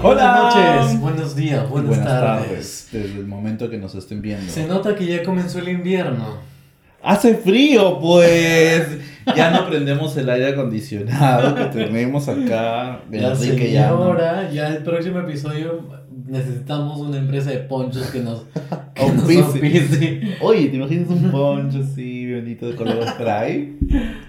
Hola. 0.00 0.52
Buenas 0.52 0.54
noches, 0.54 1.00
buenos 1.00 1.36
días, 1.36 1.68
buenas, 1.68 1.88
Buenas 1.88 2.06
tardes. 2.06 2.46
tardes, 2.46 2.88
desde 2.92 3.18
el 3.18 3.26
momento 3.26 3.68
que 3.68 3.78
nos 3.78 3.94
estén 3.96 4.22
viendo. 4.22 4.50
Se 4.50 4.66
nota 4.66 4.94
que 4.94 5.06
ya 5.06 5.24
comenzó 5.24 5.58
el 5.58 5.68
invierno. 5.68 6.36
Hace 7.02 7.34
frío, 7.36 7.98
pues. 8.00 8.86
Ya 9.36 9.50
no 9.50 9.68
prendemos 9.68 10.16
el 10.16 10.30
aire 10.30 10.48
acondicionado 10.48 11.54
que 11.54 11.64
tenemos 11.66 12.28
acá. 12.28 13.00
La 13.10 13.32
Enrique 13.32 13.72
ya 13.72 13.90
no. 13.90 13.98
señora, 13.98 14.50
ya 14.50 14.68
el 14.68 14.82
próximo 14.84 15.18
episodio 15.20 15.84
necesitamos 16.26 16.98
una 17.00 17.18
empresa 17.18 17.50
de 17.50 17.58
ponchos 17.58 18.06
que 18.10 18.20
nos, 18.20 18.44
que 18.94 19.34
nos. 19.36 19.54
Oye, 20.40 20.68
¿te 20.68 20.76
imaginas 20.76 21.08
un 21.08 21.30
poncho 21.30 21.80
así, 21.82 22.32
bonito 22.32 22.68
de 22.68 22.76
color 22.76 23.06
spray? 23.08 23.78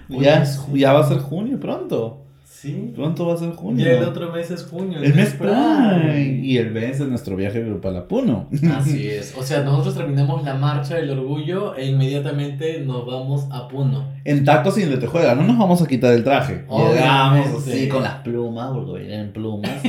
Ya, 0.08 0.44
ya 0.72 0.92
va 0.92 1.00
a 1.00 1.08
ser 1.08 1.18
junio 1.18 1.58
pronto. 1.60 2.26
Sí. 2.60 2.92
Pronto 2.94 3.24
va 3.24 3.32
a 3.32 3.36
ser 3.38 3.52
junio. 3.52 3.86
Ya 3.86 3.92
el 3.92 4.04
otro 4.04 4.30
mes 4.30 4.50
es 4.50 4.64
junio. 4.64 4.98
El 5.02 5.14
mes. 5.14 5.32
Prime. 5.32 6.40
Y 6.42 6.58
el 6.58 6.70
mes 6.72 6.98
de 6.98 7.06
nuestro 7.06 7.34
viaje 7.34 7.62
grupal 7.62 7.96
a 7.96 8.06
Puno. 8.06 8.50
Así 8.76 9.08
es. 9.08 9.34
O 9.34 9.42
sea, 9.42 9.62
nosotros 9.62 9.94
terminamos 9.94 10.44
la 10.44 10.54
marcha 10.56 10.96
del 10.96 11.08
orgullo 11.08 11.74
e 11.74 11.86
inmediatamente 11.86 12.80
nos 12.84 13.06
vamos 13.06 13.46
a 13.50 13.66
Puno. 13.66 14.12
En 14.26 14.44
tacos 14.44 14.76
y 14.76 14.82
en 14.82 14.90
lentejuela, 14.90 15.34
no 15.34 15.44
nos 15.44 15.56
vamos 15.56 15.80
a 15.80 15.86
quitar 15.86 16.12
el 16.12 16.22
traje. 16.22 16.66
Obviamente. 16.68 16.98
Llegamos 16.98 17.66
así 17.66 17.88
con 17.88 18.02
las 18.02 18.16
plumas, 18.16 18.70
porque 18.74 19.06
vienen 19.06 19.32
plumas, 19.32 19.82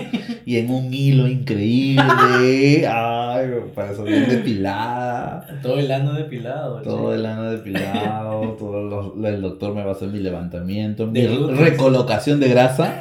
y 0.45 0.58
en 0.58 0.70
un 0.70 0.94
hilo 0.94 1.27
increíble. 1.27 2.02
Ay, 2.88 3.48
para 3.76 3.91
eso 3.91 4.04
bien 4.04 4.27
depilada. 4.30 5.45
Todo 5.62 5.77
el 5.80 5.91
ano 5.91 6.14
depilado. 6.14 6.81
Todo 6.81 7.14
el 7.14 7.26
ano 7.26 7.52
depilado, 7.52 8.41
todo 8.59 8.84
lo- 9.16 9.27
el 9.27 9.41
doctor 9.41 9.73
me 9.76 9.84
va 9.84 9.91
a 9.91 9.94
hacer 9.94 10.09
mi 10.09 10.20
levantamiento, 10.20 11.08
mi 11.08 11.22
glúteos. 11.26 11.58
recolocación 11.59 12.40
de 12.40 12.50
grasa. 12.50 13.00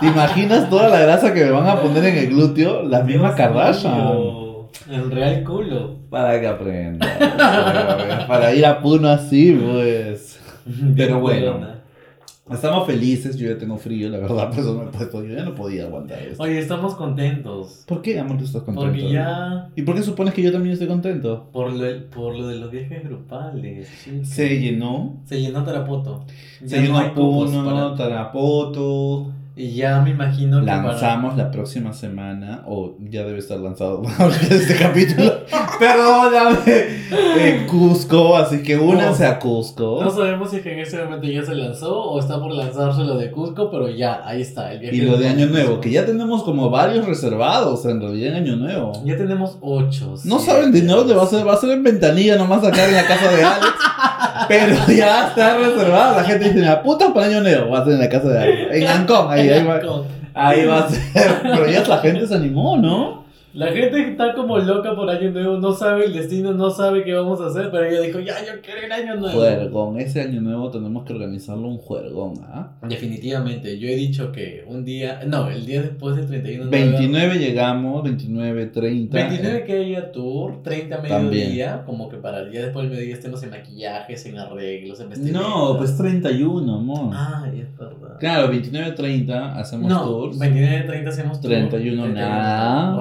¿Te 0.00 0.06
imaginas 0.06 0.68
toda 0.70 0.88
la 0.88 1.00
grasa 1.00 1.32
que 1.34 1.44
me 1.44 1.50
van 1.50 1.66
a 1.68 1.80
poner 1.80 2.04
en 2.04 2.16
el 2.18 2.26
glúteo? 2.28 2.82
La 2.82 3.02
misma 3.02 3.34
Kardashian. 3.34 4.12
El 4.90 5.10
real 5.10 5.42
culo. 5.44 5.96
Para 6.10 6.40
que 6.40 6.46
aprenda. 6.46 7.06
Para, 7.18 8.26
para 8.28 8.54
ir 8.54 8.66
a 8.66 8.80
Puno 8.80 9.08
así, 9.08 9.52
pues. 9.52 10.38
Pero 10.96 11.20
bueno. 11.20 11.71
Estamos 12.50 12.86
felices, 12.86 13.36
yo 13.36 13.48
ya 13.48 13.56
tengo 13.56 13.78
frío, 13.78 14.08
la 14.10 14.18
verdad, 14.18 14.50
por 14.50 14.58
eso 14.58 14.74
me 14.76 14.84
he 14.84 14.88
puesto, 14.88 15.24
yo 15.24 15.34
ya 15.36 15.44
no 15.44 15.54
podía 15.54 15.84
aguantar 15.84 16.20
esto. 16.22 16.42
Oye, 16.42 16.58
estamos 16.58 16.94
contentos. 16.96 17.84
¿Por 17.86 18.02
qué, 18.02 18.18
amor, 18.18 18.38
tú 18.38 18.44
estás 18.44 18.62
contento? 18.62 18.90
Porque 18.90 19.12
ya. 19.12 19.70
¿Y 19.76 19.82
por 19.82 19.94
qué 19.94 20.02
supones 20.02 20.34
que 20.34 20.42
yo 20.42 20.50
también 20.50 20.72
estoy 20.72 20.88
contento? 20.88 21.48
Por 21.52 21.72
lo, 21.72 22.10
por 22.10 22.34
lo 22.36 22.48
de 22.48 22.56
los 22.56 22.70
viajes 22.70 23.04
grupales. 23.04 23.88
Se 24.24 24.58
llenó, 24.58 25.20
Se 25.24 25.40
llenó 25.40 25.62
Tarapoto. 25.64 26.24
se 26.60 26.66
Ya 26.66 26.88
no 26.88 26.98
llenó 27.00 27.14
cupos 27.14 27.50
Puno, 27.52 27.64
para- 27.64 27.94
Tarapoto, 27.96 29.32
Y 29.54 29.74
ya 29.74 30.00
me 30.00 30.10
imagino 30.10 30.60
que. 30.60 30.66
para- 30.66 30.82
lanzamos 30.82 31.36
la 31.36 31.50
próxima 31.50 31.92
semana, 31.92 32.62
o 32.66 32.96
ya 33.10 33.22
debe 33.24 33.38
estar 33.38 33.58
lanzado 33.58 34.02
este 34.50 34.76
capítulo, 34.76 35.30
perdóname, 35.78 37.02
en 37.38 37.66
Cusco, 37.66 38.36
así 38.36 38.62
que 38.62 38.78
únanse 38.78 39.26
a 39.26 39.38
Cusco. 39.38 40.00
No 40.02 40.10
sabemos 40.10 40.50
si 40.50 40.56
es 40.56 40.62
que 40.62 40.72
en 40.72 40.78
ese 40.78 41.02
momento 41.04 41.26
ya 41.26 41.44
se 41.44 41.54
lanzó 41.54 42.02
o 42.02 42.18
está 42.18 42.40
por 42.40 42.52
lanzarse 42.52 43.02
lo 43.04 43.16
de 43.18 43.30
Cusco, 43.30 43.70
pero 43.70 43.90
ya, 43.90 44.22
ahí 44.24 44.40
está. 44.40 44.72
El 44.72 44.80
viaje 44.80 44.96
Y 44.96 45.00
lo 45.02 45.18
de 45.18 45.28
Año 45.28 45.46
Nuevo, 45.46 45.80
que 45.80 45.90
ya 45.90 46.06
tenemos 46.06 46.42
como 46.44 46.70
varios 46.70 47.04
reservados 47.06 47.84
en 47.84 48.00
realidad 48.00 48.36
en 48.36 48.44
Año 48.44 48.56
Nuevo. 48.56 48.92
Ya 49.04 49.16
tenemos 49.16 49.58
ocho. 49.60 50.14
No 50.24 50.38
siete, 50.38 50.44
saben 50.44 50.72
de 50.72 50.80
dónde 50.82 51.14
va 51.14 51.24
a 51.24 51.26
ser, 51.26 51.46
va 51.46 51.52
a 51.54 51.56
ser 51.58 51.70
en 51.70 51.82
ventanilla 51.82 52.36
nomás 52.36 52.64
acá 52.64 52.88
en 52.88 52.94
la 52.94 53.04
casa 53.06 53.30
de 53.30 53.44
Alex. 53.44 53.66
Pero 54.48 54.76
ya 54.88 55.28
está 55.28 55.56
reservada. 55.56 56.16
La 56.16 56.24
gente 56.24 56.50
dice, 56.50 56.60
la 56.60 56.82
puta 56.82 57.12
para 57.12 57.26
año 57.26 57.40
nuevo. 57.40 57.70
Va 57.70 57.80
a 57.80 57.84
ser 57.84 57.94
en 57.94 58.00
la 58.00 58.08
casa 58.08 58.28
de. 58.28 58.78
En 58.78 58.88
Ancón, 58.88 59.30
ahí, 59.30 59.48
ahí, 59.48 59.64
va, 59.64 59.80
ahí 60.34 60.64
va 60.64 60.78
a 60.80 60.88
ser. 60.88 61.00
Pero 61.42 61.66
ya 61.68 61.82
la 61.84 61.98
gente 61.98 62.26
se 62.26 62.34
animó, 62.34 62.76
¿no? 62.76 63.21
La 63.54 63.66
gente 63.68 64.00
está 64.10 64.32
como 64.34 64.56
loca 64.58 64.94
por 64.96 65.10
Año 65.10 65.30
Nuevo, 65.30 65.58
no 65.58 65.72
sabe 65.72 66.06
el 66.06 66.14
destino, 66.14 66.52
no 66.54 66.70
sabe 66.70 67.04
qué 67.04 67.12
vamos 67.12 67.38
a 67.42 67.46
hacer, 67.48 67.70
pero 67.70 67.84
ella 67.84 68.00
dijo, 68.00 68.18
ya, 68.20 68.34
yo 68.44 68.60
quiero 68.62 68.80
el 68.86 68.90
Año 68.92 69.16
Nuevo. 69.16 69.38
Juergón, 69.38 69.98
ese 70.00 70.22
año 70.22 70.40
nuevo 70.40 70.70
tenemos 70.70 71.04
que 71.04 71.12
organizarlo 71.12 71.68
un 71.68 71.76
juergón, 71.76 72.34
¿ah? 72.44 72.72
Definitivamente, 72.88 73.78
yo 73.78 73.88
he 73.88 73.94
dicho 73.94 74.32
que 74.32 74.64
un 74.66 74.84
día, 74.86 75.20
no, 75.26 75.48
el 75.50 75.66
día 75.66 75.82
después 75.82 76.16
del 76.16 76.26
31 76.28 76.64
no 76.64 76.70
va 76.70 76.76
a 76.76 76.80
haber- 76.80 76.92
29 76.92 77.38
llegamos, 77.38 78.02
29, 78.04 78.66
30. 78.66 79.16
29 79.18 79.64
que 79.64 79.72
haya 79.72 80.12
tour, 80.12 80.62
30 80.62 81.02
También. 81.02 81.28
mediodía, 81.30 81.82
como 81.84 82.08
que 82.08 82.16
para 82.16 82.40
el 82.40 82.50
día 82.50 82.62
después 82.62 82.84
del 82.84 82.92
mediodía 82.92 83.14
estemos 83.14 83.42
en 83.42 83.50
maquillajes, 83.50 84.24
en 84.26 84.38
arreglos, 84.38 84.98
en 85.00 85.10
vestimentas. 85.10 85.42
No, 85.42 85.76
pues 85.76 85.96
31, 85.98 86.74
amor. 86.76 87.14
Ay, 87.14 87.60
es 87.60 87.76
verdad. 87.76 88.16
Claro, 88.18 88.48
29, 88.48 88.92
30 88.92 89.58
hacemos 89.58 89.90
no, 89.90 90.04
tours. 90.04 90.38
29 90.38 90.84
30 90.86 91.10
hacemos 91.10 91.40
tour. 91.40 91.50
31 91.50 92.08
nada. 92.08 92.96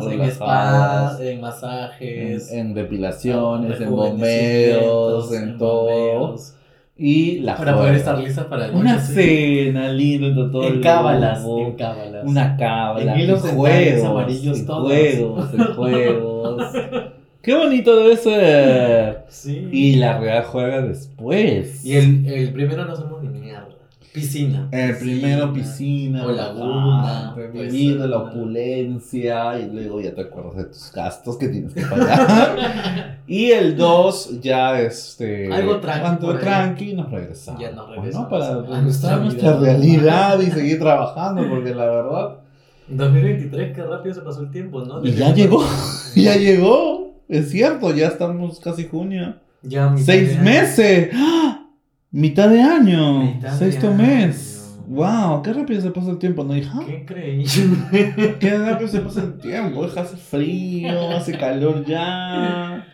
Relajadas, 0.00 0.12
en 0.12 0.30
spas, 0.30 1.20
en 1.20 1.40
masajes. 1.40 2.52
En, 2.52 2.58
en 2.58 2.74
depilaciones, 2.74 3.80
en 3.80 3.90
bombeos, 3.90 5.32
en, 5.32 5.58
todo. 5.58 5.84
bombeos. 5.84 6.54
Y 6.96 7.40
la 7.40 7.56
Para 7.56 7.76
poder 7.76 7.96
estar 7.96 8.16
listas 8.18 8.44
para 8.46 8.66
el 8.66 8.74
Una 8.74 8.94
noche, 8.94 9.06
sí. 9.06 9.14
cena 9.66 9.88
linda 9.88 10.28
entre 10.28 10.44
todo 10.44 10.64
En 10.68 10.80
cábalas, 10.80 11.44
en 11.44 11.72
cábalas. 11.72 12.22
Una 12.24 12.56
cábala. 12.56 13.14
En 13.14 13.20
hilos 13.20 13.44
en 13.44 13.56
juegos, 13.56 14.04
amarillos 14.04 14.58
en 14.60 14.66
todos. 14.66 14.92
juegos, 14.92 15.54
en 15.54 15.74
juegos. 15.74 16.72
Qué 17.42 17.54
bonito 17.54 17.96
debe 17.96 18.16
ser. 18.16 19.24
Sí. 19.28 19.68
Y 19.72 19.96
la 19.96 20.18
real 20.18 20.44
juega 20.44 20.80
después. 20.82 21.84
Y 21.84 21.96
el, 21.96 22.26
el 22.26 22.52
primero 22.52 22.84
no 22.86 22.92
hacemos 22.92 23.22
ni. 23.22 23.33
Piscina. 24.14 24.68
El 24.70 24.96
primero 24.96 25.52
piscina, 25.52 26.24
O 26.24 26.30
laguna, 26.30 27.34
vivir 27.52 28.00
de 28.00 28.06
la 28.06 28.18
opulencia 28.18 29.58
y 29.58 29.68
luego 29.68 30.00
ya 30.00 30.14
te 30.14 30.20
acuerdas 30.20 30.54
de 30.54 30.64
tus 30.66 30.92
gastos 30.92 31.36
que 31.36 31.48
tienes 31.48 31.74
que 31.74 31.80
pagar. 31.80 33.18
y 33.26 33.50
el 33.50 33.76
2 33.76 34.40
ya 34.40 34.80
este 34.80 35.52
Algo 35.52 35.80
tranqui 35.80 36.26
algo 36.26 36.38
tranqui 36.38 36.94
nos 36.94 37.10
regresamos. 37.10 37.60
Ya 37.60 37.72
nos 37.72 37.88
¿no? 37.88 37.94
regresamos 37.96 38.28
Para 38.28 38.46
a 38.46 38.54
regresar 38.54 38.82
nuestra 38.84 39.14
a 39.14 39.16
nuestra 39.16 39.50
vida 39.56 39.60
realidad 39.72 40.40
y 40.42 40.50
seguir 40.52 40.78
trabajando 40.78 41.48
porque 41.48 41.74
la 41.74 41.84
verdad 41.86 42.36
2023, 42.86 43.74
qué 43.74 43.82
rápido 43.82 44.14
se 44.14 44.20
pasó 44.20 44.42
el 44.42 44.52
tiempo, 44.52 44.84
¿no? 44.84 45.04
y 45.04 45.10
ya 45.10 45.34
llegó, 45.34 45.64
ya 46.14 46.36
llegó, 46.36 47.16
es 47.28 47.50
cierto, 47.50 47.92
ya 47.92 48.06
estamos 48.06 48.60
casi 48.60 48.84
junio. 48.84 49.34
Ya, 49.62 49.88
mitad 49.88 50.04
Seis 50.04 50.40
meses. 50.40 51.08
¡Ah! 51.14 51.63
Mitad 52.14 52.48
de 52.48 52.62
año. 52.62 53.24
Mitad 53.24 53.58
de 53.58 53.58
Sexto 53.58 53.88
año. 53.88 53.96
mes. 53.96 54.78
Wow, 54.86 55.42
qué 55.42 55.52
rápido 55.52 55.80
se 55.80 55.90
pasa 55.90 56.12
el 56.12 56.18
tiempo, 56.18 56.44
¿no, 56.44 56.56
hija? 56.56 56.78
Qué 56.86 56.98
increíble. 56.98 58.36
Qué 58.38 58.56
rápido 58.56 58.88
se 58.88 59.00
pasa 59.00 59.22
el 59.22 59.36
tiempo. 59.38 59.84
Hija, 59.84 60.02
hace 60.02 60.16
frío, 60.16 61.10
hace 61.10 61.36
calor 61.36 61.84
ya. 61.84 62.86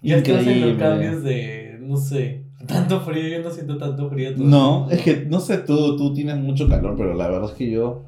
Ya 0.00 0.16
estás 0.16 0.46
en 0.46 0.60
los 0.62 0.78
cambios 0.78 1.22
de, 1.22 1.80
no 1.82 1.98
sé, 1.98 2.44
tanto 2.66 3.02
frío, 3.02 3.28
yo 3.28 3.44
no 3.44 3.50
siento 3.50 3.76
tanto 3.76 4.08
frío. 4.08 4.30
No, 4.38 4.88
es 4.90 5.02
que 5.02 5.26
no 5.28 5.38
sé 5.38 5.58
tú, 5.58 5.98
tú 5.98 6.14
tienes 6.14 6.38
mucho 6.38 6.66
calor, 6.66 6.94
pero 6.96 7.12
la 7.12 7.28
verdad 7.28 7.50
es 7.50 7.56
que 7.56 7.70
yo 7.70 8.06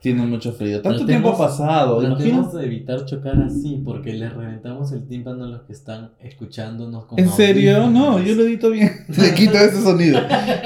tiene 0.00 0.22
mucho 0.22 0.52
frío. 0.52 0.80
Tanto 0.80 1.00
Tratemos- 1.00 1.06
tiempo 1.06 1.28
ha 1.30 1.38
pasado. 1.38 1.98
Tratemos 2.00 2.52
de 2.54 2.64
evitar 2.64 3.04
chocar 3.04 3.40
así, 3.42 3.82
porque 3.84 4.12
les 4.12 4.32
reventamos 4.32 4.92
el 4.92 5.06
tímpano 5.08 5.44
a 5.44 5.48
los 5.48 5.62
que 5.62 5.72
están 5.72 6.10
escuchándonos 6.22 7.06
con 7.06 7.18
¿En 7.18 7.28
serio? 7.28 7.88
No, 7.90 8.20
yo 8.20 8.34
lo 8.36 8.42
edito 8.44 8.70
bien. 8.70 8.90
Le 9.08 9.34
quito 9.34 9.54
ese 9.58 9.82
sonido. 9.82 10.20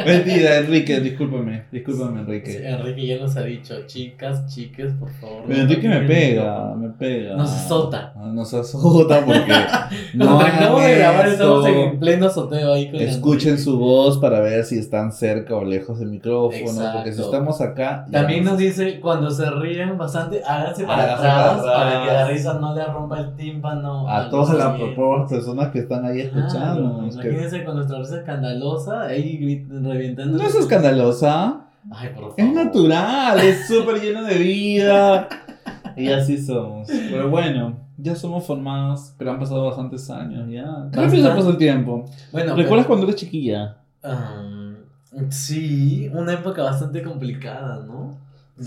Mentira, 0.07 0.59
Enrique, 0.59 1.01
discúlpame. 1.01 1.65
Discúlpame, 1.73 2.13
Sí, 2.21 2.21
Enrique. 2.27 2.69
Enrique 2.69 3.07
ya 3.07 3.19
nos 3.19 3.37
ha 3.37 3.43
dicho, 3.45 3.75
chicas, 3.87 4.47
chiques, 4.55 4.93
por 4.95 5.11
favor. 5.15 5.45
Pero 5.47 5.57
no 5.59 5.63
Enrique 5.65 5.89
me 5.89 6.01
pega, 6.03 6.43
micrófono". 6.43 6.77
me 6.77 6.89
pega. 6.91 7.37
Nos 7.37 7.51
azota. 7.51 8.15
Nos 8.35 8.53
azota 8.55 9.25
porque 9.25 9.41
terminamos 10.13 10.43
hagan 10.83 10.87
de 10.91 10.95
grabar 10.99 11.29
estamos 11.29 11.67
en 11.67 11.99
pleno 11.99 12.29
soteo 12.31 12.73
ahí 12.75 12.91
con 12.91 13.01
Escuchen 13.01 13.49
Enrique. 13.53 13.65
su 13.65 13.79
voz 13.79 14.19
para 14.19 14.41
ver 14.41 14.65
si 14.65 14.79
están 14.79 15.13
cerca 15.13 15.57
o 15.57 15.65
lejos 15.65 15.99
del 15.99 16.09
micrófono. 16.11 16.55
Exacto. 16.61 16.93
Porque 16.99 17.13
si 17.15 17.23
estamos 17.23 17.61
acá. 17.61 18.07
También 18.11 18.45
no 18.45 18.51
nos 18.53 18.59
dice, 18.59 19.01
cuando 19.01 19.22
se 19.31 19.51
ríen 19.51 19.97
bastante, 19.99 20.43
háganse 20.45 20.85
para 20.85 21.03
Háganse 21.05 21.23
para 21.23 21.53
atrás 21.55 21.75
para, 21.75 22.03
que 22.05 22.13
la 22.13 22.27
risa 22.29 22.55
no 22.55 22.75
le 22.75 22.85
rompa 22.87 23.21
el 23.21 23.35
tímpano. 23.37 24.09
A 24.09 24.29
todas 24.29 24.55
las 24.57 24.77
personas 25.29 25.69
que 25.71 25.81
están 25.81 26.05
ahí 26.05 26.23
Claro, 26.29 26.41
escuchando. 26.41 27.07
es 27.09 27.17
que- 27.17 27.29
imagínense 27.29 27.65
con 27.65 27.77
nuestra 27.77 27.99
risa 27.99 28.19
escandalosa, 28.19 29.03
ahí 29.03 29.67
revientando. 29.71 30.39
No 30.39 30.45
es 30.45 30.55
escandalosa. 30.55 31.61
Ay, 31.91 32.09
por 32.11 32.23
favor. 32.31 32.35
Es 32.37 32.53
natural, 32.53 33.39
es 33.41 33.67
súper 33.69 34.01
lleno 34.01 34.23
de 34.25 34.39
vida. 34.39 35.29
Y 35.97 36.09
así 36.09 36.39
somos. 36.39 36.89
Pero 36.89 37.29
bueno, 37.29 37.77
ya 37.99 38.15
somos 38.17 38.45
formados, 38.47 39.13
pero 39.19 39.33
han 39.33 39.39
pasado 39.39 39.65
bastantes 39.67 40.09
años 40.11 40.49
ya. 40.51 40.89
Rápido 40.93 41.35
pasa 41.35 41.51
el 41.51 41.57
tiempo. 41.59 42.05
Bueno, 42.33 42.55
¿Recuerdas 42.57 42.87
cuando 42.87 43.05
eres 43.07 43.17
chiquilla? 43.17 43.77
um, 44.05 44.75
sí, 45.31 46.11
una 46.13 46.33
época 46.35 46.63
bastante 46.63 47.03
complicada, 47.03 47.85
¿no? 47.87 48.17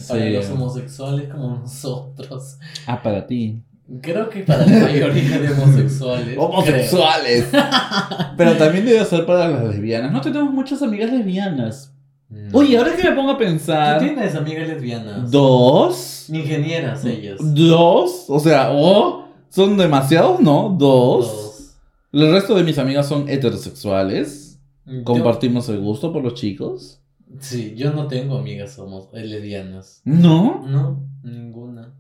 Para 0.08 0.24
Sí. 0.24 0.30
los 0.32 0.50
homosexuales 0.50 1.30
como 1.30 1.58
nosotros. 1.62 2.58
Ah, 2.88 3.02
para 3.02 3.26
ti. 3.28 3.62
Creo 4.02 4.30
que 4.30 4.40
para 4.42 4.66
la 4.66 4.80
mayoría 4.80 5.38
de 5.40 5.52
homosexuales. 5.52 6.36
Homosexuales. 6.40 7.46
Pero 8.38 8.58
también 8.58 8.84
debe 8.86 9.06
ser 9.06 9.26
para 9.28 9.48
las 9.48 9.64
lesbianas. 9.64 10.12
No 10.12 10.22
tenemos 10.22 10.52
muchas 10.52 10.82
amigas 10.82 11.12
lesbianas. 11.12 11.92
No. 12.28 12.58
Oye, 12.58 12.76
ahora 12.78 12.96
que 12.96 13.04
me 13.08 13.16
pongo 13.16 13.30
a 13.32 13.38
¿Tú 13.38 13.44
pensar. 13.44 14.00
tienes 14.00 14.34
amigas 14.34 14.68
lesbianas? 14.68 15.30
Dos. 15.30 16.26
Ingenieras 16.30 17.06
ellas. 17.06 17.38
Dos. 17.40 18.26
O 18.28 18.40
sea, 18.40 18.72
oh, 18.72 19.26
son 19.50 19.78
demasiados, 19.78 20.40
¿no? 20.40 20.76
Dos. 20.78 21.26
Dos. 21.28 21.76
El 22.12 22.32
resto 22.32 22.56
de 22.56 22.64
mis 22.64 22.80
amigas 22.80 23.08
son 23.08 23.30
heterosexuales. 23.30 24.60
Compartimos 25.04 25.70
el 25.70 25.80
gusto 25.80 26.12
por 26.12 26.24
los 26.24 26.34
chicos. 26.34 27.00
Sí, 27.40 27.74
yo 27.76 27.94
no 27.94 28.08
tengo 28.08 28.38
amigas 28.38 28.74
somos 28.74 29.10
eh, 29.14 29.24
lesbianas. 29.24 30.02
¿No? 30.06 30.66
No, 30.68 31.08
ninguna. 31.24 31.94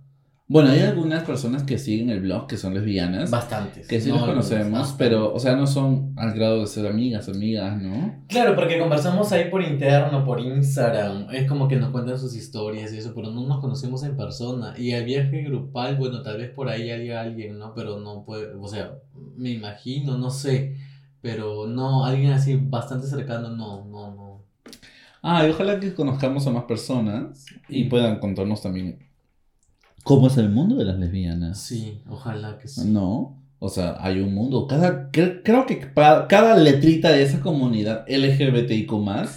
Bueno, 0.47 0.69
hay 0.69 0.81
algunas 0.81 1.23
personas 1.23 1.63
que 1.63 1.79
siguen 1.79 2.11
el 2.11 2.21
blog 2.21 2.45
que 2.45 2.57
son 2.57 2.75
lesbianas. 2.75 3.31
Bastantes. 3.31 3.87
Que 3.87 3.99
sí 3.99 4.09
no 4.09 4.17
algunas, 4.17 4.47
conocemos, 4.47 4.95
pero, 4.95 5.33
o 5.33 5.39
sea, 5.39 5.55
no 5.55 5.65
son 5.65 6.13
al 6.17 6.33
grado 6.33 6.59
de 6.59 6.67
ser 6.67 6.85
amigas, 6.85 7.27
amigas, 7.27 7.81
¿no? 7.81 8.23
Claro, 8.27 8.55
porque 8.55 8.77
conversamos 8.77 9.31
ahí 9.31 9.49
por 9.49 9.63
interno, 9.63 10.23
por 10.23 10.39
Instagram. 10.39 11.29
Es 11.31 11.49
como 11.49 11.67
que 11.67 11.77
nos 11.77 11.89
cuentan 11.89 12.19
sus 12.19 12.35
historias 12.35 12.93
y 12.93 12.99
eso, 12.99 13.13
pero 13.15 13.31
no 13.31 13.47
nos 13.47 13.59
conocemos 13.59 14.03
en 14.03 14.15
persona. 14.15 14.75
Y 14.77 14.91
el 14.91 15.05
viaje 15.05 15.41
grupal, 15.41 15.95
bueno, 15.95 16.21
tal 16.21 16.37
vez 16.37 16.51
por 16.51 16.69
ahí 16.69 16.91
haya 16.91 17.21
alguien, 17.21 17.57
¿no? 17.57 17.73
Pero 17.73 17.99
no 17.99 18.23
puede, 18.23 18.53
o 18.53 18.67
sea, 18.67 18.91
me 19.35 19.49
imagino, 19.49 20.15
no 20.15 20.29
sé. 20.29 20.75
Pero 21.21 21.65
no, 21.65 22.05
alguien 22.05 22.31
así 22.31 22.55
bastante 22.55 23.07
cercano, 23.07 23.49
no, 23.49 23.83
no, 23.85 24.15
no. 24.15 24.24
Ah, 25.27 25.47
y 25.47 25.49
ojalá 25.49 25.79
que 25.79 25.93
conozcamos 25.95 26.45
a 26.45 26.51
más 26.51 26.65
personas 26.65 27.45
y 27.67 27.85
puedan 27.85 28.19
contarnos 28.19 28.61
también 28.61 28.99
cómo 30.03 30.27
es 30.27 30.37
el 30.37 30.49
mundo 30.49 30.75
de 30.75 30.85
las 30.85 30.99
lesbianas. 30.99 31.59
Sí, 31.61 32.01
ojalá 32.07 32.57
que 32.59 32.67
sí. 32.67 32.81
No, 32.87 33.41
o 33.57 33.69
sea, 33.69 33.97
hay 34.01 34.19
un 34.19 34.35
mundo. 34.35 34.67
Cada, 34.67 35.11
cre- 35.11 35.41
creo 35.43 35.65
que 35.65 35.77
pa- 35.77 36.27
cada 36.27 36.55
letrita 36.57 37.09
de 37.11 37.23
esa 37.23 37.39
comunidad 37.41 38.05
LGBTIQ 38.07 38.93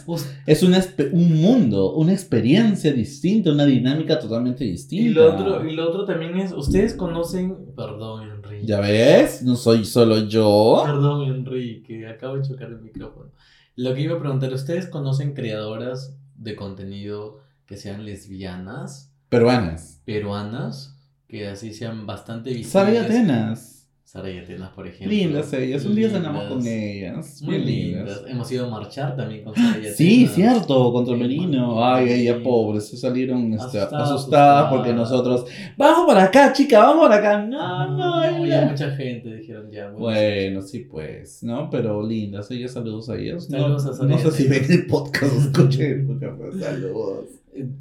Us- 0.06 0.26
es 0.44 0.62
una 0.62 0.76
espe- 0.78 1.08
un 1.10 1.40
mundo, 1.40 1.94
una 1.94 2.12
experiencia 2.12 2.92
distinta, 2.92 3.50
una 3.52 3.64
dinámica 3.64 4.18
totalmente 4.18 4.64
distinta. 4.64 5.06
Y 5.10 5.14
lo 5.14 5.34
otro, 5.34 5.66
y 5.66 5.72
lo 5.74 5.88
otro 5.88 6.04
también 6.04 6.36
es, 6.36 6.52
ustedes 6.52 6.92
conocen, 6.94 7.56
perdón 7.74 8.28
Enrique, 8.28 8.66
¿Ya 8.66 8.80
ves? 8.80 9.42
No 9.42 9.56
soy 9.56 9.86
solo 9.86 10.28
yo. 10.28 10.82
perdón 10.84 11.22
Enrique, 11.34 12.06
acabo 12.06 12.36
de 12.36 12.42
chocar 12.42 12.68
el 12.68 12.80
micrófono. 12.82 13.30
Lo 13.78 13.94
que 13.94 14.00
iba 14.00 14.16
a 14.16 14.18
preguntar, 14.18 14.52
¿ustedes 14.52 14.88
conocen 14.88 15.34
creadoras 15.34 16.16
de 16.34 16.56
contenido 16.56 17.38
que 17.64 17.76
sean 17.76 18.04
lesbianas, 18.04 19.12
Peruanas. 19.28 20.02
peruanas, 20.04 20.96
que 21.28 21.46
así 21.46 21.72
sean 21.72 22.04
bastante 22.04 22.50
visibles? 22.50 22.94
Y 22.94 22.96
Atenas. 22.96 23.77
Sara 24.08 24.30
y 24.30 24.38
Atenas, 24.38 24.70
por 24.70 24.86
ejemplo. 24.88 25.14
Lindas 25.14 25.52
ellas. 25.52 25.84
Un 25.84 25.94
día 25.94 26.08
cenamos 26.08 26.44
con 26.44 26.66
ellas. 26.66 27.42
Muy 27.42 27.58
lindas. 27.58 28.22
Hemos 28.26 28.50
ido 28.50 28.64
a 28.64 28.70
marchar 28.70 29.14
también 29.14 29.44
con 29.44 29.54
Sara 29.54 29.76
y 29.76 29.80
Atenas. 29.80 29.96
Sí, 29.96 30.26
cierto, 30.28 30.90
contra 30.94 31.12
el 31.12 31.20
merino. 31.20 31.84
Ay, 31.84 32.08
ella 32.12 32.42
pobre, 32.42 32.80
se 32.80 32.96
salieron 32.96 33.52
este, 33.52 33.78
Asustadas, 33.80 34.72
porque 34.72 34.94
nosotros, 34.94 35.44
vamos 35.76 36.06
por 36.06 36.16
acá, 36.18 36.54
chica, 36.54 36.78
vamos 36.78 37.06
por 37.06 37.12
acá. 37.12 37.42
No, 37.42 37.86
no, 37.98 37.98
No, 37.98 38.24
ella- 38.46 38.62
ya 38.62 38.70
mucha 38.70 38.90
gente 38.96 39.34
dijeron 39.34 39.70
ya. 39.70 39.90
bueno, 39.90 39.98
Bueno, 39.98 40.62
sí, 40.62 40.78
pues, 40.90 41.42
¿no? 41.42 41.68
Pero 41.68 42.02
lindas, 42.02 42.50
ellas, 42.50 42.72
saludos 42.72 43.10
a 43.10 43.16
ellas. 43.18 43.50
No, 43.50 43.58
Saludos 43.58 43.86
a 43.88 43.92
Sara 43.92 44.08
no 44.08 44.16
sé 44.18 44.30
si 44.30 44.48
ven 44.48 44.64
el 44.72 44.86
podcast 44.86 45.34
o 45.34 45.38
escuchen 45.50 45.90
el 45.92 46.06
podcast, 46.06 46.58
saludos. 46.62 47.26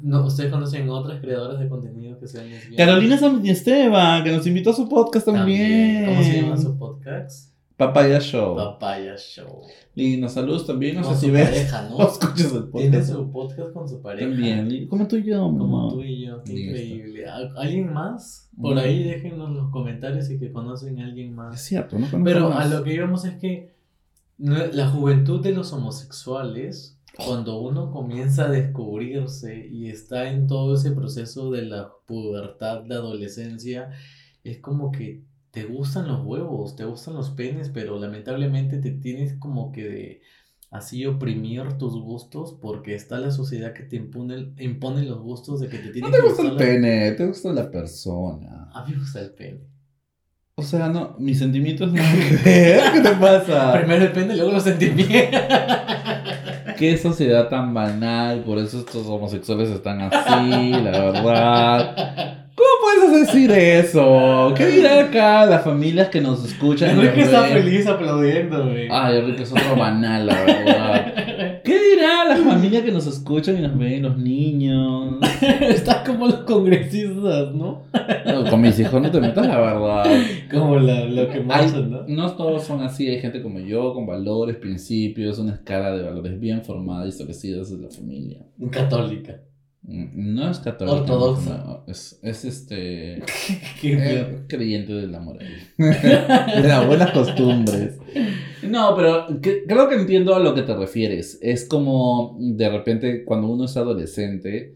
No, 0.02 0.26
¿Ustedes 0.26 0.50
conocen 0.50 0.88
otras 0.88 1.20
creadoras 1.20 1.58
de 1.60 1.68
contenido 1.68 2.18
que 2.18 2.26
sean 2.26 2.48
lesbianas? 2.48 2.76
Carolina 2.76 3.18
San 3.18 3.46
Esteban, 3.46 4.24
que 4.24 4.32
nos 4.32 4.46
invitó 4.46 4.70
a 4.70 4.74
su 4.74 4.88
podcast 4.88 5.26
también. 5.26 6.06
¿Cómo 6.06 6.22
se 6.22 6.40
llama 6.42 6.56
su 6.56 6.78
podcast? 6.78 7.54
Papaya 7.76 8.18
Show. 8.18 8.56
Papaya 8.56 9.14
Show. 9.16 9.62
Linda, 9.94 10.28
saludos 10.28 10.66
también. 10.66 10.96
No 10.96 11.02
Con 11.02 11.14
sé 11.14 11.20
si 11.20 11.26
su 11.26 11.32
ves 11.32 11.72
o 11.92 11.96
¿no? 11.98 12.08
escuchas 12.08 12.52
el 12.52 12.70
Tiene 12.72 12.88
podcast. 12.98 13.12
su 13.12 13.30
podcast 13.30 13.72
con 13.72 13.88
su 13.88 14.02
pareja. 14.02 14.28
También, 14.28 14.88
como 14.88 15.06
tú 15.06 15.14
y 15.16 15.22
yo, 15.24 15.42
Como 15.42 15.66
mamá. 15.68 15.92
tú 15.92 16.02
y 16.02 16.26
yo, 16.26 16.42
qué 16.42 16.52
Listo. 16.54 16.70
increíble. 16.72 17.26
¿Al- 17.28 17.56
¿Alguien 17.56 17.92
más? 17.92 18.50
Por 18.60 18.74
Mm. 18.74 18.78
ahí 18.78 19.04
déjenos 19.04 19.50
los 19.50 19.70
comentarios 19.70 20.28
y 20.28 20.40
que 20.40 20.50
conocen 20.50 20.98
a 20.98 21.04
alguien 21.04 21.28
Es 21.30 21.34
más. 21.36 21.60
cierto, 21.62 21.96
¿no? 22.00 22.06
Pero 22.24 22.52
a 22.52 22.64
lo 22.66 22.82
que 22.82 22.94
íbamos 22.94 23.24
es 23.24 23.36
que 23.36 23.72
la 24.38 24.88
juventud 24.88 25.40
de 25.40 25.52
los 25.52 25.72
homosexuales, 25.72 26.97
cuando 27.24 27.60
uno 27.60 27.90
comienza 27.90 28.46
a 28.46 28.50
descubrirse 28.50 29.66
y 29.68 29.88
está 29.90 30.30
en 30.30 30.46
todo 30.46 30.74
ese 30.76 30.92
proceso 30.92 31.50
de 31.50 31.62
la 31.62 31.90
pubertad, 32.06 32.82
de 32.84 32.94
adolescencia, 32.94 33.90
es 34.44 34.60
como 34.60 34.90
que 34.92 35.24
te 35.50 35.64
gustan 35.64 36.08
los 36.08 36.24
huevos, 36.24 36.76
te 36.76 36.84
gustan 36.84 37.14
los 37.14 37.30
penes, 37.30 37.70
pero 37.70 37.98
lamentablemente 37.98 38.78
te 38.78 38.92
tienes 38.92 39.34
como 39.38 39.72
que 39.72 39.84
de 39.88 40.22
así 40.70 41.06
oprimir 41.06 41.74
tus 41.78 41.94
gustos 42.00 42.56
porque 42.60 42.94
está 42.94 43.18
la 43.18 43.30
sociedad 43.30 43.74
que 43.74 43.84
te 43.84 43.96
impone, 43.96 44.52
impone 44.58 45.04
los 45.04 45.20
gustos 45.20 45.60
de 45.60 45.68
que 45.68 45.78
te 45.78 45.90
No 46.00 46.08
tiene 46.08 46.10
te 46.10 46.20
que 46.20 46.22
gusta 46.22 46.42
el 46.42 46.56
la- 46.56 46.56
pene, 46.56 47.12
te 47.12 47.24
gusta 47.26 47.52
la 47.52 47.70
persona. 47.70 48.68
A 48.70 48.82
mí 48.86 48.92
me 48.92 49.00
gusta 49.00 49.20
el 49.20 49.34
pene. 49.34 49.60
O 50.58 50.62
sea, 50.62 50.88
no, 50.88 51.14
mis 51.20 51.38
sentimientos 51.38 51.92
no. 51.92 52.02
¿Qué 52.42 53.00
te 53.00 53.10
pasa? 53.10 53.72
Primero 53.78 54.06
el 54.06 54.10
pene, 54.10 54.34
luego 54.34 54.50
los 54.50 54.64
sentimientos. 54.64 55.40
Qué 56.76 56.96
sociedad 56.96 57.48
tan 57.48 57.72
banal, 57.72 58.40
por 58.40 58.58
eso 58.58 58.80
estos 58.80 59.06
homosexuales 59.06 59.70
están 59.70 60.00
así, 60.00 60.72
la 60.72 60.90
verdad. 60.90 61.94
¿Cómo 62.56 62.68
puedes 62.82 63.26
decir 63.28 63.52
eso? 63.52 64.52
¿Qué 64.56 64.66
dirá 64.66 65.04
acá 65.04 65.46
las 65.46 65.62
familias 65.62 66.08
que 66.08 66.20
nos 66.20 66.44
escuchan? 66.44 66.90
Enrique 66.90 67.20
está 67.20 67.44
feliz 67.44 67.86
aplaudiendo, 67.86 68.66
güey. 68.66 68.88
Ay, 68.90 69.18
Enrique 69.18 69.44
es 69.44 69.52
otro 69.52 69.76
banal, 69.76 70.26
la 70.26 70.42
verdad. 70.42 71.14
¿Qué 71.68 71.78
dirá 71.90 72.24
la 72.24 72.36
familia 72.38 72.82
que 72.82 72.90
nos 72.90 73.06
escuchan 73.06 73.58
y 73.58 73.60
nos 73.60 73.76
ven, 73.78 74.02
los 74.02 74.16
niños? 74.16 75.16
Está 75.60 76.02
como 76.02 76.26
los 76.26 76.36
congresistas, 76.40 77.54
¿no? 77.54 77.82
No, 78.24 78.48
con 78.48 78.60
mis 78.62 78.78
hijos 78.80 79.02
no 79.02 79.10
te 79.10 79.20
metas, 79.20 79.46
la 79.46 79.58
verdad. 79.60 80.04
Como 80.50 80.78
la, 80.78 81.04
lo 81.04 81.28
que 81.28 81.38
Hay- 81.38 81.44
marchan, 81.44 81.90
¿no? 81.90 82.04
no 82.08 82.32
todos 82.36 82.64
son 82.64 82.80
así, 82.80 83.06
hay 83.08 83.20
gente 83.20 83.42
como 83.42 83.58
yo, 83.60 83.92
con 83.92 84.06
valores, 84.06 84.56
principios, 84.56 85.38
una 85.38 85.52
escala 85.54 85.94
de 85.94 86.02
valores 86.04 86.40
bien 86.40 86.62
formada 86.64 87.04
y 87.04 87.10
establecida 87.10 87.58
desde 87.58 87.76
la 87.76 87.90
familia. 87.90 88.38
Católica. 88.70 89.40
Mm, 89.82 90.34
No 90.34 90.50
es 90.50 90.58
católico. 90.60 90.96
Ortodoxa. 90.98 91.64
no, 91.64 91.84
es, 91.86 92.18
es 92.22 92.44
este. 92.44 93.22
Qué 93.80 94.38
creyente 94.48 94.92
de 94.92 95.06
la 95.06 95.20
moral. 95.20 95.46
de 95.78 96.62
las 96.68 96.86
buenas 96.86 97.10
costumbres. 97.12 97.98
No, 98.70 98.94
pero 98.96 99.26
que- 99.40 99.64
creo 99.66 99.88
que 99.88 99.94
entiendo 99.96 100.34
a 100.34 100.38
lo 100.40 100.54
que 100.54 100.62
te 100.62 100.74
refieres. 100.76 101.38
Es 101.42 101.66
como 101.66 102.36
de 102.40 102.68
repente 102.68 103.24
cuando 103.24 103.48
uno 103.48 103.64
es 103.64 103.76
adolescente. 103.76 104.74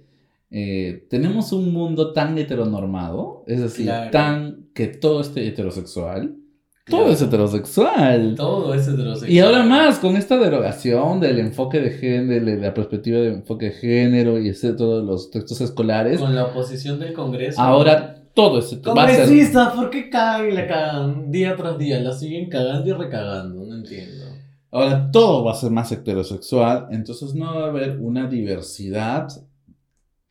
eh, 0.55 1.07
tenemos 1.09 1.51
un 1.53 1.73
mundo 1.73 2.13
tan 2.13 2.37
heteronormado, 2.37 3.43
es 3.47 3.61
decir, 3.63 3.87
Claro. 3.87 4.11
tan 4.11 4.67
que 4.75 4.87
todo 4.89 5.23
esté 5.23 5.47
heterosexual. 5.49 6.37
Claro. 6.85 7.05
Todo 7.05 7.13
es 7.15 7.23
heterosexual. 7.23 8.35
Todo 8.37 8.75
es 8.75 8.87
heterosexual. 8.87 9.31
Y 9.31 9.39
ahora 9.39 9.63
más, 9.63 9.99
con 9.99 10.15
esta 10.17 10.37
derogación 10.37 11.21
del 11.21 11.39
enfoque 11.39 11.81
de 11.81 11.91
género, 11.93 12.45
de 12.45 12.59
la 12.59 12.75
perspectiva 12.75 13.19
de 13.21 13.29
enfoque 13.29 13.67
de 13.67 13.73
género 13.73 14.39
y 14.39 14.49
ese, 14.51 14.75
todos 14.75 15.03
los 15.05 15.31
textos 15.31 15.61
escolares, 15.63 16.21
Con 16.21 16.35
la 16.35 16.45
oposición 16.45 16.99
del 17.01 17.15
Congreso. 17.15 17.59
ahora 17.61 18.22
todo 18.35 18.59
es 18.59 18.65
va 18.65 19.05
a 19.05 19.09
ser... 19.09 19.19
Congresistas, 19.19 19.75
¿por 19.75 19.91
qué 19.91 20.09
cagan 20.11 20.49
y 20.49 20.53
la 20.53 20.67
cagan 20.67 21.31
día 21.31 21.57
tras 21.57 21.79
día? 21.79 22.01
La 22.01 22.13
siguen 22.13 22.49
cagando 22.49 22.89
y 22.89 22.93
recagando, 22.93 23.65
no 23.67 23.75
entiendo. 23.77 24.25
Ahora 24.71 25.11
todo 25.11 25.45
va 25.45 25.53
a 25.53 25.57
ser 25.57 25.71
más 25.71 25.93
heterosexual, 25.93 26.89
entonces 26.91 27.35
no 27.35 27.55
va 27.57 27.65
a 27.67 27.69
haber 27.69 27.99
una 28.01 28.27
diversidad 28.27 29.29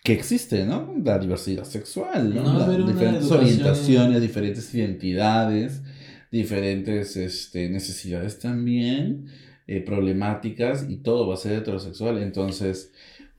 que 0.03 0.13
existe, 0.13 0.65
¿no? 0.65 0.95
La 1.03 1.19
diversidad 1.19 1.63
sexual, 1.63 2.33
¿no? 2.33 2.41
No 2.41 2.49
va 2.49 2.55
a 2.55 2.59
La- 2.59 2.65
haber 2.65 2.81
una 2.81 2.91
diferentes 2.91 3.31
orientaciones, 3.31 4.19
diferentes 4.21 4.73
identidades, 4.73 5.83
diferentes 6.31 7.15
este, 7.17 7.69
necesidades 7.69 8.39
también, 8.39 9.27
eh, 9.67 9.81
problemáticas, 9.81 10.87
y 10.89 10.97
todo 10.97 11.27
va 11.27 11.35
a 11.35 11.37
ser 11.37 11.53
heterosexual. 11.59 12.17
Entonces, 12.17 12.91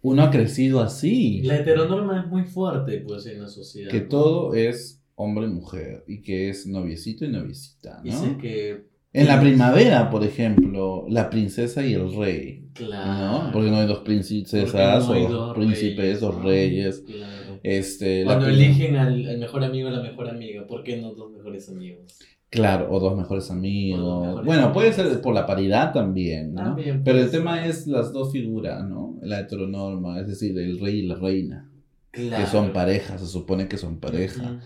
uno 0.03 0.23
ha 0.23 0.31
crecido 0.31 0.81
así, 0.81 1.43
La 1.43 1.59
heteronorma 1.59 2.21
es 2.21 2.27
muy 2.27 2.45
fuerte, 2.45 2.99
pues, 3.07 3.27
en 3.27 3.41
la 3.41 3.49
sociedad. 3.49 3.91
que 3.91 4.03
¿no? 4.03 4.09
todo 4.09 4.55
es 4.55 5.01
hombre-mujer, 5.15 6.05
y 6.07 6.23
que 6.23 6.49
es 6.49 6.67
noviecito 6.67 7.25
y 7.25 7.29
noviecita, 7.29 7.99
¿no? 7.99 8.03
Dice 8.03 8.37
que. 8.41 8.93
En 9.15 9.29
la 9.29 9.41
primavera, 9.41 10.09
por 10.09 10.25
ejemplo, 10.25 11.05
la 11.09 11.29
princesa 11.29 11.85
y 11.85 11.93
el 11.93 12.15
rey. 12.15 12.67
Claro. 12.73 13.45
¿no? 13.45 13.53
Porque 13.53 13.71
no 13.71 13.77
hay 13.77 13.87
dos 13.87 13.99
princesas 13.99 15.07
no 15.07 15.13
hay 15.13 15.25
o 15.25 15.29
dos 15.29 15.55
príncipes, 15.55 16.23
reyes, 16.23 16.43
reyes. 16.43 17.05
Claro. 17.07 17.61
Este, 17.63 18.25
Cuando 18.25 18.49
eligen 18.49 18.97
al, 18.97 19.29
al 19.29 19.39
mejor 19.39 19.65
amigo 19.65 19.89
o 19.89 19.93
la 19.93 20.03
mejor 20.03 20.31
amiga, 20.31 20.67
¿por 20.67 20.83
qué 20.83 20.97
no 20.97 21.13
dos 21.13 21.31
mejores 21.31 21.69
amigos? 21.69 22.19
Claro, 22.49 22.89
o 22.91 23.01
dos 23.01 23.17
mejores 23.17 23.51
amigos. 23.51 24.01
O 24.01 24.05
dos 24.05 24.27
mejores 24.27 24.47
bueno, 24.47 24.73
puede 24.73 24.93
ser 24.93 25.21
por 25.21 25.35
la 25.35 25.47
paridad 25.47 25.93
también, 25.93 26.55
¿no? 26.55 26.63
También 26.63 27.03
Pero 27.05 27.19
el 27.19 27.31
tema 27.31 27.67
es 27.67 27.87
las 27.87 28.13
dos 28.13 28.33
figuras, 28.33 28.83
¿no? 28.89 29.12
La 29.23 29.41
heteronorma, 29.41 30.21
es 30.21 30.27
decir, 30.27 30.59
el 30.59 30.79
rey 30.81 31.01
y 31.01 31.07
la 31.07 31.15
reina, 31.17 31.69
Claro. 32.11 32.45
que 32.45 32.51
son 32.51 32.73
pareja, 32.73 33.17
se 33.19 33.27
supone 33.27 33.69
que 33.69 33.79
son 33.79 33.99
pareja. 33.99 34.61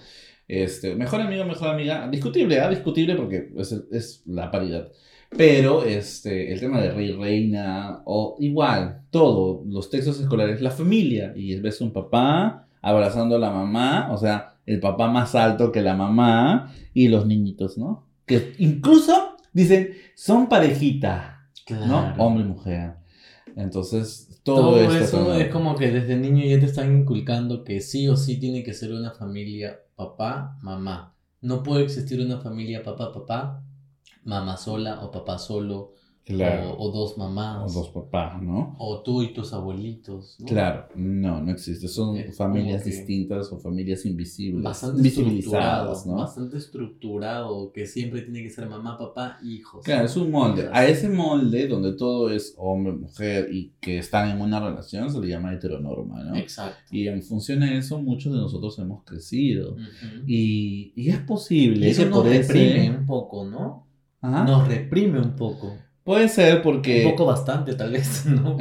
Este, 0.49 0.95
mejor 0.97 1.21
amigo, 1.21 1.45
mejor 1.45 1.69
amiga, 1.69 2.09
discutible, 2.09 2.61
¿ah? 2.61 2.69
Discutible 2.69 3.15
porque 3.17 3.51
es, 3.57 3.73
es 3.93 4.23
la 4.27 4.51
paridad. 4.51 4.89
Pero 5.37 5.85
este, 5.85 6.53
el 6.53 6.61
tema 6.61 6.81
de 6.81 6.91
rey, 6.93 7.13
reina, 7.13 8.03
o 8.05 8.37
igual, 8.41 9.03
todo, 9.11 9.63
los 9.67 9.91
textos 9.91 10.21
escolares, 10.21 10.61
la 10.61 10.71
familia, 10.71 11.33
y 11.37 11.55
ves 11.61 11.81
un 11.81 11.93
papá 11.93 12.67
abrazando 12.81 13.37
a 13.37 13.39
la 13.41 13.51
mamá, 13.51 14.09
o 14.13 14.17
sea, 14.17 14.55
el 14.67 14.79
papá 14.81 15.09
más 15.11 15.35
alto 15.35 15.73
que 15.73 15.83
la 15.83 15.95
mamá, 15.97 16.73
y 16.95 17.09
los 17.09 17.27
niñitos, 17.27 17.77
¿no? 17.77 18.07
Que 18.25 18.55
incluso 18.59 19.37
dicen, 19.53 19.91
son 20.15 20.49
parejita, 20.49 21.49
¿no? 21.71 22.15
Hombre 22.19 22.45
y 22.45 22.47
mujer. 22.47 22.95
Entonces, 23.57 24.25
todo, 24.47 24.61
todo 24.61 24.81
eso 24.81 25.35
es 25.35 25.53
como 25.53 25.75
que 25.75 25.91
desde 25.91 26.17
niño 26.17 26.47
ya 26.47 26.61
te 26.61 26.67
están 26.67 26.97
inculcando 26.97 27.65
que 27.65 27.81
sí 27.81 28.09
o 28.09 28.17
sí 28.17 28.38
tiene 28.38 28.62
que 28.62 28.75
ser 28.75 28.93
una 28.93 29.11
familia 29.11 29.81
papá, 29.97 30.57
mamá. 30.62 31.17
No 31.41 31.65
puede 31.65 31.83
existir 31.83 32.21
una 32.21 32.38
familia 32.38 32.85
papá, 32.85 33.12
papá, 33.12 33.65
mamá 34.23 34.57
sola 34.57 35.05
o 35.05 35.11
papá 35.11 35.38
solo 35.38 35.95
o, 36.28 36.90
dos 36.90 37.16
mamás. 37.16 37.71
O 37.71 37.80
dos 37.80 37.88
papás, 37.90 38.42
¿no? 38.42 38.75
O 38.78 39.00
tú 39.02 39.23
y 39.23 39.33
tus 39.33 39.52
abuelitos. 39.52 40.37
Claro, 40.45 40.88
no, 40.97 41.40
no 41.40 41.52
existe. 41.52 41.87
Son 41.87 42.16
familias 42.33 42.85
distintas 42.85 43.52
o 43.52 43.59
familias 43.59 44.04
invisibles. 44.04 44.64
Bastante 44.64 45.02
visibilizadas, 45.02 46.04
¿no? 46.04 46.16
Bastante 46.16 46.56
estructurado, 46.56 47.71
que 47.73 47.87
siempre 47.87 48.23
tiene 48.23 48.42
que 48.42 48.50
ser 48.50 48.68
mamá, 48.68 48.99
papá, 48.99 49.38
hijos. 49.45 49.85
Claro, 49.85 50.06
es 50.06 50.16
un 50.16 50.30
molde. 50.33 50.68
A 50.73 50.87
ese 50.87 51.09
molde 51.09 51.68
donde 51.68 51.92
todo 51.92 52.30
es 52.30 52.54
hombre, 52.56 52.92
mujer 52.92 53.49
y 53.52 53.73
que 53.80 53.99
están 53.99 54.28
en 54.30 54.40
una 54.40 54.59
relación 54.59 55.11
se 55.12 55.21
le 55.21 55.28
llama 55.28 55.54
heteronorma, 55.54 56.25
¿no? 56.25 56.37
Exacto. 56.37 56.83
Y 56.90 57.06
en 57.06 57.23
función 57.23 57.61
de 57.61 57.78
eso 57.78 58.00
muchos 58.02 58.33
de 58.33 58.38
nosotros 58.38 58.76
hemos 58.80 59.04
crecido. 59.04 59.76
y, 60.26 60.92
y, 60.97 61.11
es 61.11 61.18
posible. 61.21 61.88
eso 61.88 62.06
nos 62.06 62.25
reprime 62.25 62.90
un 62.90 63.06
poco, 63.06 63.45
¿no? 63.45 63.87
Nos 64.23 64.66
reprime 64.66 65.21
un 65.21 65.37
poco. 65.37 65.76
Puede 66.07 66.29
ser 66.29 66.63
porque... 66.63 67.05
Un 67.05 67.11
poco 67.11 67.27
bastante, 67.27 67.75
tal 67.75 67.91
vez, 67.91 68.27
¿no? 68.27 68.57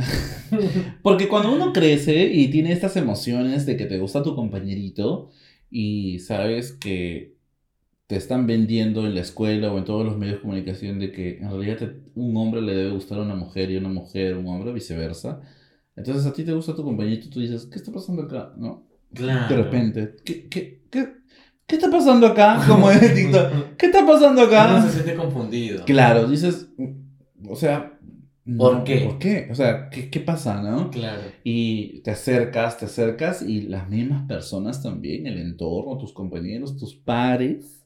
porque 1.04 1.28
cuando 1.28 1.54
uno 1.54 1.74
crece 1.74 2.26
y 2.34 2.48
tiene 2.48 2.72
estas 2.72 2.98
emociones 2.98 3.68
de 3.68 3.78
que 3.78 3.86
te 3.86 4.00
gusta 4.00 4.24
tu 4.24 4.36
compañerito 4.36 5.30
y 5.70 6.18
sabes 6.22 6.72
que 6.72 7.36
te 8.08 8.16
están 8.16 8.48
vendiendo 8.48 9.06
en 9.06 9.14
la 9.14 9.22
escuela 9.22 9.72
o 9.72 9.78
en 9.78 9.86
todos 9.86 10.04
los 10.04 10.18
medios 10.18 10.38
de 10.38 10.42
comunicación 10.42 10.98
de 10.98 11.12
que 11.12 11.38
en 11.38 11.52
realidad 11.52 11.94
un 12.16 12.36
hombre 12.36 12.64
le 12.64 12.74
debe 12.74 12.90
gustar 12.90 13.20
a 13.20 13.22
una 13.22 13.36
mujer 13.36 13.70
y 13.70 13.78
una 13.78 13.90
mujer 13.90 14.34
a 14.34 14.40
un 14.40 14.48
hombre, 14.48 14.74
viceversa. 14.74 15.40
Entonces 15.96 16.26
a 16.26 16.34
ti 16.34 16.44
te 16.44 16.52
gusta 16.52 16.76
tu 16.76 16.84
compañerito, 16.84 17.30
tú 17.30 17.42
dices, 17.42 17.68
¿qué 17.68 17.78
está 17.78 17.92
pasando 17.92 18.24
acá? 18.24 18.54
¿No? 18.58 18.88
Claro. 19.14 19.56
De 19.56 19.62
repente, 19.62 20.16
¿qué, 20.26 20.50
qué, 20.50 20.82
qué, 20.90 21.14
qué 21.68 21.76
está 21.76 21.92
pasando 21.92 22.26
acá? 22.26 22.60
Como 22.68 22.90
en 22.90 23.14
TikTok, 23.14 23.76
¿qué 23.78 23.86
está 23.86 24.04
pasando 24.04 24.42
acá? 24.42 24.78
Uno 24.78 24.82
se 24.82 24.94
siente 24.94 25.14
confundido. 25.14 25.86
Claro, 25.86 26.28
dices, 26.28 26.70
o 27.50 27.56
sea, 27.56 28.00
¿por 28.58 28.84
qué? 28.84 29.02
¿Por 29.02 29.20
qué? 29.20 29.48
O 29.52 29.56
sea, 29.56 29.90
¿qué, 29.90 30.10
¿qué, 30.10 30.20
pasa, 30.20 30.62
no? 30.62 30.92
Claro. 30.92 31.22
Y 31.44 32.02
te 32.02 32.12
acercas, 32.12 32.78
te 32.78 32.86
acercas 32.86 33.42
y 33.42 33.62
las 33.64 33.90
mismas 33.90 34.28
personas 34.28 34.82
también, 34.82 35.28
el 35.28 35.38
entorno, 35.38 35.98
tus 35.98 36.14
compañeros, 36.14 36.78
tus 36.78 36.96
pares, 36.96 37.86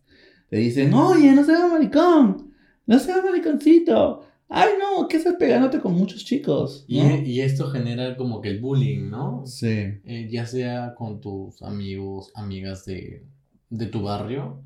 te 0.50 0.58
dicen, 0.58 0.94
oye, 0.94 1.32
no 1.32 1.44
seas 1.44 1.70
maricón, 1.70 2.52
no 2.86 3.00
seas 3.00 3.24
mariconcito. 3.24 4.26
Ay, 4.52 4.70
no, 4.80 5.08
¿qué 5.08 5.18
estás 5.18 5.36
pegándote 5.36 5.80
con 5.80 5.94
muchos 5.94 6.26
chicos? 6.26 6.84
Y, 6.88 7.00
y, 7.00 7.42
esto 7.42 7.70
genera 7.70 8.18
como 8.18 8.42
que 8.42 8.50
el 8.50 8.60
bullying, 8.60 9.08
¿no? 9.12 9.44
Sí. 9.46 10.00
Eh, 10.04 10.28
ya 10.32 10.48
sea 10.48 10.96
con 10.96 11.22
tus 11.22 11.62
amigos, 11.62 12.32
amigas 12.34 12.84
de, 12.86 13.28
de 13.70 13.86
tu 13.86 14.02
barrio, 14.02 14.64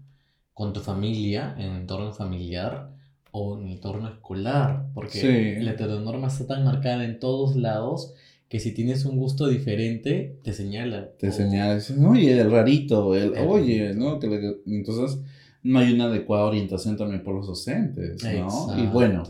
con 0.54 0.72
tu 0.72 0.80
familia, 0.80 1.54
en 1.58 1.72
el 1.72 1.82
entorno 1.82 2.14
familiar 2.14 2.93
o 3.36 3.58
en 3.58 3.66
el 3.66 3.74
entorno 3.74 4.08
escolar, 4.08 4.86
porque 4.94 5.58
la 5.60 5.72
heteronorma 5.72 6.28
está 6.28 6.46
tan 6.46 6.64
marcada 6.64 7.04
en 7.04 7.20
todos 7.20 7.56
lados 7.56 8.14
que 8.48 8.60
si 8.60 8.74
tienes 8.74 9.06
un 9.06 9.18
gusto 9.18 9.48
diferente, 9.48 10.38
te 10.44 10.54
señala. 10.54 11.10
Te 11.18 11.32
señala, 11.32 11.82
oye, 12.08 12.40
el 12.40 12.52
rarito, 12.52 13.16
el, 13.16 13.34
oye, 13.40 13.96
¿no? 13.96 14.20
entonces, 14.68 15.20
no 15.64 15.80
hay 15.80 15.94
una 15.94 16.06
adecuada 16.06 16.46
orientación 16.46 16.96
también 16.96 17.24
por 17.24 17.34
los 17.34 17.48
docentes, 17.48 18.24
¿no? 18.24 18.78
Y 18.78 18.86
bueno, 18.86 19.24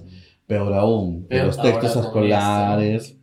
peor 0.48 0.74
aún, 0.74 1.26
los 1.30 1.62
textos 1.62 1.96
escolares, 1.96 3.16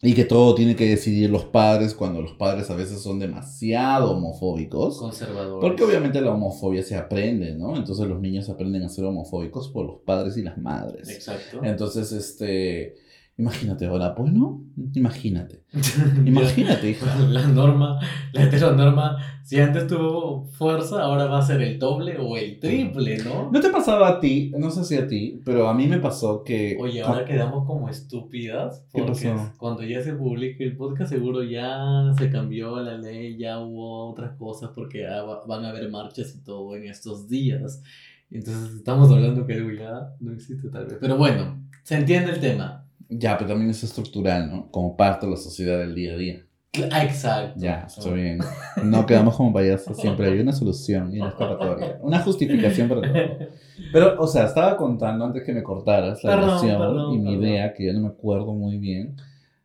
y 0.00 0.14
que 0.14 0.24
todo 0.24 0.54
tiene 0.54 0.76
que 0.76 0.88
decidir 0.88 1.28
los 1.28 1.44
padres 1.44 1.92
cuando 1.92 2.22
los 2.22 2.32
padres 2.32 2.70
a 2.70 2.76
veces 2.76 3.00
son 3.00 3.18
demasiado 3.18 4.12
homofóbicos. 4.12 4.98
Conservadores. 4.98 5.60
Porque 5.60 5.82
obviamente 5.82 6.20
la 6.20 6.32
homofobia 6.32 6.84
se 6.84 6.94
aprende, 6.94 7.54
¿no? 7.54 7.76
Entonces 7.76 8.06
los 8.06 8.20
niños 8.20 8.48
aprenden 8.48 8.84
a 8.84 8.88
ser 8.88 9.04
homofóbicos 9.06 9.68
por 9.68 9.86
los 9.86 9.98
padres 10.00 10.36
y 10.36 10.42
las 10.42 10.56
madres. 10.56 11.08
Exacto. 11.08 11.64
Entonces, 11.64 12.12
este 12.12 12.94
Imagínate 13.38 13.86
ahora, 13.86 14.16
pues 14.16 14.32
no, 14.32 14.64
imagínate. 14.94 15.62
Imagínate, 16.26 16.90
hija. 16.90 17.20
La 17.20 17.46
norma, 17.46 18.00
la 18.32 18.42
heteronorma, 18.42 19.16
si 19.44 19.60
antes 19.60 19.86
tuvo 19.86 20.44
fuerza, 20.46 21.02
ahora 21.02 21.26
va 21.26 21.38
a 21.38 21.42
ser 21.42 21.62
el 21.62 21.78
doble 21.78 22.18
o 22.18 22.36
el 22.36 22.58
triple, 22.58 23.18
¿no? 23.18 23.48
¿No 23.52 23.60
te 23.60 23.70
pasaba 23.70 24.08
a 24.08 24.20
ti? 24.20 24.52
No 24.58 24.72
sé 24.72 24.84
si 24.84 24.96
a 24.96 25.06
ti, 25.06 25.40
pero 25.44 25.68
a 25.68 25.74
mí 25.74 25.86
me 25.86 25.98
pasó 25.98 26.42
que... 26.42 26.76
Oye, 26.80 27.00
ahora 27.00 27.24
quedamos 27.24 27.64
como 27.64 27.88
estúpidas. 27.88 28.84
Porque 28.90 29.32
cuando 29.56 29.84
ya 29.84 30.02
se 30.02 30.14
publique 30.14 30.64
el 30.64 30.76
podcast, 30.76 31.12
seguro 31.12 31.44
ya 31.44 32.12
se 32.18 32.30
cambió 32.30 32.80
la 32.80 32.98
ley, 32.98 33.38
ya 33.38 33.60
hubo 33.60 34.10
otras 34.10 34.32
cosas, 34.36 34.70
porque 34.74 35.06
van 35.46 35.64
a 35.64 35.68
haber 35.68 35.88
marchas 35.90 36.34
y 36.34 36.42
todo 36.42 36.74
en 36.74 36.86
estos 36.86 37.28
días. 37.28 37.84
Entonces 38.32 38.74
estamos 38.74 39.12
hablando 39.12 39.46
que 39.46 39.54
ya 39.78 40.12
no 40.18 40.32
existe 40.32 40.68
tal 40.70 40.86
vez. 40.86 40.98
Pero 41.00 41.16
bueno, 41.16 41.62
se 41.84 41.94
entiende 41.94 42.32
el 42.32 42.40
tema. 42.40 42.87
Ya, 43.08 43.38
pero 43.38 43.50
también 43.50 43.70
es 43.70 43.82
estructural, 43.82 44.50
¿no? 44.50 44.70
Como 44.70 44.96
parte 44.96 45.26
de 45.26 45.32
la 45.32 45.38
sociedad 45.38 45.78
del 45.78 45.94
día 45.94 46.12
a 46.12 46.16
día. 46.16 46.44
Exacto. 46.72 47.58
Ya, 47.58 47.86
está 47.86 48.10
bien. 48.10 48.38
No 48.84 49.06
quedamos 49.06 49.36
como 49.36 49.52
payasos, 49.52 49.96
siempre 49.96 50.28
hay 50.28 50.38
una 50.40 50.52
solución 50.52 51.14
y 51.14 51.18
una 51.18 51.30
escapatoria. 51.30 51.98
Una 52.02 52.20
justificación 52.20 52.88
para 52.88 53.00
todo. 53.00 53.48
Pero, 53.92 54.20
o 54.20 54.26
sea, 54.26 54.44
estaba 54.44 54.76
contando 54.76 55.24
antes 55.24 55.42
que 55.44 55.52
me 55.52 55.62
cortaras 55.62 56.22
la 56.22 56.36
relación 56.36 57.14
y 57.14 57.18
mi 57.18 57.34
idea, 57.34 57.72
que 57.72 57.86
ya 57.86 57.92
no 57.92 58.00
me 58.00 58.08
acuerdo 58.08 58.52
muy 58.52 58.78
bien. 58.78 59.16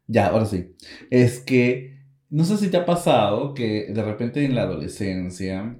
Ya, 0.07 0.27
ahora 0.27 0.45
sí. 0.45 0.75
Es 1.11 1.39
que, 1.39 1.99
no 2.29 2.45
sé 2.45 2.57
si 2.57 2.69
te 2.69 2.77
ha 2.77 2.85
pasado 2.85 3.53
que 3.53 3.87
de 3.93 4.03
repente 4.03 4.43
en 4.45 4.55
la 4.55 4.63
adolescencia, 4.63 5.77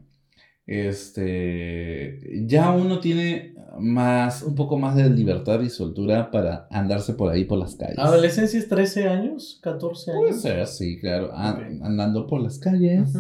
este, 0.65 2.45
ya 2.45 2.71
uno 2.71 2.99
tiene 2.99 3.53
más, 3.79 4.43
un 4.43 4.55
poco 4.55 4.77
más 4.77 4.95
de 4.95 5.09
libertad 5.09 5.61
y 5.61 5.69
soltura 5.69 6.31
para 6.31 6.67
andarse 6.69 7.13
por 7.13 7.31
ahí 7.31 7.45
por 7.45 7.59
las 7.59 7.75
calles. 7.75 7.97
¿Adolescencia 7.97 8.59
es 8.59 8.69
13 8.69 9.07
años? 9.07 9.59
¿14 9.63 10.09
años? 10.09 10.17
Puede 10.17 10.33
ser, 10.33 10.67
sí, 10.67 10.99
claro. 10.99 11.31
Andando 11.33 12.27
por 12.27 12.41
las 12.41 12.59
calles 12.59 13.13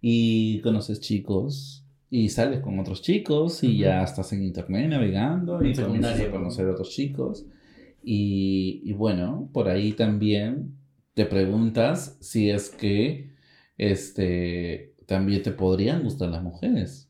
y 0.00 0.60
conoces 0.60 1.00
chicos 1.00 1.84
y 2.08 2.28
sales 2.28 2.60
con 2.60 2.78
otros 2.78 3.02
chicos 3.02 3.62
y 3.62 3.78
ya 3.78 4.02
estás 4.02 4.32
en 4.32 4.42
internet 4.42 4.88
navegando 4.88 5.62
y 5.64 5.74
comienzas 5.74 6.20
a 6.20 6.30
conocer 6.30 6.68
a 6.68 6.72
otros 6.72 6.90
chicos. 6.90 7.46
Y, 8.02 8.82
y 8.84 8.92
bueno, 8.92 9.50
por 9.52 9.68
ahí 9.68 9.92
también 9.92 10.76
te 11.14 11.26
preguntas 11.26 12.16
si 12.20 12.50
es 12.50 12.70
que 12.70 13.34
este, 13.78 14.94
también 15.06 15.42
te 15.42 15.52
podrían 15.52 16.02
gustar 16.02 16.28
las 16.28 16.42
mujeres. 16.42 17.08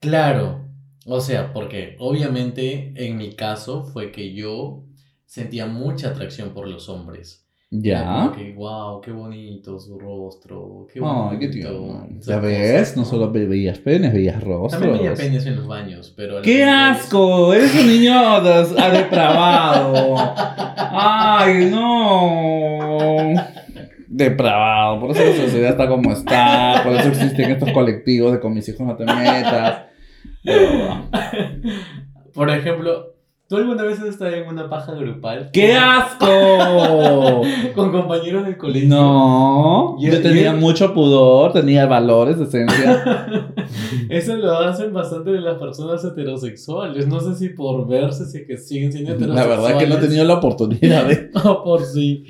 Claro, 0.00 0.68
o 1.06 1.20
sea, 1.20 1.52
porque 1.52 1.96
obviamente 1.98 2.92
en 2.96 3.16
mi 3.16 3.32
caso 3.32 3.84
fue 3.84 4.12
que 4.12 4.34
yo 4.34 4.84
sentía 5.26 5.66
mucha 5.66 6.08
atracción 6.10 6.50
por 6.50 6.68
los 6.68 6.88
hombres. 6.88 7.46
Ya. 7.72 8.32
Que, 8.36 8.52
wow, 8.52 9.00
qué 9.00 9.12
bonito 9.12 9.78
su 9.78 9.96
rostro, 9.96 10.88
qué 10.92 10.98
bonito. 10.98 11.38
qué 11.38 11.48
tío. 11.48 12.04
Ya 12.18 12.40
ves, 12.40 12.96
no 12.96 13.04
solo 13.04 13.30
veías 13.30 13.78
penes, 13.78 14.12
veías 14.12 14.42
rostros. 14.42 14.72
También 14.72 14.98
veía 14.98 15.14
penes 15.14 15.46
en 15.46 15.54
los 15.54 15.68
baños, 15.68 16.12
pero... 16.16 16.42
¡Qué 16.42 16.64
asco! 16.64 17.54
Eres 17.54 17.72
un 17.80 17.86
niño 17.86 18.40
depravado. 18.42 20.16
¡Ay, 20.76 21.70
no! 21.70 23.34
Depravado. 24.12 24.98
Por 24.98 25.12
eso 25.12 25.24
la 25.24 25.36
sociedad 25.36 25.70
está 25.70 25.86
como 25.86 26.10
está. 26.10 26.80
Por 26.82 26.94
eso 26.94 27.10
existen 27.10 27.52
estos 27.52 27.70
colectivos 27.70 28.32
de 28.32 28.40
con 28.40 28.52
mis 28.52 28.68
hijos 28.68 28.84
no 28.84 28.96
te 28.96 29.04
metas. 29.04 29.84
Por 32.34 32.50
ejemplo, 32.50 33.14
¿tú 33.48 33.56
alguna 33.56 33.84
vez 33.84 34.00
has 34.00 34.06
estado 34.06 34.34
en 34.34 34.48
una 34.48 34.68
paja 34.68 34.94
grupal? 34.94 35.50
¡Qué 35.52 35.74
asco! 35.80 37.42
Con 37.76 37.92
compañeros 37.92 38.46
del 38.46 38.56
colegio. 38.56 38.88
No, 38.88 39.96
yo, 40.00 40.20
tenía 40.20 40.54
mucho 40.54 40.92
pudor, 40.92 41.52
tenía 41.52 41.86
valores, 41.86 42.36
esencia. 42.40 43.54
Eso 44.08 44.34
lo 44.34 44.58
hacen 44.58 44.92
bastante 44.92 45.30
de 45.30 45.40
las 45.40 45.56
personas 45.58 46.04
heterosexuales. 46.04 47.06
No 47.06 47.20
sé 47.20 47.36
si 47.36 47.50
por 47.50 47.86
verse, 47.86 48.26
si 48.26 48.44
que 48.44 48.56
siguen 48.56 48.90
siendo 48.90 49.12
heterosexuales. 49.12 49.56
La 49.56 49.68
verdad 49.68 49.78
que 49.78 49.86
no 49.86 49.94
he 49.94 49.98
tenido 49.98 50.24
la 50.24 50.34
oportunidad 50.34 51.06
de. 51.06 51.30
o 51.44 51.62
por 51.62 51.84
sí 51.84 52.24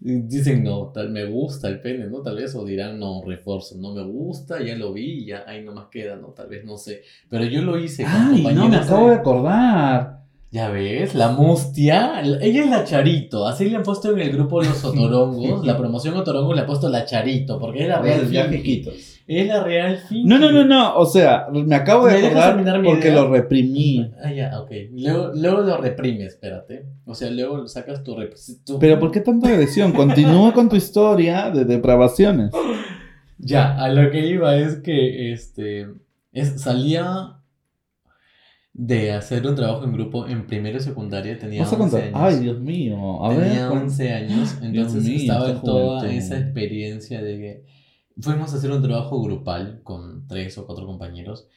dicen, 0.00 0.62
no, 0.64 0.90
tal, 0.94 1.10
me 1.10 1.24
gusta 1.24 1.68
el 1.68 1.80
pene, 1.80 2.06
¿no? 2.06 2.18
Tal 2.22 2.36
vez, 2.36 2.54
o 2.54 2.64
dirán, 2.64 2.98
no, 2.98 3.22
refuerzo, 3.24 3.76
no 3.78 3.92
me 3.92 4.02
gusta, 4.02 4.62
ya 4.62 4.76
lo 4.76 4.92
vi, 4.92 5.24
ya 5.26 5.44
ahí 5.46 5.62
nomás 5.64 5.86
queda, 5.90 6.16
¿no? 6.16 6.28
Tal 6.28 6.48
vez, 6.48 6.64
no 6.64 6.76
sé. 6.76 7.02
Pero 7.28 7.44
yo 7.44 7.62
lo 7.62 7.78
hice 7.78 8.04
con 8.04 8.12
Ay, 8.12 8.54
no, 8.54 8.68
me 8.68 8.76
acabo 8.76 9.08
de... 9.10 9.16
acordar. 9.16 10.18
Ya 10.50 10.70
ves, 10.70 11.14
la 11.14 11.28
mustia, 11.32 12.22
ella 12.22 12.64
es 12.64 12.70
la 12.70 12.84
Charito, 12.84 13.46
así 13.46 13.68
le 13.68 13.76
han 13.76 13.82
puesto 13.82 14.12
en 14.12 14.20
el 14.20 14.32
grupo 14.32 14.62
Los 14.62 14.82
Otorongos, 14.84 15.66
la 15.66 15.76
promoción 15.76 16.16
Otorongos 16.16 16.56
le 16.56 16.62
ha 16.62 16.66
puesto 16.66 16.88
la 16.88 17.04
Charito, 17.04 17.58
porque 17.58 17.82
es 17.82 17.88
la 17.88 18.00
real 18.00 18.22
Los 18.22 18.30
ya 18.30 18.44
Finky. 18.44 18.56
chiquitos. 18.56 19.17
Es 19.28 19.46
la 19.46 19.62
real 19.62 19.98
Finky. 19.98 20.26
No, 20.26 20.38
no, 20.38 20.50
no, 20.50 20.64
no. 20.64 20.96
O 20.96 21.04
sea, 21.04 21.46
me 21.52 21.74
acabo 21.74 22.06
de 22.06 22.14
¿Me 22.14 22.20
dejas 22.22 22.46
acordar 22.46 22.82
porque 22.82 23.08
idea? 23.08 23.14
lo 23.22 23.30
reprimí. 23.30 24.10
Ah, 24.24 24.32
ya, 24.32 24.58
ok. 24.60 24.70
Luego, 24.92 25.30
luego 25.34 25.60
lo 25.60 25.76
reprime, 25.76 26.24
espérate. 26.24 26.86
O 27.04 27.14
sea, 27.14 27.30
luego 27.30 27.68
sacas 27.68 28.02
tu... 28.02 28.16
tu- 28.64 28.78
Pero 28.78 28.98
¿por 28.98 29.10
qué 29.12 29.20
tanta 29.20 29.48
agresión? 29.48 29.92
Continúa 29.92 30.52
con 30.54 30.68
tu 30.70 30.76
historia 30.76 31.50
de 31.50 31.64
depravaciones. 31.66 32.50
Ya, 33.36 33.76
a 33.78 33.90
lo 33.90 34.10
que 34.10 34.26
iba 34.26 34.56
es 34.56 34.76
que 34.80 35.30
este 35.32 35.88
es, 36.32 36.60
salía 36.62 37.34
de 38.72 39.12
hacer 39.12 39.46
un 39.46 39.56
trabajo 39.56 39.84
en 39.84 39.92
grupo 39.92 40.26
en 40.26 40.46
primero 40.46 40.78
y 40.78 40.80
secundaria, 40.80 41.36
tenía 41.38 41.62
Vas 41.62 41.72
a 41.72 41.76
11 41.76 41.80
contar. 41.90 42.02
años. 42.08 42.20
Ay, 42.34 42.44
Dios 42.44 42.60
mío. 42.60 43.24
A 43.24 43.30
tenía 43.30 43.68
ver. 43.68 43.78
11 43.78 44.12
años, 44.14 44.58
entonces 44.62 45.04
mío, 45.04 45.16
estaba 45.18 45.46
esta 45.46 45.58
en 45.58 45.64
toda 45.64 46.10
esa 46.12 46.38
experiencia 46.38 47.22
de 47.22 47.38
que 47.38 47.64
fuimos 48.20 48.52
a 48.52 48.56
hacer 48.56 48.70
un 48.72 48.82
trabajo 48.82 49.22
grupal 49.22 49.80
con 49.82 50.26
tres 50.26 50.58
o 50.58 50.66
cuatro 50.66 50.86
compañeros 50.86 51.48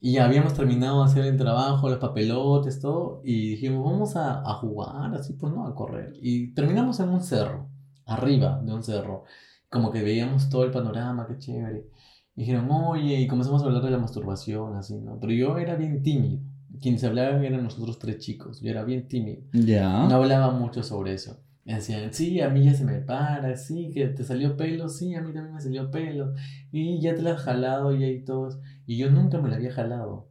y 0.00 0.18
habíamos 0.18 0.54
terminado 0.54 1.04
de 1.04 1.10
hacer 1.10 1.24
el 1.26 1.36
trabajo, 1.38 1.88
los 1.88 1.98
papelotes, 1.98 2.80
todo, 2.80 3.20
y 3.24 3.50
dijimos, 3.50 3.84
vamos 3.84 4.16
a, 4.16 4.40
a 4.40 4.54
jugar, 4.54 5.14
así 5.14 5.34
pues, 5.34 5.52
¿no? 5.52 5.64
A 5.66 5.74
correr. 5.76 6.14
Y 6.20 6.52
terminamos 6.54 6.98
en 6.98 7.08
un 7.10 7.20
cerro, 7.22 7.68
arriba 8.04 8.60
de 8.64 8.74
un 8.74 8.82
cerro, 8.82 9.24
como 9.70 9.92
que 9.92 10.02
veíamos 10.02 10.48
todo 10.50 10.64
el 10.64 10.72
panorama, 10.72 11.26
qué 11.28 11.38
chévere. 11.38 11.86
Y 12.34 12.40
dijeron, 12.40 12.68
oye, 12.70 13.20
y 13.20 13.28
comenzamos 13.28 13.62
a 13.62 13.66
hablar 13.66 13.82
de 13.82 13.90
la 13.90 13.98
masturbación, 13.98 14.74
así, 14.76 14.98
¿no? 14.98 15.20
Pero 15.20 15.32
yo 15.34 15.56
era 15.58 15.76
bien 15.76 16.02
tímido. 16.02 16.40
Quienes 16.80 17.04
hablaban 17.04 17.44
eran 17.44 17.62
nosotros 17.62 17.98
tres 17.98 18.18
chicos. 18.18 18.60
Yo 18.60 18.70
era 18.70 18.82
bien 18.82 19.06
tímido. 19.06 19.42
Ya. 19.52 20.06
No 20.08 20.16
hablaba 20.16 20.50
mucho 20.50 20.82
sobre 20.82 21.14
eso. 21.14 21.41
Me 21.64 21.74
Decían, 21.74 22.12
sí, 22.12 22.40
a 22.40 22.48
mí 22.50 22.64
ya 22.64 22.74
se 22.74 22.84
me 22.84 22.98
para, 23.00 23.56
sí, 23.56 23.90
que 23.94 24.06
te 24.08 24.24
salió 24.24 24.56
pelo, 24.56 24.88
sí, 24.88 25.14
a 25.14 25.20
mí 25.20 25.32
también 25.32 25.54
me 25.54 25.60
salió 25.60 25.90
pelo. 25.90 26.34
Y 26.72 27.00
ya 27.00 27.14
te 27.14 27.22
la 27.22 27.34
has 27.34 27.42
jalado 27.42 27.94
y 27.94 28.02
ahí 28.02 28.24
todos. 28.24 28.58
Y 28.86 28.96
yo 28.98 29.10
nunca 29.10 29.40
me 29.40 29.48
la 29.48 29.56
había 29.56 29.72
jalado. 29.72 30.28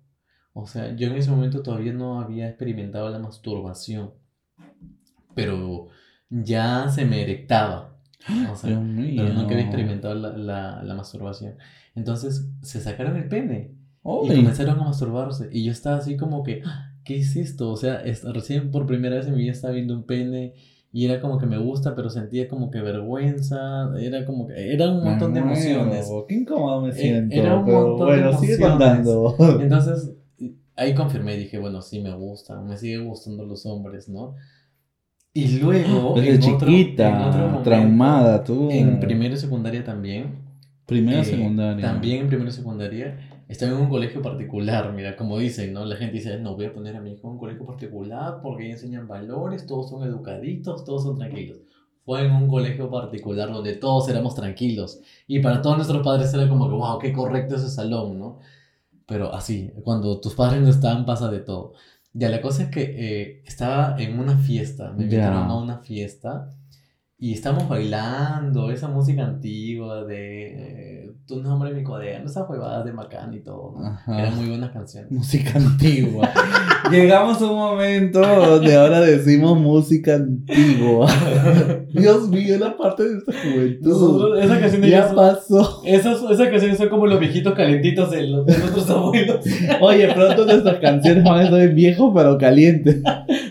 O 0.54 0.68
sea, 0.68 0.94
yo 0.96 1.08
en 1.08 1.14
ese 1.16 1.32
momento 1.32 1.62
todavía 1.64 1.94
no 1.94 2.20
había 2.20 2.50
experimentado 2.50 3.10
la 3.10 3.20
masturbación. 3.20 4.12
Pero 5.34 5.88
ya 6.30 6.90
se 6.90 7.06
me 7.06 7.22
erectaba. 7.24 7.98
O 8.52 8.56
sea, 8.56 8.70
Dios 8.72 8.84
mío. 8.84 9.24
pero 9.24 9.34
nunca 9.34 9.54
había 9.54 9.66
experimentado 9.66 10.16
la, 10.16 10.38
la, 10.38 10.84
la 10.84 10.94
masturbación. 10.94 11.56
Entonces 11.96 12.50
se 12.62 12.82
sacaron 12.82 13.16
el 13.18 13.28
pene. 13.28 13.76
Y 14.26 14.30
comenzaron 14.36 14.80
a 14.80 14.84
masturbarse. 14.84 15.50
Y 15.52 15.64
yo 15.64 15.72
estaba 15.72 15.98
así 15.98 16.18
como 16.18 16.44
que, 16.44 16.62
"Ah, 16.66 16.94
¿qué 17.04 17.18
es 17.18 17.36
esto? 17.36 17.72
O 17.72 17.78
sea, 17.78 18.02
es- 18.02 18.24
recién 18.24 18.72
por 18.72 18.86
primera 18.86 19.16
vez 19.16 19.28
en 19.28 19.34
mi 19.36 19.42
vida 19.44 19.52
estaba 19.54 19.74
viendo 19.74 19.94
un 19.96 20.04
pene. 20.06 20.54
Y 20.94 21.06
era 21.06 21.22
como 21.22 21.38
que 21.38 21.46
me 21.46 21.58
gusta, 21.58 21.96
pero 21.96 22.10
sentía 22.10 22.50
como 22.50 22.70
que 22.70 22.82
vergüenza. 22.82 23.90
Era 23.98 24.26
como 24.26 24.48
que. 24.48 24.74
Era 24.74 24.90
un 24.90 25.04
montón 25.04 25.34
de 25.34 25.40
emociones. 25.40 26.10
Qué 26.28 26.36
incómodo 26.36 26.82
me 26.82 26.90
Eh, 26.90 26.94
siento. 26.94 27.36
era 27.36 27.56
un 27.58 27.66
pero 27.66 27.88
montón 27.88 28.08
de 28.10 28.22
bueno, 28.24 28.40
sigue 28.40 28.54
emociones. 28.56 29.06
contando. 29.08 29.36
Entonces, 29.62 30.12
ahí 30.76 30.94
confirmé 30.94 31.36
y 31.36 31.40
dije, 31.40 31.60
bueno, 31.60 31.82
sí 31.82 32.02
me 32.02 32.14
gustan. 32.14 32.68
Me 32.68 32.78
siguen 32.78 33.08
gustando 33.08 33.46
los 33.46 33.66
hombres, 33.66 34.10
¿no? 34.10 34.36
Y 35.34 35.60
luego. 35.60 36.14
Desde 36.16 36.46
en 36.46 36.54
otro- 36.56 36.68
chiquita, 36.68 37.08
en 37.10 37.22
otro 37.30 37.40
momento, 37.44 37.64
traumada 37.64 38.44
tú. 38.44 38.70
En 38.70 39.00
primero 39.00 39.34
y 39.34 39.38
secundaria 39.38 39.84
también. 39.86 40.42
Primera 40.86 41.22
Eh, 41.22 41.26
secundaria. 41.26 41.86
También 41.86 42.24
en 42.24 42.28
primero 42.28 42.50
y 42.50 42.54
secundaria. 42.54 43.18
Estaba 43.52 43.74
en 43.74 43.80
un 43.80 43.90
colegio 43.90 44.22
particular, 44.22 44.94
mira, 44.94 45.18
como 45.18 45.38
dicen, 45.38 45.74
¿no? 45.74 45.84
La 45.84 45.98
gente 45.98 46.14
dice, 46.14 46.40
no, 46.40 46.56
voy 46.56 46.68
a 46.68 46.74
poner 46.74 46.96
a 46.96 47.02
mi 47.02 47.12
hijo 47.12 47.28
en 47.28 47.34
un 47.34 47.38
colegio 47.38 47.66
particular 47.66 48.40
porque 48.42 48.64
ahí 48.64 48.72
enseñan 48.72 49.10
valores, 49.10 49.66
todos 49.66 49.90
son 49.90 50.04
educaditos, 50.08 50.86
todos 50.86 51.04
son 51.04 51.18
tranquilos. 51.18 51.58
Fue 52.06 52.26
en 52.26 52.32
un 52.32 52.48
colegio 52.48 52.90
particular 52.90 53.52
donde 53.52 53.74
todos 53.76 54.08
éramos 54.08 54.36
tranquilos. 54.36 55.02
Y 55.28 55.40
para 55.40 55.62
todos 55.62 55.76
nuestros 55.76 56.02
padres 56.02 56.34
era 56.34 56.48
como 56.48 56.70
que, 56.70 56.76
wow, 56.76 56.98
qué 56.98 57.12
correcto 57.12 57.58
ese 57.58 57.70
salón, 57.70 58.18
¿no? 58.20 58.40
Pero 59.06 59.34
así, 59.34 59.70
cuando 59.84 60.22
tus 60.22 60.34
padres 60.34 60.62
no 60.62 60.70
están, 60.70 61.06
pasa 61.06 61.30
de 61.30 61.40
todo. 61.42 61.74
Ya, 62.14 62.30
la 62.30 62.42
cosa 62.42 62.64
es 62.64 62.70
que 62.70 62.84
eh, 62.84 63.44
estaba 63.46 63.98
en 64.00 64.18
una 64.18 64.38
fiesta, 64.38 64.94
me 64.94 65.04
invitaron 65.04 65.50
a 65.50 65.58
una 65.58 65.80
fiesta 65.80 66.50
y 67.18 67.34
estamos 67.34 67.68
bailando 67.68 68.72
esa 68.72 68.88
música 68.88 69.26
antigua 69.26 70.06
de 70.06 71.01
eh, 71.01 71.01
Tu 71.28 71.42
nombre, 71.42 71.74
mi 71.74 71.82
cuaderno, 71.84 72.26
esas 72.30 72.50
huevadas 72.50 72.84
de 72.84 72.92
Macán 72.92 73.34
y 73.34 73.40
todo. 73.40 73.76
Ajá. 73.82 74.20
Eran 74.20 74.36
muy 74.38 74.50
buenas 74.50 74.72
canciones. 74.72 75.10
Música 75.12 75.54
antigua. 75.58 76.30
Llegamos 76.92 77.42
a 77.42 77.46
un 77.50 77.56
momento 77.58 78.20
donde 78.20 78.76
ahora 78.76 79.00
decimos 79.00 79.58
música 79.58 80.16
antigua. 80.16 81.08
Dios 81.94 82.28
mío, 82.28 82.58
la 82.60 82.76
parte 82.76 83.08
de 83.08 83.18
esta 83.20 83.32
juventud. 83.32 83.90
Nosotros- 83.90 84.44
esas 84.44 84.60
canciones 84.60 84.90
ya 84.90 85.08
son- 85.08 85.16
pasó. 85.16 85.82
Esas, 85.86 86.22
esas 86.24 86.50
canciones 86.50 86.78
son 86.78 86.90
como 86.90 87.08
los 87.08 87.18
viejitos 87.20 87.54
calentitos 87.54 88.12
de, 88.12 88.28
los- 88.28 88.46
de 88.46 88.58
nuestros 88.58 88.90
abuelos. 88.90 89.46
Oye, 89.82 90.14
pronto 90.14 90.46
nuestras 90.46 90.80
canciones 90.80 91.24
van 91.24 91.40
a 91.40 91.44
estar 91.46 91.70
viejos 91.70 92.12
pero 92.14 92.38
calientes. 92.38 93.02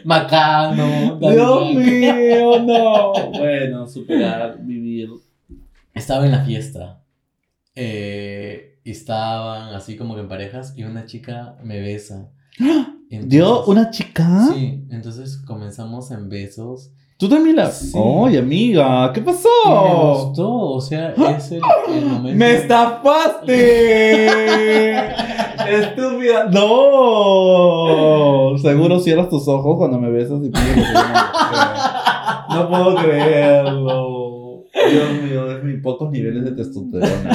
Macano. 0.04 1.16
Dios 1.18 1.74
mío, 1.74 2.61
no. 2.62 3.12
Bueno, 3.38 3.87
superar, 3.88 4.59
vivir. 4.61 5.09
Estaba 5.94 6.26
en 6.26 6.33
la 6.33 6.44
fiesta. 6.44 7.00
Eh, 7.83 8.79
estaban 8.85 9.75
así 9.75 9.97
como 9.97 10.14
que 10.14 10.21
en 10.21 10.29
parejas 10.29 10.75
y 10.77 10.83
una 10.85 11.07
chica 11.07 11.57
me 11.64 11.81
besa. 11.81 12.29
Entonces- 12.59 13.29
¿Dio 13.31 13.64
una 13.64 13.90
chica? 13.90 14.49
Sí, 14.53 14.85
entonces 14.90 15.38
comenzamos 15.47 16.11
en 16.11 16.29
besos. 16.29 16.90
¿Tú 17.16 17.27
también 17.29 17.57
la.? 17.57 17.71
Sí. 17.71 17.93
Oye, 17.95 18.38
amiga, 18.38 19.11
¿qué 19.14 19.21
Y 19.21 19.23
me 19.23 19.33
pasó? 19.33 19.49
gustó, 20.27 20.51
o 20.73 20.81
sea, 20.81 21.14
es 21.37 21.53
el, 21.53 21.61
el 21.95 22.05
momento. 22.07 22.38
¡Me 22.38 22.55
estafaste! 22.55 24.97
¡Estúpida! 25.71 26.47
¡No! 26.51 28.57
Seguro 28.59 28.99
cierras 29.01 29.29
tus 29.29 29.47
ojos 29.49 29.77
cuando 29.79 29.99
me 29.99 30.11
besas 30.11 30.40
y 30.45 30.51
pides 30.51 30.75
que. 30.75 30.83
No 32.55 32.69
puedo 32.69 32.95
creerlo. 32.97 34.19
Dios 34.72 35.22
mío, 35.22 35.56
es 35.56 35.64
mis 35.64 35.80
pocos 35.83 36.11
niveles 36.11 36.44
de 36.44 36.52
testosterona. 36.52 37.30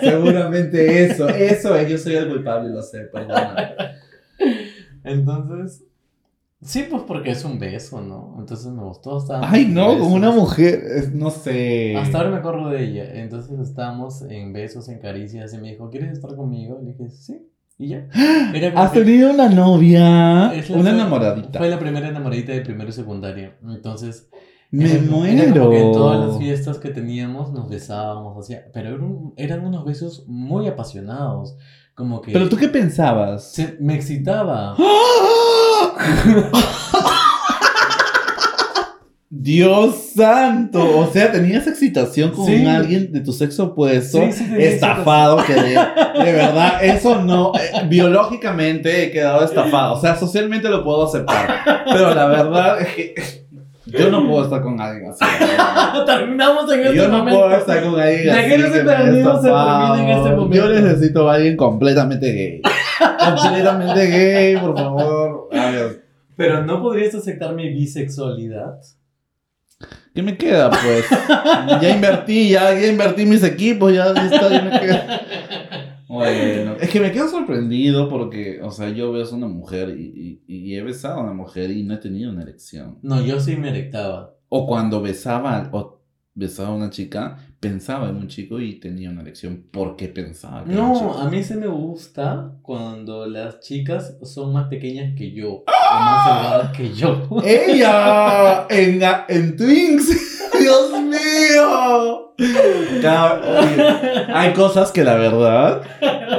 Seguramente 0.00 1.04
eso, 1.04 1.28
eso 1.28 1.76
es. 1.76 1.88
Yo 1.90 1.98
soy 1.98 2.14
el 2.14 2.28
culpable, 2.28 2.70
lo 2.70 2.82
sé, 2.82 3.00
perdona. 3.12 3.74
Entonces, 5.04 5.84
sí, 6.62 6.86
pues 6.90 7.02
porque 7.06 7.30
es 7.30 7.44
un 7.44 7.58
beso, 7.58 8.00
¿no? 8.00 8.36
Entonces 8.38 8.66
me 8.72 8.82
gustó. 8.82 9.18
estábamos 9.18 9.48
Ay, 9.52 9.66
no, 9.66 9.98
con 9.98 10.12
una 10.12 10.30
mujer, 10.30 10.82
es- 10.96 11.12
no 11.14 11.30
sé. 11.30 11.96
Hasta 11.96 12.18
ahora 12.18 12.30
me 12.30 12.36
acuerdo 12.38 12.70
de 12.70 12.84
ella. 12.84 13.04
Entonces 13.14 13.58
estábamos 13.60 14.22
en 14.22 14.52
besos, 14.52 14.88
en 14.88 14.98
caricias, 14.98 15.52
y 15.54 15.58
me 15.58 15.70
dijo, 15.70 15.90
¿quieres 15.90 16.12
estar 16.12 16.34
conmigo? 16.34 16.78
Y 16.82 16.86
le 16.86 16.92
dije, 16.92 17.10
sí. 17.10 17.46
Y 17.78 17.88
ya. 17.88 18.08
Era 18.54 18.72
como 18.72 18.82
¿Has 18.82 18.90
que- 18.92 19.00
tenido 19.00 19.30
una 19.30 19.48
novia? 19.50 20.50
Una 20.54 20.62
fue- 20.62 20.90
enamoradita. 20.90 21.58
Fue 21.58 21.68
la 21.68 21.78
primera 21.78 22.08
enamoradita 22.08 22.52
de 22.52 22.62
primero 22.62 22.88
y 22.88 22.92
secundaria. 22.92 23.54
Entonces, 23.62 24.28
Me 24.70 24.90
era- 24.92 25.02
muero. 25.02 25.42
Era 25.42 25.52
como 25.52 25.70
que 25.70 25.80
en 25.80 25.92
todas 25.92 26.26
las 26.28 26.38
fiestas 26.38 26.78
que 26.78 26.90
teníamos 26.90 27.52
nos 27.52 27.68
besábamos, 27.68 28.36
así, 28.38 28.56
pero 28.72 28.88
eran, 28.90 29.32
eran 29.36 29.64
unos 29.66 29.84
besos 29.84 30.24
muy 30.26 30.66
apasionados. 30.66 31.56
Como 31.94 32.20
que 32.20 32.32
¿Pero 32.32 32.48
tú 32.48 32.56
qué 32.56 32.68
pensabas? 32.68 33.52
se- 33.52 33.76
me 33.80 33.94
excitaba. 33.94 34.76
Dios 39.28 40.12
santo, 40.14 40.98
o 41.00 41.06
sea, 41.12 41.32
tenías 41.32 41.66
excitación 41.66 42.30
con 42.30 42.46
Sí. 42.46 42.64
alguien 42.64 43.12
de 43.12 43.20
tu 43.20 43.32
sexo 43.32 43.64
opuesto, 43.64 44.18
Sí, 44.18 44.32
sí, 44.32 44.44
tenía 44.44 44.68
estafado, 44.68 45.38
que 45.44 45.52
de, 45.54 45.70
de 45.70 46.32
verdad, 46.32 46.82
eso 46.84 47.20
no, 47.22 47.52
eh, 47.54 47.86
biológicamente 47.88 49.04
he 49.04 49.10
quedado 49.10 49.44
estafado, 49.44 49.94
o 49.94 50.00
sea, 50.00 50.16
socialmente 50.16 50.68
lo 50.68 50.84
puedo 50.84 51.04
aceptar, 51.06 51.48
pero 51.86 52.14
la 52.14 52.26
verdad 52.26 52.80
es 52.80 52.88
que 52.94 53.14
yo 53.86 54.10
no 54.10 54.28
puedo 54.28 54.44
estar 54.44 54.62
con 54.62 54.80
alguien 54.80 55.10
así. 55.10 55.24
Terminamos 56.06 56.72
en 56.72 56.80
este 56.80 56.96
Yo 56.96 57.08
no 57.08 57.18
momento. 57.18 57.40
puedo 57.40 57.56
estar 57.56 57.82
con 57.84 58.00
alguien 58.00 58.30
así. 58.30 58.48
que 58.50 58.62
se 58.62 58.84
termina 58.84 58.98
en 59.98 60.08
este 60.08 60.28
Yo 60.28 60.36
momento. 60.36 60.68
necesito 60.68 61.30
a 61.30 61.34
alguien 61.34 61.56
completamente 61.56 62.32
gay. 62.32 62.62
completamente 63.18 64.06
gay, 64.06 64.56
por 64.56 64.76
favor. 64.76 65.48
A 65.52 65.70
ver, 65.70 66.04
Pero 66.36 66.64
no 66.64 66.82
podrías 66.82 67.14
aceptar 67.14 67.54
mi 67.54 67.68
bisexualidad. 67.70 68.74
¿Qué 70.14 70.22
me 70.22 70.38
queda, 70.38 70.70
pues? 70.70 71.04
Ya 71.82 71.90
invertí, 71.90 72.48
ya, 72.48 72.72
ya 72.72 72.86
invertí 72.86 73.26
mis 73.26 73.42
equipos, 73.42 73.92
ya 73.92 74.14
ya 74.14 74.62
me 74.62 74.80
queda. 74.80 75.20
Bueno, 76.08 76.76
es 76.80 76.88
que 76.90 77.00
me 77.00 77.10
quedo 77.12 77.28
sorprendido 77.28 78.08
porque, 78.08 78.60
o 78.62 78.70
sea, 78.70 78.90
yo 78.90 79.12
beso 79.12 79.34
a 79.34 79.38
una 79.38 79.48
mujer 79.48 79.96
y, 79.98 80.40
y, 80.46 80.56
y 80.70 80.76
he 80.76 80.82
besado 80.82 81.20
a 81.20 81.22
una 81.24 81.32
mujer 81.32 81.70
y 81.70 81.82
no 81.82 81.94
he 81.94 81.98
tenido 81.98 82.30
una 82.30 82.42
erección. 82.42 82.98
No, 83.02 83.20
yo 83.24 83.40
sí 83.40 83.56
me 83.56 83.70
erectaba. 83.70 84.34
O 84.48 84.66
cuando 84.66 85.00
besaba, 85.02 85.68
o 85.72 86.00
besaba 86.34 86.68
a 86.68 86.74
una 86.74 86.90
chica, 86.90 87.38
pensaba 87.58 88.10
en 88.10 88.16
un 88.16 88.28
chico 88.28 88.60
y 88.60 88.78
tenía 88.78 89.10
una 89.10 89.22
elección 89.22 89.64
porque 89.72 90.06
pensaba 90.08 90.64
que 90.64 90.72
era 90.72 90.82
un 90.82 90.88
No, 90.92 90.94
chico. 90.98 91.12
a 91.18 91.30
mí 91.30 91.42
se 91.42 91.56
me 91.56 91.66
gusta 91.66 92.52
cuando 92.62 93.26
las 93.26 93.58
chicas 93.60 94.16
son 94.22 94.52
más 94.52 94.68
pequeñas 94.68 95.14
que 95.16 95.32
yo 95.32 95.54
o 95.54 95.64
más 95.66 96.26
delgadas 96.42 96.76
que 96.76 96.92
yo. 96.94 97.28
¡Ella! 97.44 98.66
En, 98.70 99.00
en 99.28 99.56
Twins. 99.56 100.35
Hay 104.34 104.52
cosas 104.52 104.92
que 104.92 105.04
la 105.04 105.14
verdad. 105.16 105.82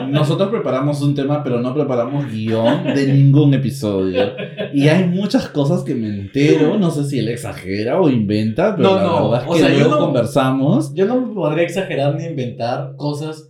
Nosotros 0.09 0.49
preparamos 0.49 1.01
un 1.01 1.15
tema, 1.15 1.43
pero 1.43 1.59
no 1.59 1.73
preparamos 1.73 2.31
guion 2.31 2.83
de 2.93 3.07
ningún 3.13 3.53
episodio. 3.53 4.33
Y 4.73 4.87
hay 4.87 5.05
muchas 5.05 5.47
cosas 5.49 5.83
que 5.83 5.95
me 5.95 6.07
entero. 6.07 6.77
No 6.77 6.91
sé 6.91 7.03
si 7.05 7.19
él 7.19 7.29
exagera 7.29 7.99
o 7.99 8.09
inventa, 8.09 8.75
pero 8.75 8.89
No, 8.89 8.95
la 8.95 9.03
no, 9.03 9.29
verdad 9.31 9.45
es 9.45 9.49
o 9.49 9.53
que 9.53 9.59
sea, 9.59 9.69
yo 9.69 9.79
luego 9.79 9.95
no- 9.95 9.99
conversamos. 10.05 10.93
Yo 10.93 11.05
no 11.05 11.33
podría 11.33 11.63
exagerar 11.63 12.15
ni 12.15 12.25
inventar 12.25 12.93
cosas 12.97 13.49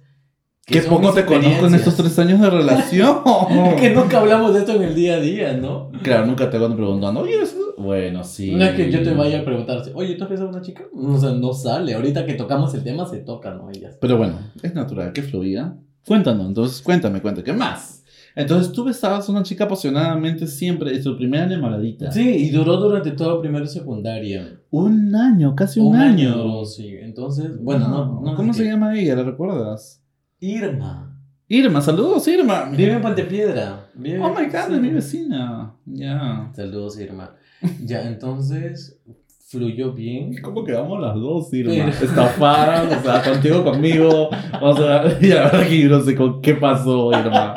Que 0.67 0.81
son 0.81 0.95
poco 0.95 1.13
te 1.13 1.23
conozco 1.23 1.67
en 1.67 1.75
estos 1.75 1.95
tres 1.95 2.19
años 2.19 2.41
de 2.41 2.49
relación. 2.49 3.19
que 3.79 3.89
nunca 3.91 4.19
hablamos 4.19 4.53
de 4.53 4.59
esto 4.59 4.73
en 4.73 4.83
el 4.83 4.95
día 4.95 5.15
a 5.15 5.19
día, 5.21 5.53
¿no? 5.53 5.89
Claro, 6.03 6.25
nunca 6.25 6.49
te 6.49 6.57
van 6.57 6.75
preguntando, 6.75 7.21
oye, 7.21 7.41
eso. 7.41 7.73
Bueno, 7.77 8.25
sí. 8.25 8.53
No 8.53 8.65
es 8.65 8.75
que 8.75 8.91
yo 8.91 9.01
te 9.01 9.13
vaya 9.13 9.39
a 9.39 9.45
preguntar, 9.45 9.81
oye, 9.93 10.15
¿tú 10.15 10.25
has 10.25 10.29
besado 10.29 10.49
a 10.49 10.51
una 10.51 10.61
chica? 10.61 10.83
O 10.93 11.17
sea, 11.17 11.31
no 11.31 11.53
sale. 11.53 11.93
Ahorita 11.93 12.25
que 12.25 12.33
tocamos 12.33 12.73
el 12.73 12.83
tema, 12.83 13.05
se 13.05 13.19
toca, 13.19 13.53
¿no? 13.53 13.69
Está. 13.69 13.91
Pero 14.01 14.17
bueno, 14.17 14.39
es 14.61 14.75
natural, 14.75 15.13
que 15.13 15.21
fluía. 15.21 15.73
Cuéntanos, 16.05 16.47
entonces 16.47 16.81
cuéntame, 16.81 17.21
cuéntame, 17.21 17.45
¿qué 17.45 17.53
más? 17.53 18.03
Entonces 18.35 18.73
tú 18.73 18.83
besabas 18.83 19.27
a 19.27 19.31
una 19.31 19.43
chica 19.43 19.63
apasionadamente 19.63 20.47
siempre, 20.47 20.93
es 20.93 21.03
tu 21.05 21.15
primera 21.15 21.45
enamoradita. 21.45 22.11
Sí, 22.11 22.27
y 22.29 22.49
duró 22.49 22.75
durante 22.75 23.11
todo 23.11 23.39
primero 23.39 23.63
y 23.63 23.69
secundaria. 23.69 24.59
Un 24.69 25.15
año, 25.15 25.55
casi 25.55 25.79
un, 25.79 25.95
año. 25.95 26.35
duró, 26.35 26.65
sí. 26.65 26.93
Entonces, 27.01 27.51
bueno, 27.61 27.87
no, 27.87 28.21
no 28.21 28.35
¿Cómo 28.35 28.53
se 28.53 28.63
qué. 28.63 28.69
llama 28.69 28.99
ella? 28.99 29.15
¿La 29.15 29.23
recuerdas? 29.23 30.03
Irma. 30.39 31.03
Irma, 31.49 31.81
saludos, 31.81 32.27
Irma. 32.27 32.69
Vive 32.71 32.93
en 32.93 33.01
Pontepiedra. 33.01 33.89
Vive- 33.95 34.19
Oh 34.21 34.29
my 34.29 34.45
god, 34.47 34.73
es 34.73 34.81
mi 34.81 34.89
vecina. 34.89 35.73
Ya. 35.85 36.51
Saludos, 36.53 36.99
Irma. 36.99 37.35
Ya, 37.83 38.05
entonces 38.07 38.99
fluyó 39.47 39.93
bien. 39.93 40.35
¿Cómo 40.41 40.65
quedamos 40.65 40.99
las 40.99 41.15
dos, 41.15 41.53
Irma? 41.53 41.87
Estafadas, 41.87 42.97
o 42.97 43.01
sea, 43.01 43.23
contigo, 43.23 43.63
conmigo. 43.63 44.29
O 44.61 44.75
sea, 44.75 45.03
y 45.21 45.27
la 45.27 45.43
verdad 45.45 45.67
que 45.67 45.79
yo 45.81 45.89
no 45.89 46.01
sé 46.01 46.15
con 46.15 46.41
qué 46.41 46.53
pasó, 46.55 47.11
Irma. 47.17 47.55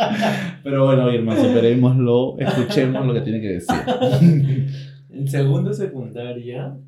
Pero 0.62 0.86
bueno, 0.86 1.12
Irma, 1.12 1.34
superémoslo, 1.36 2.36
escuchemos 2.38 3.04
lo 3.06 3.12
que 3.14 3.20
tiene 3.22 3.40
que 3.40 3.48
decir. 3.54 3.76
En 5.12 5.26
segundo 5.26 5.70
de 5.70 5.74
secundaria 5.76 6.78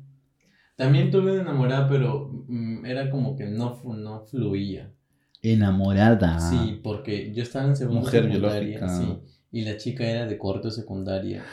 también 0.77 1.11
tuve 1.11 1.33
una 1.33 1.41
enamorada, 1.41 1.87
pero 1.89 2.31
mm, 2.47 2.85
era 2.85 3.09
como 3.09 3.35
que 3.35 3.45
no, 3.45 3.77
no 3.83 4.21
fluía. 4.25 4.89
Enamorada. 5.43 6.39
Sí, 6.39 6.79
porque 6.83 7.31
yo 7.33 7.43
estaba 7.43 7.65
en 7.67 7.75
segundo. 7.75 7.99
Mujer 8.01 8.23
secundaria. 8.23 8.59
biológica. 8.61 8.89
Sí, 8.97 9.17
y 9.51 9.61
la 9.65 9.77
chica 9.77 10.05
era 10.09 10.25
de 10.25 10.37
cuarto 10.37 10.71
secundaria. 10.71 11.43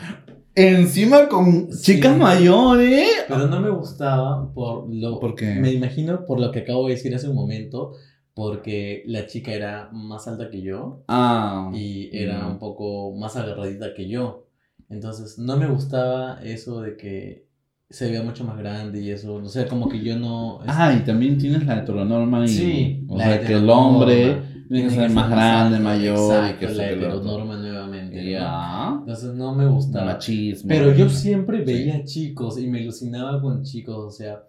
Encima 0.54 1.28
con 1.28 1.72
Sí. 1.72 1.94
chicas 1.96 2.16
mayores. 2.16 3.08
Pero 3.28 3.46
no 3.48 3.60
me 3.60 3.70
gustaba 3.70 4.52
por 4.54 4.88
lo... 4.92 5.18
¿Por 5.20 5.34
qué? 5.34 5.54
Me 5.56 5.72
imagino 5.72 6.24
por 6.24 6.40
lo 6.40 6.50
que 6.50 6.60
acabo 6.60 6.86
de 6.86 6.94
decir 6.94 7.14
hace 7.14 7.28
un 7.28 7.34
momento, 7.36 7.92
porque 8.34 9.02
la 9.06 9.26
chica 9.26 9.52
era 9.52 9.90
más 9.92 10.26
alta 10.28 10.50
que 10.50 10.62
yo. 10.62 11.02
Ah. 11.08 11.70
y 11.74 12.10
era 12.16 12.44
Mm. 12.44 12.52
un 12.52 12.58
poco 12.58 13.14
más 13.16 13.36
agarradita 13.36 13.92
que 13.94 14.08
yo. 14.08 14.46
Entonces 14.88 15.38
no 15.38 15.56
me 15.56 15.66
gustaba 15.68 16.40
eso 16.42 16.80
de 16.80 16.96
que 16.96 17.46
se 17.90 18.06
veía 18.06 18.22
mucho 18.22 18.44
más 18.44 18.56
grande 18.56 19.00
y 19.00 19.10
eso, 19.10 19.34
o 19.34 19.48
sea, 19.48 19.66
como 19.66 19.88
que 19.88 20.00
yo 20.02 20.16
no... 20.18 20.60
Ah, 20.66 20.94
y 20.96 21.04
también 21.04 21.36
tienes 21.38 21.66
la 21.66 21.78
heteronorma 21.78 22.44
y. 22.44 22.48
Sí, 22.48 23.04
O 23.08 23.18
sea, 23.18 23.40
que 23.40 23.54
el 23.54 23.68
hombre 23.68 24.40
tiene 24.68 24.84
que 24.88 24.90
ser 24.94 25.10
más 25.10 25.28
grande, 25.28 25.80
mayor 25.80 26.16
y 26.16 26.50
exacto, 26.50 26.58
que 26.60 26.66
la 26.66 26.72
otro. 26.84 26.84
heteronorma 26.94 27.56
nuevamente. 27.56 28.22
¿no? 28.22 28.30
Ya. 28.30 28.96
Entonces 29.00 29.34
no 29.34 29.54
me 29.56 29.66
gustaba. 29.66 30.04
Machismo. 30.12 30.68
Pero 30.68 30.94
yo 30.94 31.08
siempre 31.08 31.58
Sí. 31.58 31.64
veía 31.64 32.04
chicos 32.04 32.58
y 32.60 32.68
me 32.68 32.80
alucinaba 32.80 33.40
con 33.42 33.64
chicos, 33.64 33.96
o 33.98 34.10
sea, 34.10 34.44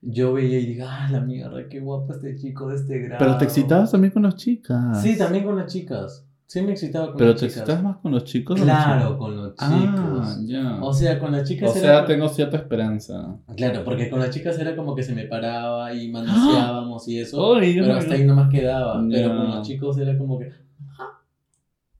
yo 0.00 0.32
veía 0.34 0.60
y 0.60 0.66
digo, 0.66 0.86
ah, 0.88 1.08
la 1.10 1.20
mierda, 1.20 1.68
qué 1.68 1.80
guapo 1.80 2.12
este 2.12 2.36
chico 2.36 2.68
de 2.68 2.76
este 2.76 2.98
grado. 3.00 3.18
Pero 3.18 3.38
te 3.38 3.44
excitabas 3.44 3.90
también 3.90 4.12
con 4.12 4.22
las 4.22 4.36
chicas. 4.36 5.02
Sí, 5.02 5.18
también 5.18 5.42
con 5.44 5.56
las 5.56 5.72
chicas. 5.72 6.24
Sí 6.54 6.62
me 6.62 6.70
excitaba 6.70 7.06
con 7.08 7.16
Pero 7.16 7.30
las 7.32 7.40
te 7.40 7.46
chicas. 7.48 7.56
excitabas 7.62 7.82
más 7.82 7.96
con 7.96 8.12
los 8.12 8.24
chicos. 8.26 8.60
o 8.60 8.62
Claro, 8.62 9.18
con 9.18 9.36
los 9.36 9.54
chicos. 9.56 10.20
Ah, 10.22 10.36
ya. 10.44 10.78
O 10.80 10.92
sea, 10.94 11.18
con 11.18 11.32
las 11.32 11.48
chicas 11.48 11.68
O 11.74 11.78
era 11.80 11.80
sea, 11.98 12.04
tengo 12.06 12.28
cierta 12.28 12.56
esperanza. 12.58 13.36
Claro, 13.56 13.82
porque 13.84 14.08
con 14.08 14.20
las 14.20 14.30
chicas 14.30 14.56
era 14.60 14.76
como 14.76 14.94
que 14.94 15.02
se 15.02 15.16
me 15.16 15.24
paraba 15.24 15.92
y 15.92 16.08
manoseábamos 16.12 17.08
y 17.08 17.18
eso. 17.18 17.56
Ay, 17.56 17.74
pero 17.80 17.94
hasta 17.96 18.14
ahí 18.14 18.22
nomás 18.22 18.48
quedaba. 18.50 19.02
Pero 19.10 19.28
Ya. 19.30 19.36
con 19.36 19.50
los 19.50 19.66
chicos 19.66 19.98
era 19.98 20.16
como 20.16 20.38
que. 20.38 20.52
ah, 20.96 21.20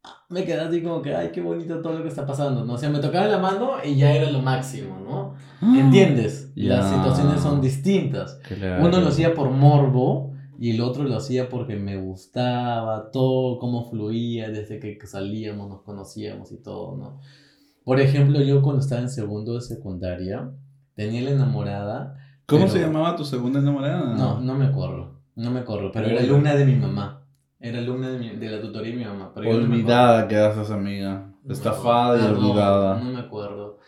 ah, 0.05 0.25
Me 0.29 0.45
quedaba 0.45 0.69
así 0.69 0.81
como 0.85 1.03
que, 1.03 1.13
ay, 1.17 1.31
qué 1.33 1.41
bonito 1.41 1.81
todo 1.83 1.95
lo 1.95 2.03
que 2.05 2.09
está 2.11 2.25
pasando, 2.25 2.65
¿no? 2.65 2.75
O 2.75 2.79
sea, 2.79 2.91
me 2.91 3.01
tocaba 3.01 3.27
la 3.27 3.39
mano 3.39 3.73
y 3.85 3.97
ya 3.97 4.13
era 4.15 4.31
lo 4.31 4.39
máximo, 4.41 5.01
¿no? 5.01 5.35
¿Entiendes? 5.77 6.53
Las 6.55 6.91
situaciones 6.91 7.41
son 7.41 7.61
distintas. 7.61 8.39
Claro. 8.47 8.87
Uno 8.87 9.01
lo 9.01 9.09
hacía 9.09 9.35
por 9.35 9.51
morbo 9.51 10.34
y 10.59 10.71
el 10.73 10.81
otro 10.81 11.05
lo 11.05 11.17
hacía 11.17 11.49
porque 11.49 11.77
me 11.77 11.97
gustaba 11.97 13.11
todo, 13.11 13.59
cómo 13.59 13.89
fluía 13.91 14.51
desde 14.51 14.79
que 14.79 14.99
salíamos, 15.07 15.69
nos 15.69 15.83
conocíamos 15.83 16.53
y 16.53 16.57
todo, 16.63 16.97
¿no? 16.97 17.21
Por 17.85 18.01
ejemplo, 18.01 18.41
yo 18.43 18.63
cuando 18.63 18.81
estaba 18.81 19.03
en 19.03 19.11
segundo 19.11 19.55
de 19.55 19.61
secundaria, 19.61 20.51
tenía 20.95 21.21
la 21.23 21.31
enamorada. 21.31 22.17
¿Cómo 22.47 22.63
pero- 22.63 22.73
se 22.73 22.81
llamaba 22.81 23.17
tu 23.17 23.25
segunda 23.25 23.59
enamorada? 23.61 24.15
No, 24.15 24.41
no 24.41 24.55
me 24.55 24.67
acuerdo, 24.67 25.21
no 25.37 25.51
me 25.51 25.61
acuerdo, 25.61 25.91
pero 25.93 26.07
era 26.09 26.21
alumna 26.21 26.55
de 26.55 26.65
mi 26.65 26.77
mamá. 26.77 27.21
Era 27.61 27.79
alumna 27.79 28.11
de, 28.11 28.19
mi- 28.19 28.37
de 28.37 28.51
la 28.51 28.61
tutoría 28.61 28.93
de 28.93 28.99
mi 28.99 29.05
mamá. 29.05 29.33
Pero 29.35 29.53
no. 29.53 29.65
Olvidada 29.65 30.29
quedaste 30.29 30.63
esa 30.63 30.75
amiga. 30.75 31.31
No 31.43 31.53
Estafada 31.53 32.19
y. 32.19 32.23
Ah, 32.23 32.29
no, 32.33 32.39
olvidada. 32.39 32.99
No, 33.01 33.11
me 33.11 33.21
acuerdo. 33.21 33.79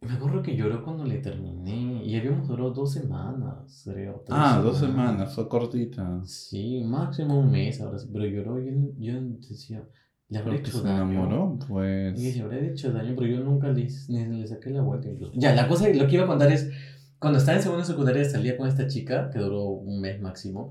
Me 0.00 0.12
acuerdo 0.12 0.42
que 0.42 0.56
lloró 0.56 0.82
cuando 0.84 1.04
le 1.04 1.18
terminé 1.18 1.93
y 2.04 2.16
habíamos 2.16 2.46
durado 2.48 2.70
dos 2.72 2.92
semanas, 2.92 3.82
creo. 3.84 4.22
Ah, 4.30 4.60
dos 4.62 4.78
semanas, 4.78 5.34
fue 5.34 5.48
cortita. 5.48 6.20
Sí, 6.24 6.82
máximo 6.84 7.38
un 7.38 7.50
mes 7.50 7.80
ahora 7.80 7.98
sí, 7.98 8.08
pero 8.12 8.26
lloró. 8.26 8.58
Yo, 8.60 8.72
yo 8.98 9.20
decía, 9.48 9.82
le 10.28 10.38
habré 10.38 10.56
hecho 10.56 10.78
se 10.78 10.84
daño. 10.84 11.12
enamoró, 11.12 11.58
Y 11.62 11.66
pues. 11.66 12.18
dije, 12.20 12.42
habré 12.42 12.70
hecho 12.70 12.92
daño, 12.92 13.14
pero 13.16 13.26
yo 13.28 13.40
nunca 13.40 13.68
le, 13.68 13.88
ni 14.08 14.40
le 14.40 14.46
saqué 14.46 14.70
la 14.70 14.82
vuelta 14.82 15.08
incluso. 15.08 15.32
Ya, 15.36 15.54
la 15.54 15.66
cosa, 15.68 15.88
lo 15.88 16.06
que 16.06 16.14
iba 16.14 16.24
a 16.24 16.28
contar 16.28 16.50
es, 16.52 16.70
cuando 17.18 17.38
estaba 17.38 17.56
en 17.56 17.62
segundo 17.62 17.82
de 17.82 17.88
secundaria 17.90 18.24
salía 18.24 18.56
con 18.56 18.68
esta 18.68 18.86
chica, 18.86 19.30
que 19.30 19.38
duró 19.38 19.64
un 19.64 20.00
mes 20.00 20.20
máximo, 20.20 20.70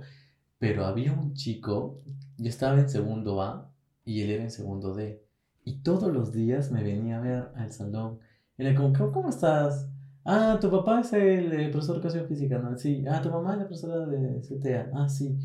pero 0.59 0.85
había 0.85 1.13
un 1.13 1.33
chico, 1.33 2.01
yo 2.37 2.49
estaba 2.49 2.79
en 2.79 2.89
segundo 2.89 3.41
A 3.41 3.71
y 4.05 4.21
él 4.21 4.29
era 4.31 4.43
en 4.43 4.51
segundo 4.51 4.93
D. 4.93 5.21
Y 5.65 5.79
todos 5.81 6.11
los 6.13 6.31
días 6.33 6.71
me 6.71 6.83
venía 6.83 7.17
a 7.17 7.21
ver 7.21 7.43
al 7.55 7.71
salón. 7.71 8.19
Era 8.57 8.75
como, 8.75 8.93
"¿Cómo- 8.93 9.11
¿cómo 9.11 9.29
estás? 9.29 9.89
Ah, 10.25 10.57
tu 10.61 10.69
papá 10.71 11.01
es 11.01 11.11
el 11.13 11.69
profesor 11.69 11.95
de 11.95 11.99
educación 12.01 12.27
física, 12.27 12.57
¿no? 12.57 12.77
Sí. 12.77 13.03
Ah, 13.09 13.21
tu 13.21 13.29
mamá 13.29 13.53
es 13.53 13.59
la 13.59 13.67
profesora 13.67 14.05
de 14.05 14.41
CTA. 14.41 14.89
Ah, 14.93 15.09
sí. 15.09 15.35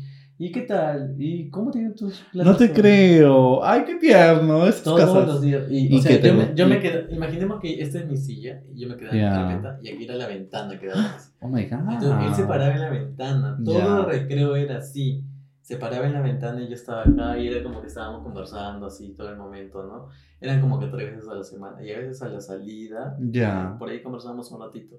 ¿Y 0.41 0.53
qué 0.53 0.61
tal? 0.61 1.15
¿Y 1.19 1.49
cómo 1.49 1.69
te 1.69 1.89
tus 1.89 2.23
No 2.33 2.55
te 2.55 2.71
creo. 2.71 3.61
Ay, 3.61 3.83
qué 3.85 3.95
tierno. 3.95 4.65
Esas 4.65 4.83
Todos 4.83 5.01
casas. 5.01 5.27
los 5.27 5.41
días. 5.41 5.63
Y, 5.69 5.93
¿Y 5.93 5.97
o 5.97 6.01
sea, 6.01 6.11
qué 6.11 6.17
te 6.19 6.27
yo, 6.29 6.33
me, 6.33 6.55
yo 6.55 6.65
y- 6.65 6.69
me 6.69 6.79
quedé, 6.79 7.13
imaginemos 7.13 7.59
que 7.59 7.81
esta 7.81 7.99
es 7.99 8.07
mi 8.07 8.15
silla 8.15 8.61
y 8.73 8.79
yo 8.79 8.87
me 8.87 8.95
quedaba 8.95 9.17
en 9.17 9.25
la 9.25 9.29
carpeta 9.59 9.79
y 9.83 9.89
aquí 9.93 10.03
era 10.05 10.15
la 10.15 10.27
ventana 10.27 10.79
que 10.79 10.87
daba. 10.87 11.17
Oh 11.41 11.49
my 11.49 11.65
god. 11.65 11.79
Entonces 11.91 12.27
él 12.29 12.35
se 12.35 12.43
paraba 12.45 12.73
en 12.73 12.79
la 12.79 12.89
ventana. 12.89 13.57
Todo 13.65 13.99
el 13.99 14.05
recreo 14.05 14.55
era 14.55 14.77
así. 14.77 15.25
Se 15.69 15.77
paraba 15.77 16.07
en 16.07 16.13
la 16.13 16.21
ventana 16.21 16.59
y 16.63 16.67
yo 16.67 16.73
estaba 16.73 17.03
acá 17.03 17.37
y 17.37 17.47
era 17.47 17.61
como 17.61 17.79
que 17.79 17.85
estábamos 17.85 18.23
conversando 18.23 18.87
así 18.87 19.13
todo 19.13 19.29
el 19.29 19.37
momento, 19.37 19.83
¿no? 19.83 20.07
Eran 20.41 20.61
como 20.61 20.79
que 20.79 20.87
tres 20.87 21.11
veces 21.11 21.29
a 21.29 21.35
la 21.35 21.43
semana 21.43 21.83
y 21.83 21.91
a 21.91 21.99
veces 21.99 22.23
a 22.23 22.29
la 22.29 22.41
salida. 22.41 23.15
Ya. 23.19 23.75
Por 23.77 23.87
ahí 23.87 24.01
conversábamos 24.01 24.49
un 24.49 24.61
ratito. 24.61 24.95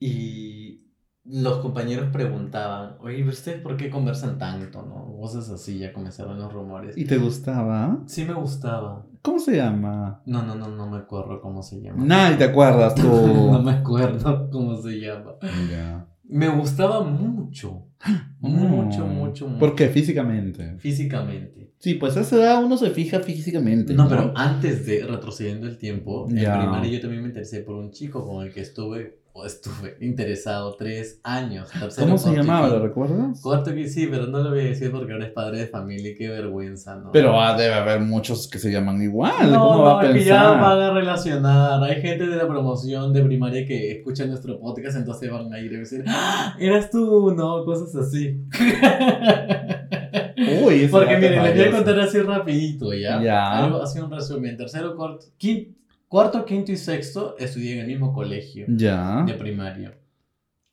Y 0.00 0.86
los 1.24 1.58
compañeros 1.58 2.08
preguntaban, 2.10 2.96
oye, 3.00 3.18
¿pero 3.18 3.28
ustedes 3.28 3.60
por 3.60 3.76
qué 3.76 3.90
conversan 3.90 4.38
tanto, 4.38 4.80
no? 4.80 5.18
Cosas 5.20 5.50
así, 5.50 5.78
ya 5.78 5.92
comenzaron 5.92 6.38
los 6.38 6.50
rumores. 6.50 6.96
¿Y 6.96 7.04
te 7.04 7.18
gustaba? 7.18 7.98
Sí 8.06 8.24
me 8.24 8.32
gustaba. 8.32 9.04
¿Cómo 9.20 9.38
se 9.38 9.56
llama? 9.56 10.22
No, 10.24 10.42
no, 10.44 10.54
no, 10.54 10.68
no 10.68 10.86
me 10.88 10.96
acuerdo 10.96 11.42
cómo 11.42 11.62
se 11.62 11.82
llama. 11.82 12.02
Nadie 12.06 12.38
te 12.38 12.44
acuerdas 12.44 12.94
tú. 12.94 13.02
no 13.52 13.60
me 13.60 13.72
acuerdo 13.72 14.48
cómo 14.50 14.76
se 14.76 14.98
llama. 14.98 15.32
Ya. 15.70 16.06
Me 16.28 16.48
gustaba 16.48 17.02
mucho. 17.04 17.86
Mucho, 18.40 18.66
Mm. 18.66 18.70
mucho, 18.70 19.06
mucho. 19.06 19.58
¿Por 19.58 19.74
qué? 19.74 19.88
Físicamente. 19.88 20.76
Físicamente. 20.78 21.72
Sí, 21.78 21.94
pues 21.94 22.14
a 22.16 22.20
esa 22.20 22.36
edad 22.36 22.62
uno 22.64 22.76
se 22.76 22.90
fija 22.90 23.20
físicamente. 23.20 23.94
No, 23.94 24.06
pero 24.08 24.32
antes 24.36 24.84
de 24.86 25.04
retrocediendo 25.06 25.66
el 25.66 25.78
tiempo, 25.78 26.26
Ya. 26.30 26.54
en 26.54 26.60
primaria 26.60 26.90
yo 26.92 27.00
también 27.00 27.22
me 27.22 27.28
interesé 27.28 27.60
por 27.60 27.76
un 27.76 27.90
chico 27.90 28.26
con 28.26 28.44
el 28.46 28.52
que 28.52 28.60
estuve 28.60 29.20
estuve 29.44 29.96
interesado 30.00 30.76
tres 30.76 31.18
años. 31.24 31.68
¿Cómo 31.98 32.18
se 32.18 32.32
llamaba? 32.32 32.68
¿Lo 32.68 32.78
recuerdas? 32.80 33.40
Cuarto 33.42 33.74
que 33.74 33.88
sí, 33.88 34.06
pero 34.08 34.26
no 34.28 34.38
lo 34.38 34.50
voy 34.50 34.60
a 34.60 34.64
decir 34.64 34.92
porque 34.92 35.12
ahora 35.12 35.26
es 35.26 35.32
padre 35.32 35.58
de 35.58 35.66
familia 35.66 36.12
y 36.12 36.14
qué 36.14 36.28
vergüenza, 36.28 36.94
¿no? 36.96 37.10
Pero 37.10 37.40
ah, 37.40 37.56
debe 37.56 37.74
haber 37.74 38.00
muchos 38.00 38.46
que 38.46 38.58
se 38.60 38.70
llaman 38.70 39.02
igual. 39.02 39.50
No, 39.50 39.60
¿Cómo 39.60 39.76
no, 39.78 39.82
va 39.82 40.00
a 40.00 40.04
es 40.04 40.08
que 40.08 40.18
pensar? 40.20 40.54
ya 40.54 40.60
van 40.60 40.80
a 40.80 40.90
relacionar. 40.92 41.82
Hay 41.82 42.00
gente 42.00 42.26
de 42.28 42.36
la 42.36 42.46
promoción 42.46 43.12
de 43.12 43.22
primaria 43.22 43.66
que 43.66 43.90
escucha 43.98 44.24
nuestro 44.26 44.60
podcast, 44.60 44.96
entonces 44.96 45.30
van 45.30 45.52
a 45.52 45.58
ir 45.58 45.72
y 45.72 45.76
decir, 45.78 46.04
¡Ah! 46.06 46.54
eras 46.60 46.90
tú, 46.90 47.34
¿no? 47.34 47.64
Cosas 47.64 47.94
así. 47.96 48.40
Uy, 50.64 50.88
Porque 50.88 51.16
miren, 51.16 51.42
les 51.42 51.56
voy 51.56 51.64
a 51.64 51.70
contar 51.72 52.00
así 52.00 52.20
rapidito, 52.20 52.92
¿ya? 52.92 53.22
Ya. 53.22 53.64
Algo 53.64 53.82
así 53.82 53.98
un 53.98 54.10
resumen. 54.10 54.56
Tercero, 54.56 54.94
cuarto, 54.96 55.26
quinto, 55.36 55.78
cuarto, 56.14 56.44
quinto 56.44 56.70
y 56.70 56.76
sexto 56.76 57.34
estudié 57.40 57.72
en 57.74 57.80
el 57.80 57.86
mismo 57.88 58.12
colegio 58.12 58.66
Ya. 58.68 59.24
de 59.26 59.34
primaria. 59.34 59.98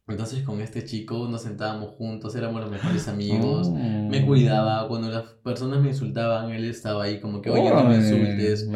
Entonces 0.08 0.44
con 0.44 0.62
este 0.62 0.86
chico 0.86 1.28
nos 1.28 1.42
sentábamos 1.42 1.96
juntos, 1.96 2.36
éramos 2.36 2.62
los 2.62 2.70
mejores 2.70 3.08
amigos. 3.08 3.68
Oh. 3.72 4.08
Me 4.08 4.24
cuidaba, 4.24 4.88
cuando 4.88 5.10
las 5.10 5.24
personas 5.44 5.82
me 5.82 5.88
insultaban, 5.88 6.52
él 6.52 6.66
estaba 6.66 7.06
ahí 7.06 7.20
como 7.20 7.42
que, 7.42 7.50
oye, 7.50 7.72
no 7.72 7.84
me 7.86 7.96
insultes, 7.96 8.68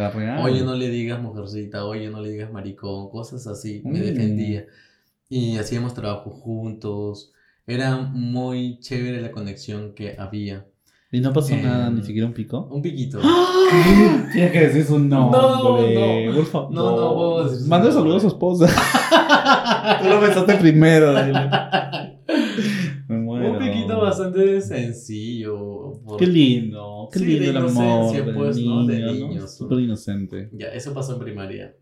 oye, 0.42 0.64
no 0.64 0.74
le 0.74 0.90
digas 0.90 1.22
mujercita, 1.22 1.86
oye, 1.86 2.10
no 2.10 2.20
le 2.20 2.32
digas 2.32 2.52
maricón, 2.52 3.10
cosas 3.12 3.46
así, 3.46 3.84
me 3.86 4.00
Mm. 4.00 4.04
defendía. 4.04 4.66
Y 5.30 5.58
hacíamos 5.58 5.94
trabajo 5.94 6.32
juntos, 6.32 7.32
era 7.68 7.98
muy 7.98 8.80
chévere 8.80 9.22
la 9.22 9.30
conexión 9.30 9.94
que 9.94 10.16
había. 10.18 10.66
¿Y 11.16 11.22
no 11.22 11.32
pasó 11.32 11.54
Em, 11.54 11.64
nada, 11.64 11.90
ni 11.90 12.04
siquiera 12.04 12.28
un 12.28 12.34
pico? 12.34 12.68
Un 12.72 12.82
piquito. 12.82 13.20
Tienes 14.34 14.52
que 14.52 14.60
decir 14.60 14.84
su 14.84 15.00
nombre. 15.00 15.40
No, 15.40 15.58
no. 16.30 16.36
por 16.36 16.46
favor. 16.46 16.72
No, 16.74 17.44
no 17.44 17.50
su 17.50 17.68
Manda 17.68 17.92
saludos 17.92 18.18
a 18.18 18.20
su 18.22 18.28
esposa. 18.28 18.68
Tú 20.04 20.10
lo 20.10 20.20
pensaste 20.20 20.56
primero. 20.56 21.12
dile. 21.26 21.50
Me 23.08 23.18
muero. 23.18 23.52
Un 23.54 23.60
piquito 23.60 24.02
bastante 24.02 24.60
sencillo. 24.62 26.02
por- 26.06 26.18
Qué 26.18 26.28
lindo. 26.28 27.08
Qué 27.14 27.20
Sí, 27.20 27.26
lindo 27.26 27.44
de 27.44 27.50
el 27.52 27.58
amor. 27.58 27.72
inocencia, 27.84 28.22
del 28.24 28.36
pues, 28.36 28.58
¿no? 28.58 28.86
De 28.86 28.98
niño, 29.00 29.28
niños. 29.30 29.56
Súper 29.58 29.80
inocente. 29.80 30.50
Ya, 30.54 30.68
eso 30.68 30.94
pasó 30.94 31.14
en 31.14 31.20
primaria. 31.20 31.76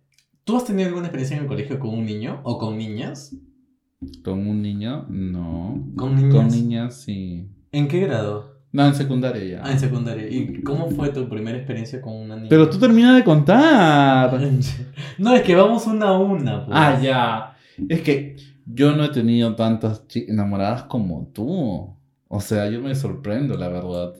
¿Tú 0.43 0.58
has 0.58 0.65
tenido 0.65 0.88
alguna 0.89 1.08
experiencia 1.08 1.38
en 1.38 1.43
el 1.43 1.48
colegio 1.50 1.80
con 1.80 1.89
un 1.91 2.06
niño 2.06 2.41
o 2.43 2.58
con 2.60 2.78
niñas? 2.78 3.36
¿Con 4.24 4.46
un 4.48 4.62
niño? 4.62 5.06
No. 5.10 5.84
Con 5.96 6.15
niñas. 6.17 6.36
Con 6.36 6.48
niñas, 6.50 7.02
sí. 7.02 7.48
¿En 7.72 7.88
qué 7.88 8.02
grado? 8.02 8.53
No, 8.74 8.88
en 8.88 8.96
secundaria 8.96 9.44
ya. 9.44 9.62
Ah, 9.64 9.72
en 9.72 9.80
secundaria. 9.80 10.28
¿Y 10.28 10.62
cómo 10.64 10.90
fue 10.90 11.10
tu 11.10 11.30
primera 11.30 11.56
experiencia 11.56 12.02
con 12.02 12.14
una 12.16 12.36
niña? 12.36 12.50
Pero 12.50 12.68
tú 12.68 12.80
termina 12.80 13.16
de 13.16 13.24
contar. 13.24 14.42
No, 15.20 15.36
es 15.36 15.44
que 15.44 15.56
vamos 15.56 15.86
una 15.86 16.08
a 16.08 16.18
una. 16.20 16.66
Pues. 16.66 16.76
Ah, 16.78 17.00
ya. 17.02 17.56
Es 17.88 18.02
que 18.02 18.36
yo 18.66 18.96
no 18.96 19.06
he 19.06 19.10
tenido 19.10 19.56
tantas 19.56 20.04
enamoradas 20.16 20.84
como 20.84 21.30
tú. 21.32 21.96
O 22.28 22.42
sea, 22.42 22.68
yo 22.68 22.82
me 22.82 22.96
sorprendo, 22.96 23.56
la 23.56 23.68
verdad. 23.68 24.16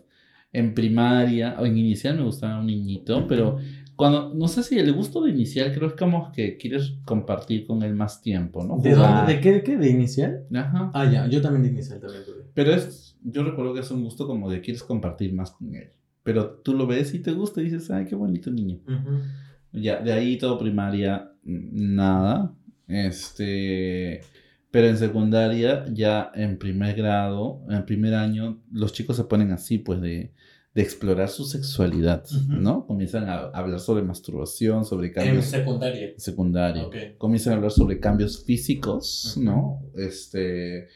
En 0.52 0.76
primaria, 0.76 1.56
o 1.60 1.66
en 1.66 1.76
inicial 1.76 2.16
me 2.18 2.24
gustaba 2.24 2.60
un 2.60 2.68
niñito, 2.68 3.26
pero 3.28 3.58
cuando, 3.96 4.34
no 4.36 4.48
sé 4.48 4.62
si 4.62 4.78
el 4.78 4.94
gusto 4.94 5.24
de 5.24 5.32
inicial 5.32 5.74
creo 5.74 5.88
es 5.88 5.94
como 5.94 6.32
que 6.32 6.58
quieres 6.58 6.94
compartir 7.06 7.66
con 7.66 7.82
él 7.82 7.96
más 7.96 8.22
tiempo, 8.22 8.64
¿no? 8.64 8.78
¿De 8.78 8.94
Jugar. 8.94 9.18
dónde? 9.18 9.34
¿De 9.34 9.40
qué? 9.42 9.52
¿De 9.54 9.64
qué? 9.64 9.78
¿De 9.78 9.90
inicial? 9.90 10.46
Ajá. 10.54 10.92
Ah, 10.94 11.10
ya, 11.12 11.26
yo 11.28 11.42
también 11.42 11.64
de 11.64 11.70
inicial 11.70 12.00
también 12.00 12.24
tuve. 12.24 12.44
Pero 12.54 12.72
es, 12.74 13.13
yo 13.24 13.44
recuerdo 13.44 13.74
que 13.74 13.80
es 13.82 13.92
un 13.92 14.04
gusto 14.04 14.28
como 14.28 14.50
de 14.50 14.62
quieres 14.62 14.84
compartir 14.84 15.34
más 15.34 15.52
con 15.52 15.74
él. 15.76 15.90
Pero 16.24 16.52
tú 16.64 16.74
lo 16.74 16.88
ves 16.88 17.14
y 17.14 17.20
te 17.20 17.32
gusta 17.32 17.62
y 17.62 17.66
dices, 17.66 17.90
ay, 17.92 18.06
qué 18.06 18.16
bonito 18.16 18.50
niño. 18.52 18.80
Ya, 19.74 20.00
de 20.02 20.14
ahí 20.14 20.38
todo 20.38 20.58
primaria, 20.58 21.32
nada. 21.44 22.54
Este, 22.88 24.22
pero 24.72 24.88
en 24.88 24.98
secundaria, 24.98 25.86
ya 25.92 26.32
en 26.34 26.58
primer 26.58 26.96
grado, 26.96 27.62
en 27.70 27.86
primer 27.86 28.14
año, 28.14 28.62
los 28.72 28.94
chicos 28.94 29.18
se 29.18 29.24
ponen 29.26 29.52
así, 29.52 29.78
pues, 29.78 30.02
de, 30.02 30.32
de 30.74 30.82
explorar 30.82 31.30
su 31.30 31.46
sexualidad. 31.46 32.24
¿no? 32.48 32.86
Comienzan 32.88 33.30
a 33.30 33.50
hablar 33.54 33.80
sobre 33.80 34.04
masturbación, 34.04 34.86
sobre 34.86 35.08
En 35.08 35.14
cambios 35.14 35.46
secundaria. 35.46 36.14
secundarios. 36.18 36.86
Ok. 36.88 36.96
Comienzan 37.18 37.54
a 37.54 37.56
hablar 37.58 37.72
sobre 37.72 38.00
cambios 38.00 38.44
físicos, 38.46 39.38
¿no? 39.40 39.82
Este, 39.96 40.88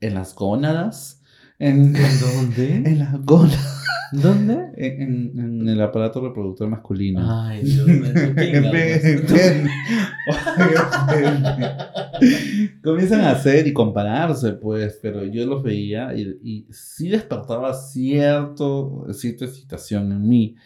en 0.00 0.14
las 0.14 0.34
gónadas, 0.34 1.17
en, 1.58 1.92
dónde? 1.92 2.76
en 2.86 2.98
las 2.98 3.24
gónadas, 3.24 3.84
¿Dónde? 4.12 4.54
en, 4.76 5.02
en- 5.02 5.38
en 5.38 5.68
el 5.68 5.80
aparato 5.82 6.20
reproductor 6.20 6.68
masculino. 6.68 7.20
Ay, 7.42 7.62
Dios 7.62 7.86
mío. 7.86 8.04
Comienzan 12.82 13.20
a 13.22 13.30
hacer 13.30 13.66
y 13.66 13.72
compararse, 13.72 14.52
pues, 14.52 14.98
pero 15.02 15.24
yo 15.24 15.46
los 15.46 15.62
veía 15.62 16.14
y, 16.16 16.38
y 16.42 16.66
sí 16.70 17.08
despertaba 17.08 17.74
cierto, 17.74 19.06
cierta 19.12 19.44
excitación 19.44 20.12
en 20.12 20.28
mí, 20.28 20.56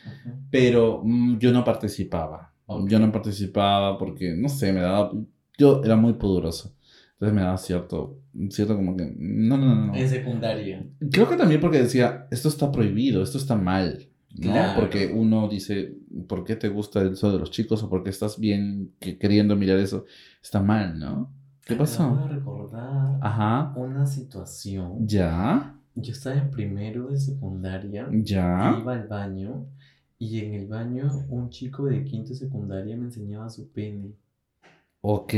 pero 0.50 1.00
mm, 1.04 1.38
yo 1.38 1.52
no 1.52 1.64
participaba. 1.64 2.52
Yo 2.86 2.98
no 2.98 3.12
participaba 3.12 3.98
porque, 3.98 4.34
no 4.34 4.48
sé, 4.48 4.72
me 4.72 4.80
daba, 4.80 5.12
yo 5.58 5.82
era 5.84 5.96
muy 5.96 6.14
poderoso. 6.14 6.74
Entonces 7.22 7.36
me 7.36 7.42
daba 7.42 7.56
cierto, 7.56 8.18
cierto 8.50 8.74
como 8.74 8.96
que, 8.96 9.14
no, 9.16 9.56
no, 9.56 9.76
no, 9.76 9.86
no. 9.86 9.94
En 9.94 10.08
secundaria. 10.08 10.84
Creo 11.12 11.28
que 11.28 11.36
también 11.36 11.60
porque 11.60 11.80
decía, 11.80 12.26
esto 12.32 12.48
está 12.48 12.72
prohibido, 12.72 13.22
esto 13.22 13.38
está 13.38 13.54
mal, 13.54 14.08
¿no? 14.34 14.50
Claro. 14.50 14.80
Porque 14.80 15.06
uno 15.14 15.48
dice, 15.48 15.94
¿por 16.26 16.42
qué 16.42 16.56
te 16.56 16.68
gusta 16.68 17.00
eso 17.04 17.30
de 17.32 17.38
los 17.38 17.52
chicos? 17.52 17.80
O 17.84 17.88
porque 17.88 18.10
estás 18.10 18.40
bien 18.40 18.90
que- 18.98 19.18
queriendo 19.18 19.54
mirar 19.54 19.78
eso. 19.78 20.04
Está 20.42 20.60
mal, 20.60 20.98
¿no? 20.98 21.30
¿Qué 21.64 21.76
pasó? 21.76 22.16
de 22.26 22.34
recordar 22.34 23.18
Ajá. 23.20 23.72
una 23.76 24.04
situación. 24.04 25.06
Ya, 25.06 25.78
Yo 25.94 26.10
estaba 26.12 26.34
en 26.36 26.50
primero 26.50 27.06
de 27.06 27.20
secundaria. 27.20 28.08
ya. 28.10 28.78
Iba 28.80 28.94
al 28.94 29.06
baño. 29.06 29.66
Y 30.18 30.40
en 30.40 30.54
el 30.54 30.66
baño, 30.66 31.08
un 31.28 31.50
chico 31.50 31.84
de 31.86 32.02
quinto 32.02 32.30
de 32.30 32.34
secundaria 32.34 32.96
me 32.96 33.04
enseñaba 33.04 33.48
su 33.48 33.68
pene. 33.70 34.10
Ok. 35.04 35.32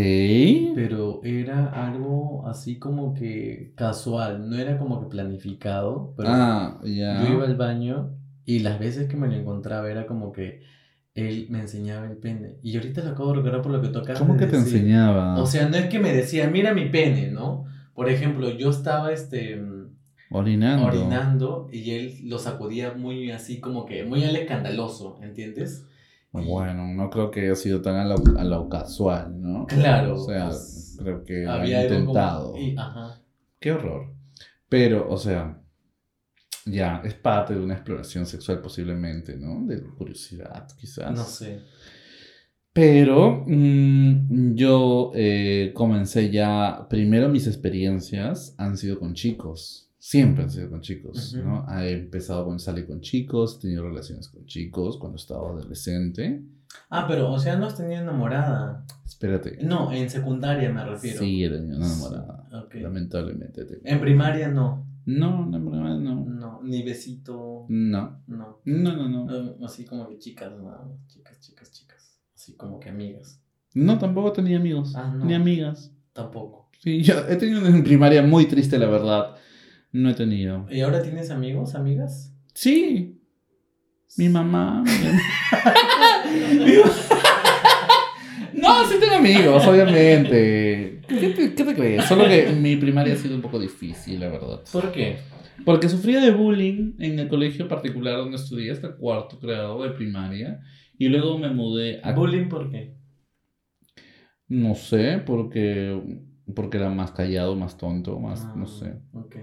Pero 0.75 1.21
era 1.25 1.67
algo 1.87 2.47
así 2.47 2.79
como 2.79 3.15
que 3.15 3.73
casual. 3.77 4.49
No 4.51 4.57
era 4.57 4.79
como 4.79 5.01
que 5.01 5.07
planificado. 5.07 6.13
Pero 6.17 6.29
Ah, 6.31 6.81
ya. 6.85 7.23
yo 7.25 7.33
iba 7.35 7.45
al 7.45 7.57
baño. 7.57 8.11
Y 8.45 8.59
las 8.59 8.79
veces 8.79 9.09
que 9.09 9.17
me 9.17 9.27
lo 9.27 9.35
encontraba 9.35 9.91
era 9.91 10.07
como 10.07 10.31
que 10.33 10.61
él 11.15 11.47
me 11.49 11.61
enseñaba 11.61 12.07
el 12.07 12.19
pene. 12.19 12.57
Y 12.63 12.77
ahorita 12.77 13.03
lo 13.03 13.11
acabo 13.11 13.31
de 13.31 13.37
recordar 13.37 13.63
por 13.63 13.73
lo 13.73 13.81
que 13.81 13.89
tú 13.89 14.01
acabas 14.01 14.19
¿Cómo 14.21 14.37
que 14.37 14.47
te 14.47 14.59
decir. 14.59 14.77
enseñaba? 14.77 15.41
O 15.41 15.47
sea, 15.47 15.67
no 15.69 15.77
es 15.77 15.87
que 15.87 15.99
me 15.99 16.13
decía, 16.13 16.49
mira 16.51 16.75
mi 16.75 16.91
pene, 16.91 17.31
¿no? 17.31 17.65
Por 17.95 18.11
ejemplo, 18.11 18.51
yo 18.51 18.69
estaba 18.69 19.13
este, 19.13 19.63
Orinando. 20.31 20.87
orinando 20.87 21.69
y 21.73 21.93
él 21.93 22.19
lo 22.25 22.39
sacudía 22.39 22.93
muy 22.95 23.31
así 23.31 23.61
como 23.61 23.87
que, 23.87 24.05
muy 24.05 24.25
al 24.25 24.37
escandaloso, 24.37 25.19
¿entiendes? 25.23 25.87
Bueno, 26.43 26.87
no 26.95 27.11
creo 27.11 27.31
que 27.31 27.43
haya 27.43 27.55
sido 27.55 27.81
tan 27.81 27.95
a 27.97 28.05
lo, 28.05 28.17
a 28.39 28.45
lo 28.45 28.69
casual, 28.69 29.41
¿no? 29.41 29.67
Claro, 29.67 30.17
O 30.17 30.25
sea, 30.27 30.47
pues, 30.49 30.97
creo 31.01 31.25
que 31.25 31.47
Había 31.47 31.87
como- 31.87 31.99
intentado. 32.01 32.57
y- 32.59 32.77
ajá. 32.77 33.21
Qué 33.61 33.73
horror. 33.73 34.13
Pero, 34.69 35.09
o 35.09 35.17
sea, 35.17 35.61
ya, 36.67 37.01
es 37.05 37.15
parte 37.15 37.55
de 37.55 37.61
una 37.61 37.75
exploración 37.75 38.27
sexual 38.27 38.61
posiblemente, 38.61 39.37
¿no? 39.37 39.65
De 39.67 39.83
curiosidad, 39.83 40.67
quizás. 40.77 41.13
No 41.17 41.25
sé. 41.25 41.61
Pero 42.73 43.45
mm, 43.47 44.55
yo 44.57 45.13
eh, 45.15 45.71
comencé 45.75 46.31
ya, 46.31 46.87
primero 46.91 47.29
mis 47.29 47.47
experiencias 47.47 48.55
han 48.59 48.77
sido 48.77 48.99
con 48.99 49.15
chicos, 49.15 49.84
siempre 50.07 50.43
han 50.45 50.51
sido 50.51 50.69
con 50.69 50.83
chicos. 50.83 51.35
¿no? 51.35 51.67
He 51.81 51.93
empezado 51.93 52.45
con 52.45 52.59
salir 52.61 52.87
con 52.87 53.01
chicos, 53.01 53.57
he 53.57 53.63
tenido 53.63 53.85
relaciones 53.85 54.29
con 54.29 54.45
chicos 54.45 54.99
cuando 54.99 55.17
estaba 55.17 55.49
adolescente. 55.49 56.43
Ah, 56.91 57.07
pero, 57.09 57.33
o 57.33 57.39
sea, 57.39 57.57
no 57.57 57.67
has 57.67 57.77
tenido 57.77 58.03
enamorada. 58.03 58.85
Espérate. 59.07 59.59
No, 59.63 59.91
en 59.93 60.11
secundaria 60.11 60.71
me 60.71 60.85
refiero. 60.85 61.21
Sí, 61.21 61.43
he 61.43 61.49
tenido 61.49 61.79
una 61.79 61.87
enamorada. 61.87 62.49
Ok. 62.65 62.75
Lamentablemente. 62.77 63.65
te- 63.65 63.81
En 63.85 64.01
primaria 64.01 64.49
no. 64.49 64.87
No, 65.07 65.47
enamorada 65.49 65.97
no. 65.97 66.25
No, 66.27 66.61
ni 66.63 66.83
besito. 66.83 67.65
No. 67.71 68.21
No. 68.27 68.61
No, 68.65 68.97
no, 68.97 69.09
no. 69.09 69.35
Eh, 69.35 69.57
Así 69.65 69.85
como 69.87 70.07
que 70.09 70.19
chicas, 70.19 70.53
no. 70.53 70.99
Chicas, 71.07 71.41
chicas, 71.41 71.71
chicas. 71.71 72.21
Así 72.35 72.57
como 72.57 72.79
que 72.79 72.91
amigas. 72.91 73.41
No, 73.75 73.99
tampoco 73.99 74.33
tenía 74.33 74.59
amigos. 74.59 74.95
Ah, 74.97 75.15
no. 75.17 75.25
Ni 75.25 75.33
amigas. 75.35 75.93
Tampoco. 76.13 76.69
Sí, 76.81 77.03
yo 77.03 77.15
he 77.29 77.37
tenido 77.37 77.61
una 77.61 77.71
en 77.71 77.85
primaria 77.85 78.23
muy 78.23 78.45
triste, 78.47 78.79
la 78.79 78.87
verdad. 78.87 79.37
No 79.95 80.11
he 80.11 80.15
tenido. 80.15 80.67
¿Y 80.73 80.81
ahora 80.81 81.01
tienes 81.03 81.31
amigos, 81.31 81.77
amigas? 81.77 82.35
Sí, 82.53 83.21
mi 84.17 84.29
mamá. 84.29 84.83
no, 88.55 88.89
sí 88.89 88.97
tengo 88.99 89.15
amigos, 89.15 89.65
obviamente. 89.65 91.01
¿Qué 91.07 91.29
te, 91.31 91.55
qué 91.55 91.65
te 91.65 91.75
crees? 91.77 92.07
Solo 92.07 92.27
que 92.27 92.49
mi 92.49 92.75
primaria 92.75 93.15
ha 93.15 93.17
sido 93.17 93.37
un 93.37 93.43
poco 93.43 93.61
difícil, 93.61 94.19
la 94.19 94.31
verdad. 94.31 94.63
¿Por 94.73 94.91
qué? 94.91 95.19
Porque 95.65 95.89
sufría 95.89 96.19
de 96.21 96.33
bullying 96.33 96.95
en 96.99 97.21
el 97.21 97.29
colegio 97.29 97.69
particular 97.69 98.17
donde 98.17 98.35
estudié 98.35 98.73
hasta 98.73 98.97
cuarto 98.97 99.39
grado 99.41 99.81
de 99.85 99.91
primaria. 99.91 100.61
Y 100.99 101.07
luego 101.07 101.39
me 101.39 101.51
mudé 101.51 102.01
a... 102.03 102.11
¿Bullying 102.11 102.49
por 102.49 102.69
qué? 102.69 102.97
No 104.49 104.75
sé, 104.75 105.23
porque, 105.25 106.03
porque 106.55 106.77
era 106.79 106.91
más 106.91 107.13
callado, 107.13 107.55
más 107.57 107.77
tonto, 107.79 108.19
más, 108.19 108.51
no 108.55 108.65
Ah, 108.65 108.69
sé. 108.69 108.95
Ok. 109.13 109.37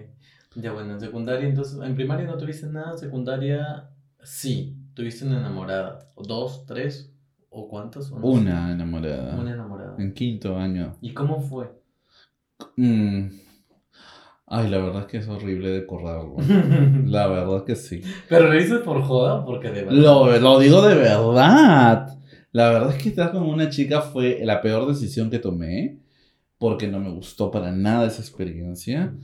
Ya 0.56 0.74
bueno, 0.74 0.94
en 0.94 1.00
secundaria 1.00 1.48
entonces, 1.48 1.80
en 1.82 1.96
primaria 1.96 2.26
no 2.26 2.38
tuviste 2.38 2.68
nada, 2.68 2.92
en 2.92 2.98
secundaria 3.00 3.90
sí, 4.22 4.76
tuviste 4.94 5.26
una 5.26 5.40
enamorada. 5.40 6.10
¿O 6.16 6.24
dos, 6.24 6.66
tres? 6.66 7.12
¿O 7.50 7.68
cuántos? 7.70 8.12
¿O 8.12 8.20
no 8.20 8.22
sé? 8.22 8.28
Una 8.42 8.72
enamorada. 8.72 9.40
Una 9.40 9.52
enamorada. 9.54 9.96
En 9.98 10.14
quinto 10.14 10.58
año. 10.58 10.98
¿Y 11.02 11.14
cómo 11.14 11.42
fue? 11.42 11.72
Mm. 12.76 13.28
Ay, 14.54 14.70
la 14.70 14.80
verdad 14.80 15.02
es 15.04 15.08
que 15.08 15.18
es 15.18 15.28
horrible 15.30 15.70
de 15.70 15.80
acordarlo. 15.80 16.36
La 17.06 17.28
verdad 17.28 17.64
que 17.64 17.76
sí. 17.78 18.02
¿Pero 18.28 18.48
lo 18.48 18.54
dices 18.54 18.80
por 18.82 19.02
joda 19.02 19.46
porque 19.46 19.70
de 19.70 19.86
verdad? 19.86 19.94
Lo, 19.94 20.40
lo 20.40 20.60
digo 20.60 20.82
de 20.82 20.96
verdad. 20.96 22.18
La 22.52 22.70
verdad 22.70 22.94
es 22.94 23.02
que 23.02 23.10
estar 23.10 23.32
con 23.32 23.44
una 23.44 23.70
chica 23.70 24.02
fue 24.02 24.42
la 24.44 24.62
peor 24.62 24.88
decisión 24.90 25.30
que 25.30 25.40
tomé. 25.40 26.00
Porque 26.62 26.88
no 26.88 27.00
me 27.00 27.10
gustó 27.10 27.50
para 27.50 27.72
nada 27.72 28.06
esa 28.06 28.22
experiencia. 28.22 29.16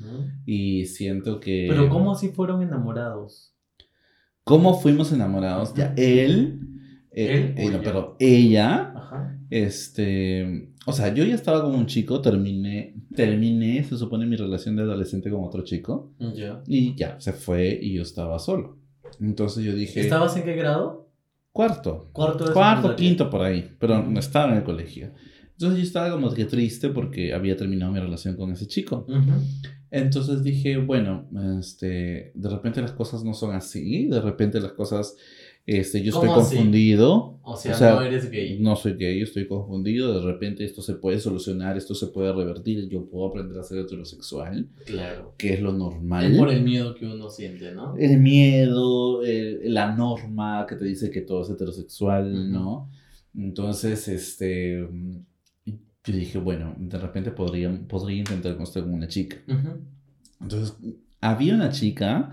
Y 0.44 0.88
siento 0.88 1.40
que... 1.40 1.68
Pero 1.70 1.88
¿cómo 1.88 2.14
así 2.14 2.30
fueron 2.30 2.64
enamorados? 2.64 3.54
¿Cómo 4.44 4.80
fuimos 4.80 5.12
enamorados? 5.12 5.72
Ya, 5.76 5.94
él... 5.96 6.60
eh, 7.12 7.54
¿Él 7.56 7.56
eh, 7.56 7.66
no, 7.70 7.78
ella? 7.78 7.82
pero 7.84 8.16
ella... 8.20 8.94
Ajá. 8.96 9.40
Este... 9.52 10.74
O 10.88 10.94
sea, 10.94 11.14
yo 11.14 11.24
ya 11.26 11.36
estaba 11.36 11.62
con 11.62 11.76
un 11.76 11.86
chico, 11.86 12.22
terminé, 12.22 12.96
terminé, 13.16 13.84
se 13.84 13.98
supone, 13.98 14.26
mi 14.26 14.36
relación 14.36 14.76
de 14.76 14.82
adolescente 14.82 15.30
con 15.30 15.44
otro 15.44 15.64
chico. 15.64 16.14
Ya. 16.34 16.64
Y 16.66 16.96
ya, 16.96 17.20
se 17.20 17.34
fue 17.34 17.78
y 17.80 17.94
yo 17.94 18.02
estaba 18.02 18.40
solo. 18.40 18.80
Entonces 19.22 19.64
yo 19.64 19.76
dije... 19.76 20.02
¿Estabas 20.02 20.36
en 20.38 20.44
qué 20.44 20.56
grado? 20.56 21.08
Cuarto. 21.52 22.10
Cuarto 22.14 22.46
de 22.46 22.54
Cuarto, 22.54 22.96
quinto 22.96 23.30
por 23.30 23.44
ahí, 23.44 23.76
pero 23.78 24.02
no 24.02 24.20
estaba 24.20 24.52
en 24.52 24.58
el 24.58 24.64
colegio. 24.64 25.12
Entonces 25.58 25.80
yo 25.80 25.84
estaba 25.86 26.12
como 26.12 26.32
que 26.34 26.46
triste 26.46 26.90
porque 26.90 27.34
había 27.34 27.58
terminado 27.58 27.92
mi 27.92 28.00
relación 28.00 28.36
con 28.36 28.52
ese 28.52 28.68
chico. 28.68 29.06
Ujú. 29.10 29.32
Entonces 29.90 30.44
dije, 30.44 30.78
bueno, 30.78 31.28
este, 31.60 32.32
de 32.36 32.50
repente 32.50 32.82
las 32.82 32.92
cosas 32.92 33.24
no 33.24 33.34
son 33.34 33.56
así, 33.56 34.06
de 34.08 34.22
repente 34.22 34.60
las 34.60 34.74
cosas, 34.74 35.16
este, 35.66 36.04
yo 36.04 36.12
estoy 36.12 36.28
confundido. 36.30 37.40
O 37.42 37.56
sea, 37.56 37.74
O 37.74 37.78
sea, 37.78 37.96
no 37.96 38.02
eres 38.02 38.30
gay. 38.30 38.60
No 38.60 38.76
soy 38.76 38.94
gay, 38.96 39.22
estoy 39.22 39.48
confundido, 39.48 40.20
de 40.20 40.26
repente 40.32 40.64
esto 40.66 40.82
se 40.82 40.94
puede 40.96 41.20
solucionar, 41.20 41.78
esto 41.78 41.96
se 41.96 42.08
puede 42.08 42.34
revertir, 42.34 42.88
yo 42.90 43.06
puedo 43.10 43.28
aprender 43.30 43.58
a 43.58 43.64
ser 43.64 43.80
heterosexual, 43.80 44.68
Claro. 44.86 45.34
que 45.38 45.54
es 45.54 45.62
lo 45.62 45.72
normal. 45.74 46.34
Es 46.34 46.38
por 46.38 46.50
el 46.52 46.62
miedo 46.64 46.94
que 46.94 47.06
uno 47.08 47.30
siente, 47.30 47.72
¿no? 47.72 47.96
el 47.98 48.20
miedo, 48.20 49.24
el- 49.24 49.74
la 49.74 49.96
norma 49.96 50.66
que 50.70 50.76
te 50.76 50.86
dice 50.86 51.10
que 51.10 51.22
todo 51.22 51.42
es 51.44 51.50
heterosexual, 51.50 52.32
Ujú. 52.34 52.44
¿no? 52.52 52.92
Entonces, 53.36 54.08
este, 54.10 54.86
yo 56.12 56.18
dije, 56.18 56.38
bueno, 56.40 56.74
de 56.78 56.98
repente 56.98 57.32
podría, 57.32 57.72
podría 57.88 58.18
intentar 58.20 58.60
estar 58.62 58.84
con 58.84 58.94
una 58.94 59.08
chica. 59.08 59.38
Ujú. 59.48 59.70
Entonces, 60.42 60.76
había 61.22 61.56
una 61.56 61.70
chica 61.70 62.32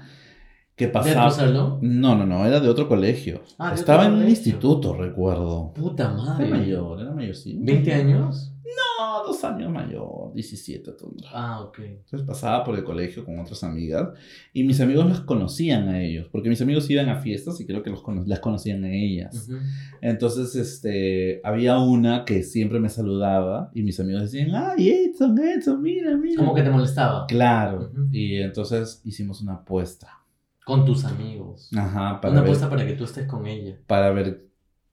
que 0.76 0.86
¿De 0.86 0.92
pasaba... 0.92 1.30
salón? 1.30 1.78
No, 1.82 2.16
no, 2.16 2.26
no, 2.26 2.46
era 2.46 2.60
de 2.60 2.68
otro 2.68 2.88
colegio. 2.88 3.42
Ah, 3.58 3.70
de 3.70 3.76
Estaba 3.76 4.06
en 4.06 4.12
un 4.14 4.28
instituto, 4.28 4.94
recuerdo. 4.94 5.72
Puta 5.74 6.04
Era 6.04 6.14
madre. 6.14 6.48
mayor, 6.48 7.00
era 7.00 7.12
mayor, 7.12 7.34
sí. 7.34 7.58
¿20 7.60 7.92
años? 7.92 8.53
No, 8.64 9.24
dos 9.26 9.44
años 9.44 9.70
mayor, 9.70 10.32
17 10.32 10.92
tendrá. 10.92 11.28
Ah, 11.32 11.60
ok. 11.60 11.78
Entonces 11.80 12.22
pasaba 12.26 12.64
por 12.64 12.74
el 12.76 12.82
colegio 12.84 13.24
con 13.24 13.38
otras 13.38 13.62
amigas 13.62 14.08
y 14.54 14.64
mis 14.64 14.80
amigos 14.80 15.06
las 15.06 15.20
conocían 15.20 15.88
a 15.88 16.00
ellos, 16.02 16.28
porque 16.32 16.48
mis 16.48 16.62
amigos 16.62 16.88
iban 16.88 17.08
a 17.10 17.20
fiestas 17.20 17.60
y 17.60 17.66
creo 17.66 17.82
que 17.82 17.90
los 17.90 18.02
cono- 18.02 18.24
las 18.26 18.40
conocían 18.40 18.84
a 18.84 18.90
ellas. 18.90 19.48
Ujú. 19.48 19.58
Entonces, 20.00 20.54
este, 20.56 21.40
había 21.44 21.78
una 21.78 22.24
que 22.24 22.42
siempre 22.42 22.80
me 22.80 22.88
saludaba 22.88 23.70
y 23.74 23.82
mis 23.82 24.00
amigos 24.00 24.22
decían, 24.22 24.54
ay, 24.54 24.88
Edson, 24.88 25.38
Edson, 25.38 25.82
mira, 25.82 26.16
mira. 26.16 26.36
Como 26.38 26.54
que 26.54 26.62
te 26.62 26.70
molestaba. 26.70 27.26
Claro. 27.26 27.90
Ujú. 27.92 28.08
Y 28.12 28.36
entonces 28.36 29.02
hicimos 29.04 29.42
una 29.42 29.54
apuesta. 29.54 30.20
Con 30.64 30.86
tus 30.86 31.04
amigos. 31.04 31.70
Ajá, 31.76 32.18
para 32.22 32.32
Una 32.32 32.40
ver, 32.40 32.48
apuesta 32.50 32.70
para 32.70 32.86
que 32.86 32.94
tú 32.94 33.04
estés 33.04 33.26
con 33.26 33.46
ella. 33.46 33.76
para 33.86 34.10
ver 34.12 34.46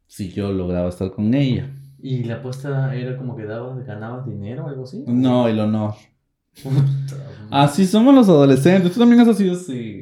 si 0.08 0.30
yo 0.30 0.52
lograba 0.52 0.90
estar 0.90 1.12
con 1.12 1.34
ella. 1.34 1.74
¿Y 2.04 2.24
la 2.24 2.36
apuesta 2.36 2.96
era 2.96 3.18
como 3.18 3.36
que 3.36 3.46
dabas, 3.46 3.86
ganabas 3.86 4.26
dinero 4.26 4.66
o 4.66 4.68
algo 4.68 4.84
así? 4.84 5.04
No, 5.08 5.48
el 5.48 5.60
honor. 5.60 5.94
Así 7.50 7.86
somos 7.86 8.14
los 8.14 8.28
adolescentes. 8.30 8.92
Tú 8.94 9.00
también 9.00 9.22
has 9.22 9.38
sido 9.38 9.54
así. 9.54 10.02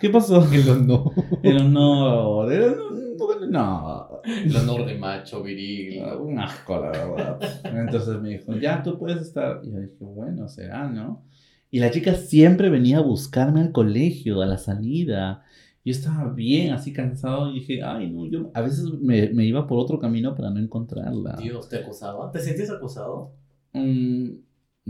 ¿Qué 0.00 0.10
pasó? 0.10 0.46
El 0.52 0.68
honor. 0.70 1.12
El 1.42 1.56
honor. 1.60 2.52
el 2.52 2.62
honor- 2.62 3.48
No. 3.50 4.20
El 4.24 4.56
honor 4.56 4.86
de 4.86 4.96
macho 4.98 5.42
viril. 5.42 6.02
Un 6.20 6.38
asco, 6.38 6.78
la 6.80 6.90
verdad. 6.90 7.40
Entonces 7.64 8.20
me 8.20 8.30
dijo, 8.30 8.54
ya 8.56 8.82
tú 8.82 8.98
puedes 8.98 9.20
estar. 9.22 9.60
Y 9.64 9.72
yo 9.72 9.80
dije, 9.80 9.96
bueno, 10.00 10.48
será, 10.48 10.88
¿no? 10.88 11.24
Y 11.70 11.80
la 11.80 11.90
chica 11.90 12.14
siempre 12.14 12.70
venía 12.70 12.98
a 12.98 13.02
buscarme 13.02 13.60
al 13.60 13.72
colegio, 13.72 14.40
a 14.40 14.46
la 14.46 14.56
salida. 14.58 15.42
Yo 15.84 15.92
estaba 15.92 16.32
bien, 16.32 16.72
así 16.72 16.92
cansado. 16.92 17.50
Y 17.50 17.60
dije, 17.60 17.82
ay, 17.82 18.10
no, 18.10 18.26
yo 18.26 18.50
a 18.54 18.60
veces 18.60 18.84
me, 19.00 19.30
me 19.30 19.44
iba 19.44 19.66
por 19.66 19.78
otro 19.78 19.98
camino 19.98 20.34
para 20.34 20.50
no 20.50 20.58
encontrarla. 20.58 21.36
Dios, 21.40 21.68
¿te 21.68 21.76
acosaba? 21.76 22.30
¿Te 22.30 22.40
sentías 22.40 22.70
acosado? 22.70 23.32
Mm, 23.72 24.30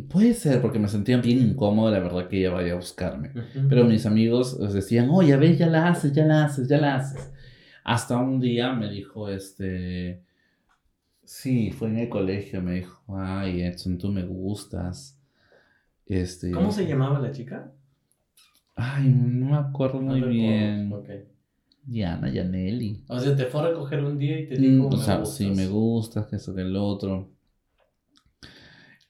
puede 0.09 0.35
ser, 0.35 0.61
porque 0.61 0.79
me 0.79 0.89
sentía 0.89 1.19
bien 1.19 1.39
incómodo, 1.39 1.91
la 1.91 2.01
verdad, 2.01 2.29
que 2.29 2.39
ella 2.41 2.51
vaya 2.51 2.73
a 2.73 2.77
buscarme. 2.77 3.33
Pero 3.69 3.85
mis 3.85 4.07
amigos 4.07 4.57
pues, 4.59 4.73
decían, 4.73 5.09
oye, 5.11 5.33
a 5.33 5.37
ver, 5.37 5.57
ya 5.57 5.67
la 5.67 5.89
haces, 5.89 6.13
ya 6.13 6.25
la 6.25 6.45
haces, 6.45 6.69
ya 6.69 6.79
la 6.79 6.97
haces. 6.97 7.31
Hasta 7.85 8.17
un 8.19 8.41
día 8.41 8.73
me 8.73 8.91
dijo, 8.91 9.29
este, 9.29 10.23
sí, 11.25 11.71
fue 11.71 11.89
en 11.89 11.99
el 11.99 12.09
colegio, 12.09 12.61
me 12.63 12.75
dijo, 12.75 13.03
ay, 13.17 13.63
Edson, 13.63 13.99
tú 13.99 14.09
me 14.09 14.25
gustas. 14.25 15.19
Este, 16.07 16.51
¿Cómo 16.51 16.73
se 16.73 16.87
llamaba 16.87 17.19
la 17.19 17.33
chica? 17.33 17.73
Ay, 18.79 19.09
no 19.09 19.47
me 19.51 19.57
acuerdo 19.57 20.01
muy 20.01 20.21
No 20.21 20.27
bien. 20.29 20.93
Ok. 20.93 21.09
Diana, 21.85 22.31
Yaneli. 22.31 23.05
O 23.09 23.19
sea, 23.19 23.35
te 23.35 23.47
fue 23.47 23.61
a 23.63 23.69
recoger 23.69 24.05
un 24.05 24.19
día 24.19 24.39
y 24.41 24.47
te 24.49 24.59
Mm, 24.59 24.63
dijo, 24.83 24.87
o 24.89 24.91
me 24.93 24.97
sea, 24.99 25.17
gustas. 25.19 25.37
sí, 25.37 25.51
me 25.51 25.67
gustas, 25.67 26.27
que 26.27 26.37
eso, 26.37 26.55
que 26.55 26.61
el 26.63 26.77
otro. 26.77 27.31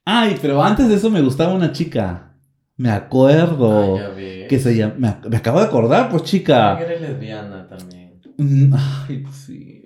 Ay, 0.04 0.37
pero 0.40 0.62
antes 0.62 0.88
de 0.88 0.94
eso 0.94 1.11
me 1.11 1.20
gustaba 1.20 1.52
una 1.54 1.72
chica. 1.72 2.35
Me 2.76 2.90
acuerdo. 2.90 3.96
Ah, 3.96 4.11
ya 4.42 4.48
que 4.48 4.59
se 4.59 4.74
llama, 4.76 4.94
me, 4.96 5.09
ac- 5.09 5.28
me 5.28 5.37
acabo 5.37 5.59
de 5.61 5.66
acordar, 5.66 6.09
pues 6.11 6.22
chica. 6.22 6.81
eres 6.81 7.00
lesbiana 7.00 7.66
también. 7.68 8.20
Mm, 8.38 8.72
Ay, 8.72 9.24
sí, 9.33 9.83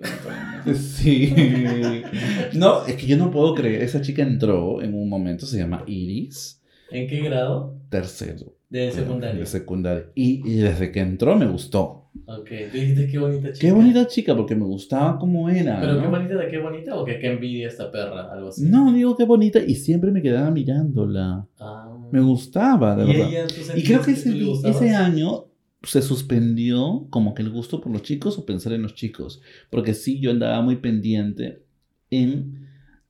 sí. 0.75 1.33
No, 2.53 2.85
es 2.85 2.95
que 2.95 3.07
yo 3.07 3.17
no 3.17 3.31
puedo 3.31 3.55
creer. 3.55 3.81
Esa 3.81 3.99
chica 4.01 4.21
entró 4.21 4.81
en 4.81 4.93
un 4.93 5.09
momento, 5.09 5.45
se 5.45 5.57
llama 5.57 5.83
Iris, 5.87 6.61
¿En 6.93 7.07
qué 7.07 7.21
grado? 7.21 7.75
tercero. 7.89 8.55
De 8.69 8.91
secundaria. 8.91 9.39
De 9.39 9.45
secundaria. 9.45 10.05
Y, 10.15 10.41
y 10.49 10.55
desde 10.55 10.91
que 10.91 10.99
entró 10.99 11.35
me 11.35 11.45
gustó. 11.45 12.09
Ok, 12.25 12.47
tú 12.71 12.77
dijiste 12.77 13.07
qué 13.07 13.19
bonita 13.19 13.51
chica. 13.53 13.59
Qué 13.67 13.71
bonita 13.71 14.07
chica, 14.07 14.35
porque 14.35 14.55
me 14.55 14.65
gustaba 14.65 15.19
como 15.19 15.47
era. 15.49 15.79
Pero 15.79 15.93
¿no? 15.93 16.01
qué 16.01 16.07
bonita 16.07 16.35
de 16.35 16.47
qué 16.47 16.57
bonita 16.59 16.95
o 16.95 17.05
que 17.05 17.19
qué 17.19 17.31
envidia 17.33 17.67
esta 17.67 17.91
perra, 17.91 18.31
algo 18.31 18.49
así. 18.49 18.63
No, 18.65 18.91
digo 18.93 19.15
qué 19.15 19.25
bonita. 19.25 19.59
Y 19.59 19.75
siempre 19.75 20.09
me 20.11 20.21
quedaba 20.23 20.49
mirándola. 20.49 21.47
Ah. 21.59 21.95
Me 22.11 22.19
gustaba, 22.21 22.95
de 22.95 23.03
¿Y 23.03 23.07
verdad. 23.17 23.27
ella, 23.29 23.47
Y 23.75 23.83
creo 23.83 24.01
que 24.01 24.11
ese, 24.11 24.31
gustabas? 24.43 24.75
ese 24.77 24.89
año 24.95 25.45
se 25.83 26.01
suspendió 26.01 27.07
como 27.09 27.33
que 27.35 27.41
el 27.43 27.49
gusto 27.51 27.79
por 27.81 27.91
los 27.91 28.01
chicos 28.03 28.37
o 28.39 28.45
pensar 28.45 28.73
en 28.73 28.81
los 28.81 28.95
chicos. 28.95 29.41
Porque 29.69 29.93
sí, 29.93 30.19
yo 30.19 30.31
andaba 30.31 30.61
muy 30.61 30.77
pendiente 30.77 31.63
en 32.09 32.62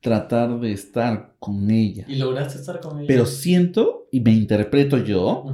tratar 0.04 0.60
de 0.60 0.70
estar 0.70 1.34
con 1.38 1.70
ella. 1.70 2.04
¿Y 2.06 2.16
lograste 2.16 2.58
estar 2.58 2.78
con 2.78 2.98
ella? 2.98 3.06
Pero 3.08 3.24
siento, 3.24 4.06
y 4.12 4.20
me 4.20 4.32
interpreto 4.32 4.98
yo, 4.98 5.46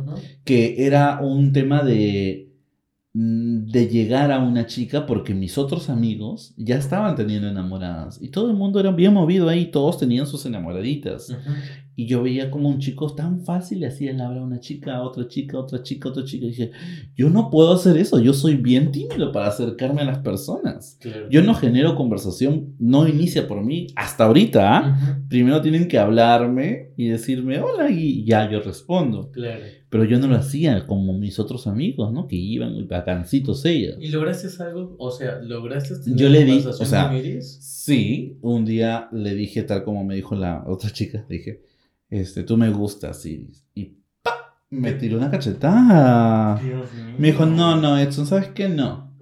que 0.42 0.86
era 0.86 1.20
un 1.22 1.52
tema 1.52 1.84
de 1.84 2.52
mm, 3.14 3.66
de 3.66 3.86
llegar 3.86 4.32
a 4.32 4.40
una 4.40 4.66
chica 4.66 5.06
porque 5.06 5.34
mis 5.34 5.56
otros 5.56 5.88
amigos 5.88 6.52
ya 6.56 6.76
estaban 6.76 7.14
teniendo 7.14 7.46
enamoradas 7.46 8.20
y 8.20 8.30
todo 8.30 8.50
el 8.50 8.56
mundo 8.56 8.80
era 8.80 8.90
bien 8.90 9.14
movido 9.14 9.48
ahí, 9.48 9.66
todos 9.70 9.98
tenían 9.98 10.26
sus 10.26 10.44
enamoraditas. 10.44 11.32
Y 11.96 12.06
yo 12.06 12.22
veía 12.22 12.50
como 12.50 12.68
un 12.68 12.78
chico 12.78 13.14
tan 13.14 13.44
fácil 13.44 13.80
le 13.80 13.88
hacía 13.88 14.12
el 14.12 14.20
habla 14.20 14.40
a 14.40 14.44
una 14.44 14.60
chica, 14.60 14.96
a 14.96 15.02
otra 15.02 15.28
chica, 15.28 15.58
a 15.58 15.60
otra 15.60 15.82
chica, 15.82 16.08
a 16.08 16.12
otra 16.12 16.24
chica. 16.24 16.46
Y 16.46 16.50
dije, 16.50 16.70
yo 17.14 17.28
no 17.28 17.50
puedo 17.50 17.72
hacer 17.72 17.96
eso, 17.96 18.18
yo 18.20 18.32
soy 18.32 18.54
bien 18.54 18.90
tímido 18.90 19.32
para 19.32 19.48
acercarme 19.48 20.00
a 20.00 20.04
las 20.04 20.20
personas. 20.20 20.96
Claro. 21.00 21.28
Yo 21.28 21.42
no 21.42 21.54
genero 21.54 21.96
conversación, 21.96 22.74
no 22.78 23.06
inicia 23.06 23.46
por 23.46 23.62
mí 23.62 23.88
hasta 23.96 24.24
ahorita. 24.24 24.78
¿ah? 24.78 25.18
Primero 25.28 25.60
tienen 25.60 25.88
que 25.88 25.98
hablarme 25.98 26.92
y 26.96 27.08
decirme 27.08 27.60
hola 27.60 27.90
y 27.90 28.24
ya 28.24 28.50
yo 28.50 28.60
respondo. 28.60 29.30
Claro. 29.30 29.62
Pero 29.90 30.04
yo 30.04 30.18
no 30.18 30.28
lo 30.28 30.36
hacía 30.36 30.86
como 30.86 31.18
mis 31.18 31.38
otros 31.40 31.66
amigos, 31.66 32.12
¿no? 32.12 32.28
Que 32.28 32.36
iban 32.36 32.76
y 32.76 32.84
bacancitos 32.84 33.64
ellas. 33.64 33.96
¿Y 34.00 34.08
lograste 34.08 34.48
algo? 34.62 34.94
O 34.98 35.10
sea, 35.10 35.40
¿lograste 35.42 35.98
tener 35.98 36.18
Yo 36.18 36.28
le 36.28 36.44
di, 36.44 36.58
o 36.58 36.72
sea? 36.72 37.12
Sí, 37.40 38.38
un 38.40 38.64
día 38.64 39.08
le 39.10 39.34
dije, 39.34 39.64
tal 39.64 39.82
como 39.82 40.04
me 40.04 40.14
dijo 40.14 40.36
la 40.36 40.64
otra 40.66 40.90
chica, 40.90 41.26
dije, 41.28 41.62
este, 42.10 42.42
tú 42.42 42.56
me 42.56 42.70
gustas, 42.70 43.24
Iris. 43.26 43.66
Y 43.74 43.96
¡pa! 44.22 44.56
Me 44.70 44.92
tiró 44.92 45.18
una 45.18 45.30
cachetada. 45.30 46.56
Dios 46.62 46.92
mío. 46.92 47.14
Me 47.18 47.28
dijo, 47.28 47.46
no, 47.46 47.76
no, 47.76 47.98
Edson, 47.98 48.26
¿sabes 48.26 48.48
qué? 48.48 48.68
No. 48.68 49.14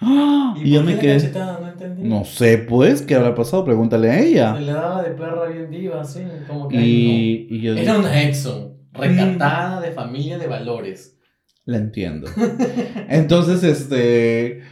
¡Ah! 0.00 0.54
¿Y, 0.56 0.68
Y 0.68 0.70
yo 0.72 0.82
me 0.82 0.98
quedé. 0.98 1.14
cachetada? 1.18 1.58
No 1.60 1.68
entendí. 1.68 2.08
No 2.08 2.24
sé, 2.24 2.58
pues, 2.58 3.02
¿qué 3.02 3.14
habrá 3.14 3.34
pasado? 3.34 3.64
Pregúntale 3.64 4.10
a 4.10 4.20
ella. 4.20 4.54
Se 4.54 4.60
le 4.62 4.72
daba 4.72 5.02
de 5.02 5.10
perra 5.10 5.46
bien 5.48 5.70
viva, 5.70 6.00
así, 6.00 6.22
como 6.48 6.68
que. 6.68 6.76
Y, 6.80 7.46
y 7.50 7.60
yo. 7.60 7.74
Era 7.74 7.98
una 7.98 8.22
Exxon, 8.22 8.76
recatada 8.92 9.80
de 9.80 9.92
familia 9.92 10.38
de 10.38 10.46
valores. 10.46 11.18
la 11.66 11.76
entiendo. 11.76 12.28
Entonces, 13.08 13.62
este, 13.62 14.62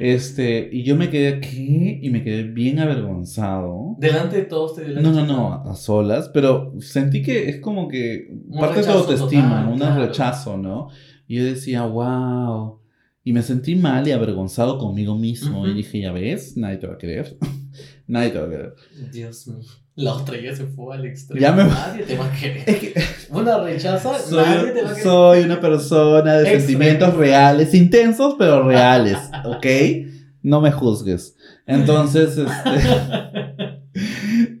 este, 0.00 0.68
y 0.72 0.82
yo 0.84 0.96
me 0.96 1.10
quedé 1.10 1.28
aquí 1.28 1.98
y 2.02 2.10
me 2.10 2.22
quedé 2.22 2.44
bien 2.44 2.78
avergonzado. 2.78 3.96
Delante 3.98 4.36
de 4.36 4.42
todos 4.44 4.76
te 4.76 4.84
dio 4.84 4.94
la 4.94 5.00
No, 5.00 5.12
no, 5.12 5.26
no, 5.26 5.52
a 5.70 5.74
solas, 5.74 6.28
pero 6.28 6.74
sentí 6.80 7.22
que 7.22 7.48
es 7.48 7.60
como 7.60 7.88
que 7.88 8.28
Un 8.48 8.60
parte 8.60 8.80
de 8.80 8.86
tu 8.86 8.92
autoestima, 8.92 9.60
total, 9.60 9.68
un 9.72 9.78
claro. 9.78 10.06
rechazo, 10.06 10.56
¿no? 10.56 10.88
Y 11.26 11.36
yo 11.36 11.44
decía, 11.44 11.84
wow. 11.84 12.80
Y 13.24 13.32
me 13.32 13.42
sentí 13.42 13.74
mal 13.74 14.06
y 14.06 14.12
avergonzado 14.12 14.78
conmigo 14.78 15.16
mismo. 15.16 15.66
Y 15.66 15.74
dije, 15.74 16.00
ya 16.00 16.12
ves, 16.12 16.56
nadie 16.56 16.76
te 16.76 16.86
va 16.86 16.94
a 16.94 16.98
querer. 16.98 17.36
nadie 18.06 18.30
te 18.30 18.38
va 18.38 18.46
a 18.46 18.50
querer. 18.50 18.74
Dios 19.12 19.48
mío. 19.48 19.64
La 19.96 20.12
otra 20.12 20.38
ya 20.38 20.54
se 20.54 20.66
fue 20.66 20.94
al 20.94 21.06
extremo. 21.06 21.40
Ya 21.40 21.52
me- 21.52 21.64
Nadie 21.64 22.02
te 22.04 22.16
va 22.18 22.26
a 22.26 22.30
querer. 22.32 22.62
Es 22.68 22.76
que 22.76 22.94
Una 23.30 23.58
rechaza, 23.60 24.18
soy, 24.18 24.36
nadie 24.44 24.70
te 24.72 24.82
va 24.82 24.88
a 24.90 24.92
querer. 24.92 25.02
soy 25.02 25.42
una 25.44 25.60
persona 25.60 26.34
de 26.38 26.58
sentimientos 26.58 27.14
reales, 27.14 27.72
intensos, 27.74 28.34
pero 28.38 28.62
reales, 28.68 29.16
¿ok? 29.44 29.66
No 30.42 30.60
me 30.60 30.70
juzgues. 30.70 31.34
Entonces, 31.66 32.36
este... 32.38 33.86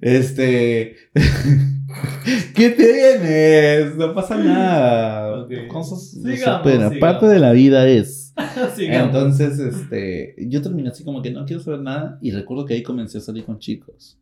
este... 0.00 0.96
¿Qué 2.54 2.70
tienes? 2.70 3.96
No 3.96 4.14
pasa 4.14 4.36
nada. 4.36 5.46
Cosas 5.68 6.10
Sigamos, 6.10 6.38
superan. 6.38 6.62
sigamos. 6.90 6.98
Parte 6.98 7.26
de 7.26 7.38
la 7.38 7.52
vida 7.52 7.86
es. 7.88 8.34
Sigamos. 8.74 9.06
Entonces, 9.14 9.58
este, 9.58 10.34
yo 10.48 10.60
terminé 10.62 10.88
así 10.88 11.04
como 11.04 11.22
que 11.22 11.30
no 11.30 11.44
quiero 11.44 11.62
saber 11.62 11.80
nada 11.80 12.18
y 12.20 12.30
recuerdo 12.32 12.64
que 12.66 12.74
ahí 12.74 12.82
comencé 12.82 13.18
a 13.18 13.20
salir 13.20 13.44
con 13.44 13.58
chicos. 13.58 14.18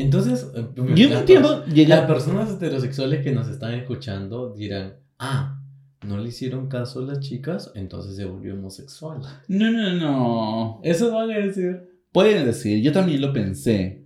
Entonces, 0.00 0.46
eh, 0.54 0.66
Yo 0.94 1.22
tiempo 1.24 1.48
pers- 1.48 1.64
llegué 1.66 1.88
Las 1.88 2.06
personas 2.06 2.50
heterosexuales 2.50 3.22
que 3.22 3.32
nos 3.32 3.48
están 3.48 3.74
escuchando 3.74 4.54
dirán, 4.54 4.94
ah, 5.18 5.60
no 6.06 6.18
le 6.18 6.28
hicieron 6.28 6.68
caso 6.68 7.00
a 7.00 7.02
las 7.02 7.20
chicas, 7.20 7.72
entonces 7.74 8.14
se 8.16 8.24
volvió 8.24 8.54
homosexual. 8.54 9.18
No, 9.48 9.70
no, 9.72 9.92
no. 9.94 10.80
Eso 10.84 11.12
van 11.12 11.30
a 11.30 11.38
decir. 11.38 11.82
Pueden 12.12 12.46
decir, 12.46 12.80
yo 12.82 12.92
también 12.92 13.20
lo 13.20 13.32
pensé, 13.32 14.04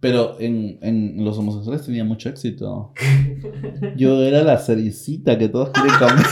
pero 0.00 0.36
en, 0.40 0.78
en 0.80 1.22
los 1.24 1.36
homosexuales 1.38 1.84
tenía 1.84 2.02
mucho 2.04 2.28
éxito. 2.30 2.92
Yo 3.96 4.22
era 4.22 4.42
la 4.42 4.56
cericita 4.58 5.36
que 5.36 5.48
todos 5.48 5.70
quieren 5.70 5.92
comer. 5.98 6.24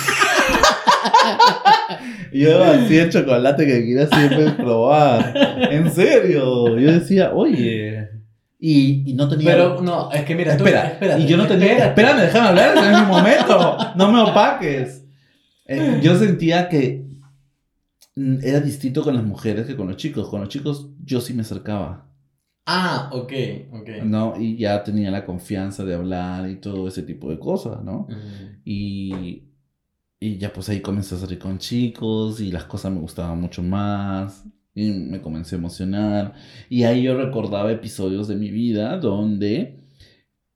Yo 2.32 2.62
hacía 2.62 3.04
el 3.04 3.10
chocolate 3.10 3.66
que 3.66 3.72
quería 3.84 4.06
siempre 4.06 4.50
probar. 4.52 5.34
En 5.70 5.90
serio. 5.90 6.78
Yo 6.78 6.92
decía, 6.92 7.32
oye. 7.34 8.08
Y, 8.60 9.08
y 9.10 9.14
no 9.14 9.28
tenía. 9.28 9.50
Pero 9.52 9.80
no, 9.82 10.10
es 10.10 10.24
que 10.24 10.34
mira, 10.34 10.56
tú- 10.56 10.64
Espera, 10.64 10.88
espérate, 10.88 11.22
y 11.22 11.26
yo 11.26 11.36
no 11.36 11.46
tenía. 11.46 11.66
espérate. 11.86 11.88
Espérame, 11.90 12.20
déjame 12.22 12.48
hablar 12.48 12.76
en 12.76 13.00
mi 13.00 13.06
momento. 13.06 13.76
No 13.96 14.10
me 14.10 14.20
opaques. 14.20 15.04
Eh, 15.66 16.00
yo 16.02 16.18
sentía 16.18 16.68
que 16.68 17.06
era 18.42 18.60
distinto 18.60 19.02
con 19.04 19.14
las 19.14 19.22
mujeres 19.24 19.66
que 19.66 19.76
con 19.76 19.86
los 19.86 19.96
chicos. 19.96 20.28
Con 20.28 20.40
los 20.40 20.48
chicos 20.48 20.88
yo 21.04 21.20
sí 21.20 21.34
me 21.34 21.42
acercaba. 21.42 22.06
Ah, 22.66 23.08
ok, 23.12 23.32
ok. 23.72 23.88
¿no? 24.04 24.34
Y 24.38 24.56
ya 24.58 24.82
tenía 24.84 25.10
la 25.10 25.24
confianza 25.24 25.84
de 25.84 25.94
hablar 25.94 26.50
y 26.50 26.56
todo 26.56 26.88
ese 26.88 27.02
tipo 27.02 27.30
de 27.30 27.38
cosas, 27.38 27.82
¿no? 27.82 28.00
Ujú. 28.10 28.16
Y, 28.64 29.44
y 30.20 30.36
ya 30.36 30.52
pues 30.52 30.68
ahí 30.68 30.80
comencé 30.80 31.14
a 31.14 31.18
salir 31.18 31.38
con 31.38 31.58
chicos 31.58 32.40
y 32.40 32.50
las 32.52 32.64
cosas 32.64 32.92
me 32.92 32.98
gustaban 33.00 33.40
mucho 33.40 33.62
más 33.62 34.44
y 34.78 34.90
me 34.92 35.20
comencé 35.20 35.56
a 35.56 35.58
emocionar. 35.58 36.34
Y 36.68 36.84
ahí 36.84 37.02
yo 37.02 37.16
recordaba 37.16 37.72
episodios 37.72 38.28
de 38.28 38.36
mi 38.36 38.50
vida 38.50 38.98
donde 38.98 39.78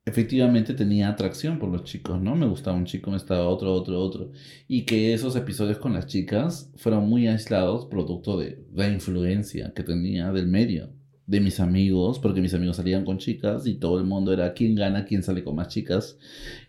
efectivamente 0.05 0.73
tenía 0.73 1.09
atracción 1.09 1.59
por 1.59 1.69
los 1.69 1.83
chicos, 1.83 2.21
¿no? 2.21 2.35
Me 2.35 2.45
gustaba 2.45 2.77
un 2.77 2.85
chico, 2.85 3.11
me 3.11 3.17
estaba 3.17 3.47
otro, 3.47 3.73
otro, 3.73 3.99
otro. 3.99 4.31
Y 4.67 4.83
que 4.83 5.13
esos 5.13 5.35
episodios 5.35 5.77
con 5.77 5.93
las 5.93 6.07
chicas 6.07 6.71
fueron 6.75 7.07
muy 7.07 7.27
aislados 7.27 7.85
producto 7.85 8.37
de 8.37 8.65
la 8.73 8.89
influencia 8.89 9.73
que 9.73 9.83
tenía 9.83 10.31
del 10.31 10.47
medio 10.47 10.89
de 11.25 11.39
mis 11.39 11.61
amigos, 11.61 12.19
porque 12.19 12.41
mis 12.41 12.53
amigos 12.53 12.75
salían 12.75 13.05
con 13.05 13.17
chicas 13.17 13.65
y 13.65 13.75
todo 13.75 13.97
el 13.97 14.05
mundo 14.05 14.33
era 14.33 14.53
quién 14.53 14.75
gana, 14.75 15.05
quién 15.05 15.23
sale 15.23 15.43
con 15.43 15.55
más 15.55 15.69
chicas. 15.69 16.17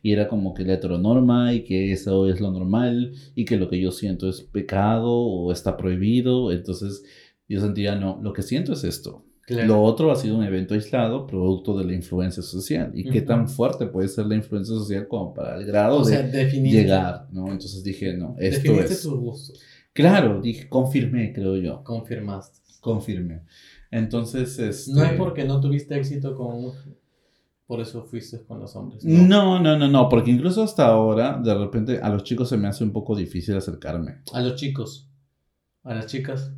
Y 0.03 0.13
era 0.13 0.29
como 0.29 0.55
que 0.55 0.65
la 0.65 0.75
heteronorma 0.75 1.53
y 1.55 1.65
que 1.65 1.93
eso 1.93 2.29
es 2.29 2.41
lo 2.41 2.53
normal 2.53 3.15
y 3.35 3.45
que 3.45 3.57
lo 3.57 3.69
que 3.69 3.81
yo 3.81 3.91
siento 3.91 4.29
es 4.29 4.43
pecado 4.43 5.11
o 5.11 5.51
está 5.53 5.77
prohibido. 5.77 6.53
Entonces 6.53 7.05
yo 7.49 7.61
sentía, 7.61 7.95
no, 7.97 8.19
lo 8.23 8.33
que 8.33 8.43
siento 8.43 8.73
es 8.73 8.85
esto. 8.85 9.25
Claro. 9.47 9.69
Lo 9.69 9.83
otro 9.83 10.11
ha 10.11 10.17
sido 10.17 10.39
un 10.39 10.45
evento 10.45 10.73
aislado 10.73 11.27
producto 11.27 11.77
de 11.77 11.85
la 11.85 11.93
influencia 11.93 12.43
social. 12.43 12.93
¿Y 12.95 13.05
qué 13.11 13.19
Ujú. 13.19 13.27
tan 13.27 13.49
fuerte 13.49 13.87
puede 13.87 14.09
ser 14.09 14.25
la 14.27 14.37
influencia 14.37 14.75
social 14.75 15.07
como 15.07 15.35
para 15.35 15.57
el 15.59 15.67
grado 15.67 15.99
o 15.99 16.05
de 16.05 16.51
llegar? 16.63 17.29
¿no? 17.31 17.53
Entonces 17.53 17.85
dije, 17.85 18.15
no, 18.17 18.37
esto 18.39 18.63
definiste 18.63 18.95
es... 18.95 19.03
tus 19.03 19.15
gustos, 19.19 19.61
Claro, 19.93 20.41
dije, 20.41 20.69
confirmé, 20.69 21.33
creo 21.33 21.57
yo. 21.57 21.85
confirmaste. 21.85 22.59
Confirmé. 22.81 23.43
Entonces, 23.91 24.59
este... 24.59 24.93
No 24.93 25.05
es 25.05 25.13
porque 25.13 25.45
no 25.45 25.61
tuviste 25.61 25.97
éxito 25.97 26.35
con... 26.35 26.73
Por 27.67 27.81
eso 27.81 28.03
fuiste 28.05 28.43
con 28.45 28.61
los 28.61 28.75
hombres. 28.77 29.05
No, 29.05 29.59
no, 29.63 29.79
no, 29.79 29.89
no, 29.89 30.09
porque 30.09 30.31
incluso 30.31 30.63
hasta 30.63 30.87
ahora, 30.87 31.41
de 31.43 31.55
repente, 31.55 31.99
a 32.03 32.09
los 32.11 32.25
chicos 32.25 32.49
se 32.49 32.57
me 32.59 32.69
hace 32.69 32.83
un 32.85 32.93
poco 32.93 33.15
difícil 33.17 33.57
acercarme. 33.57 34.17
A 34.33 34.41
los 34.43 34.57
chicos. 34.57 35.09
A 35.83 35.95
las 35.95 36.07
chicas. 36.07 36.53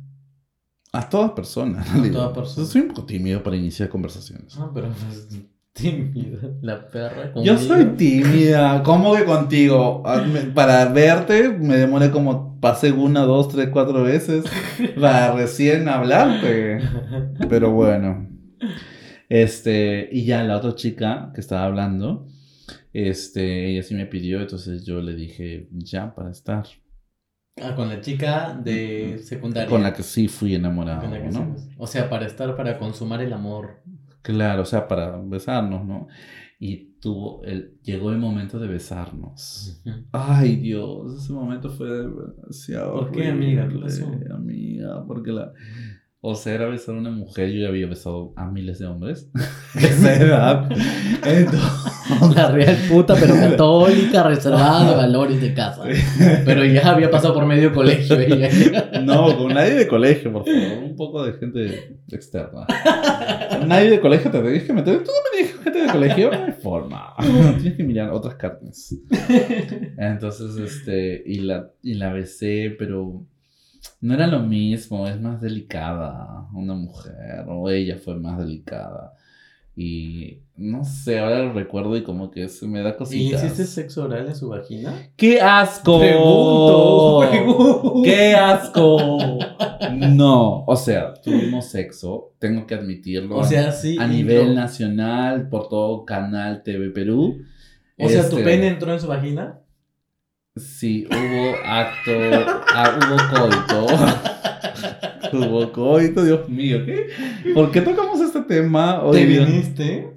A 0.93 1.09
todas 1.09 1.31
personas. 1.31 1.87
A 1.93 2.11
todas 2.11 2.33
personas. 2.33 2.69
Soy 2.69 2.81
un 2.81 2.87
poco 2.89 3.05
tímido 3.05 3.43
para 3.43 3.55
iniciar 3.55 3.89
conversaciones. 3.89 4.55
Ah, 4.57 4.71
pero 4.73 4.87
pues, 4.89 5.27
tímida. 5.73 6.39
La 6.61 6.87
perra. 6.87 7.33
Yo 7.35 7.55
conmigo. 7.55 7.57
soy 7.57 7.85
tímida. 7.97 8.81
¿Cómo 8.83 9.15
que 9.15 9.25
contigo? 9.25 10.01
Ah, 10.05 10.25
Para 10.53 10.85
verte 10.85 11.49
me 11.49 11.77
demoré 11.77 12.09
como, 12.09 12.59
pasé 12.59 12.91
una, 12.91 13.21
dos, 13.21 13.49
tres, 13.49 13.69
cuatro 13.69 14.03
veces 14.03 14.45
para 14.99 15.33
recién 15.35 15.87
hablarte. 15.89 16.79
Pero 17.49 17.71
bueno. 17.71 18.27
Este, 19.29 20.07
y 20.11 20.23
ya 20.25 20.43
la 20.43 20.57
otra 20.57 20.73
chica 20.75 21.31
que 21.35 21.41
estaba 21.41 21.65
hablando, 21.65 22.27
este, 22.93 23.69
ella 23.69 23.83
sí 23.83 23.93
me 23.93 24.05
pidió, 24.05 24.39
entonces 24.39 24.85
yo 24.85 25.01
le 25.01 25.15
dije, 25.15 25.67
ya, 25.71 26.15
para 26.15 26.31
estar. 26.31 26.65
Ah, 27.61 27.75
con 27.75 27.89
la 27.89 28.01
chica 28.01 28.53
de 28.53 29.19
secundaria. 29.23 29.69
Con 29.69 29.83
la 29.83 29.93
que 29.93 30.03
sí 30.03 30.27
fui 30.27 30.53
enamorado, 30.55 31.01
Con 31.01 31.11
la 31.11 31.21
que 31.21 31.29
¿no? 31.29 31.55
sí. 31.57 31.69
O 31.77 31.87
sea, 31.87 32.09
para 32.09 32.25
estar, 32.25 32.55
para 32.55 32.77
consumar 32.77 33.21
el 33.21 33.33
amor. 33.33 33.81
Claro, 34.21 34.63
o 34.63 34.65
sea, 34.65 34.87
para 34.87 35.17
besarnos, 35.17 35.85
¿no? 35.85 36.07
Y 36.59 36.95
tuvo 36.99 37.43
el, 37.43 37.79
llegó 37.81 38.11
el 38.11 38.17
momento 38.17 38.59
de 38.59 38.67
besarnos. 38.67 39.81
Ay, 40.11 40.57
Dios, 40.57 41.23
ese 41.23 41.33
momento 41.33 41.69
fue 41.69 41.89
demasiado. 41.89 42.93
¿Por 42.93 43.11
qué, 43.11 43.27
amiga? 43.27 43.67
¿Qué 43.67 43.75
horrible, 43.75 43.85
pasó? 43.85 44.33
Amiga, 44.35 45.05
porque 45.05 45.31
la. 45.31 45.53
O 46.19 46.33
sea, 46.33 46.55
era 46.55 46.65
besar 46.65 46.95
a 46.95 46.97
una 46.97 47.11
mujer, 47.11 47.51
yo 47.51 47.61
ya 47.61 47.67
había 47.67 47.85
besado 47.85 48.33
a 48.35 48.49
miles 48.49 48.79
de 48.79 48.87
hombres. 48.87 49.29
a 49.75 49.79
esa 49.79 50.15
edad. 50.15 50.69
Entonces. 51.23 52.35
La 52.35 52.51
real 52.51 52.75
puta, 52.89 53.15
pero 53.19 53.35
católica, 53.35 54.23
reservada 54.23 54.89
de 54.89 54.95
valores 54.95 55.39
de 55.39 55.53
casa. 55.53 55.83
Pero 56.43 56.65
ya 56.65 56.89
había 56.89 57.11
pasado 57.11 57.35
por 57.35 57.45
medio 57.45 57.71
colegio 57.71 58.19
ella. 58.19 58.49
No, 59.03 59.37
con 59.37 59.53
nadie 59.53 59.75
de 59.75 59.87
colegio, 59.87 60.31
por 60.31 60.45
favor. 60.45 60.83
Un 60.83 60.95
poco 60.95 61.23
de 61.23 61.33
gente 61.33 61.97
externa. 62.11 62.65
Nadie 63.67 63.91
de 63.91 63.99
colegio 63.99 64.31
te 64.31 64.41
tienes 64.41 64.63
que 64.63 64.73
meter. 64.73 65.03
¿Tú 65.03 65.11
no 65.11 65.31
me 65.31 65.43
dices 65.43 65.61
gente 65.61 65.81
de 65.83 65.87
colegio? 65.87 66.31
No 66.31 66.45
hay 66.45 66.51
forma. 66.53 67.13
Tienes 67.59 67.75
que 67.75 67.83
mirar 67.83 68.09
otras 68.09 68.35
carnes. 68.35 68.95
Entonces, 69.97 70.57
este, 70.57 71.21
y 71.25 71.41
la, 71.41 71.69
y 71.83 71.93
la 71.93 72.11
besé, 72.11 72.75
pero 72.77 73.23
no 74.01 74.13
era 74.13 74.27
lo 74.27 74.39
mismo, 74.41 75.07
es 75.07 75.19
más 75.19 75.41
delicada 75.41 76.47
una 76.53 76.73
mujer, 76.75 77.45
o 77.47 77.69
ella 77.69 77.97
fue 77.97 78.15
más 78.15 78.37
delicada. 78.37 79.13
Y 79.79 80.39
no 80.55 80.83
sé, 80.83 81.19
ahora 81.19 81.43
lo 81.43 81.53
recuerdo 81.53 81.95
y 81.95 82.01
como 82.01 82.31
que 82.31 82.49
se 82.49 82.67
me 82.67 82.81
da 82.81 82.89
¿Y 82.89 82.95
cositas. 82.95 83.43
hiciste 83.43 83.65
sexo 83.65 84.05
oral 84.05 84.25
en 84.27 84.35
su 84.35 84.49
vagina? 84.49 84.91
¡Qué 85.15 85.39
asco! 85.39 85.99
Pregunto, 85.99 87.19
pregunto. 87.29 88.01
¡Qué 88.03 88.33
asco! 88.33 89.37
No, 89.91 90.63
o 90.65 90.75
sea, 90.75 91.13
tuvimos 91.13 91.65
sexo, 91.65 92.33
tengo 92.39 92.65
que 92.65 92.73
admitirlo. 92.73 93.37
O 93.37 93.43
sea, 93.43 93.71
sí. 93.71 93.97
a 93.99 94.07
nivel 94.07 94.55
nacional, 94.55 95.47
por 95.47 95.69
todo 95.69 96.05
Canal 96.05 96.63
TV 96.63 96.89
Perú. 96.89 97.43
O 97.99 98.09
sea, 98.09 98.27
¿tu 98.29 98.37
Este, 98.37 98.43
pene 98.43 98.67
entró 98.69 98.91
en 98.93 98.99
su 98.99 99.07
vagina? 99.07 99.59
Sí, 100.59 101.07
hubo 101.09 101.55
acto, 101.65 102.11
ah, 102.73 102.97
hubo 102.97 103.17
coito. 103.31 103.87
hubo 105.33 105.71
coito, 105.71 106.23
Dios 106.23 106.47
mío, 106.49 106.85
¿qué? 106.85 107.07
¿Por 107.53 107.71
qué 107.71 107.81
tocamos 107.81 108.19
este 108.21 108.41
tema 108.41 109.01
hoy 109.01 109.17
¿Te 109.17 109.25
viniste? 109.25 110.07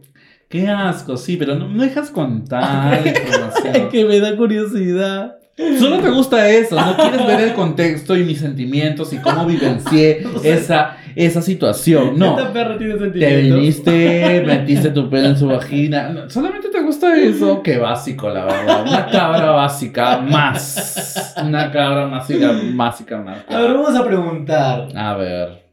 Qué 0.48 0.68
asco, 0.68 1.16
sí, 1.16 1.36
pero 1.36 1.54
no, 1.54 1.68
no 1.68 1.82
dejas 1.82 2.10
contar 2.10 3.06
información. 3.06 3.76
Es 3.76 3.82
que 3.92 4.04
me 4.04 4.18
da 4.20 4.36
curiosidad. 4.36 5.36
Solo 5.78 5.98
te 5.98 6.08
gusta 6.08 6.48
eso, 6.48 6.74
no 6.74 6.96
quieres 6.96 7.26
ver 7.26 7.40
el 7.40 7.52
contexto 7.52 8.16
y 8.16 8.24
mis 8.24 8.38
sentimientos 8.38 9.12
y 9.12 9.18
cómo 9.18 9.44
vivencié 9.44 10.24
esa, 10.42 10.96
esa 11.14 11.42
situación. 11.42 12.18
No. 12.18 12.38
Esta 12.38 12.52
perra 12.52 12.78
tiene 12.78 12.94
Te 12.94 13.00
sentimientos. 13.00 13.58
viniste, 13.60 14.42
metiste 14.46 14.90
tu 14.90 15.10
pelo 15.10 15.28
en 15.28 15.36
su 15.38 15.46
vagina. 15.48 16.08
No, 16.08 16.30
Solamente 16.30 16.69
te 16.69 16.69
gusta 17.00 17.16
eso. 17.16 17.62
Qué 17.62 17.78
básico, 17.78 18.28
la 18.28 18.44
verdad. 18.44 18.82
Una 18.82 19.06
cabra 19.10 19.50
básica 19.52 20.20
más. 20.20 21.34
Una 21.42 21.70
cabra 21.70 22.06
básica, 22.06 22.52
básica 22.74 23.22
más. 23.22 23.44
A 23.48 23.60
ver, 23.60 23.74
vamos 23.74 23.94
a 23.94 24.04
preguntar. 24.04 24.96
A 24.96 25.16
ver. 25.16 25.64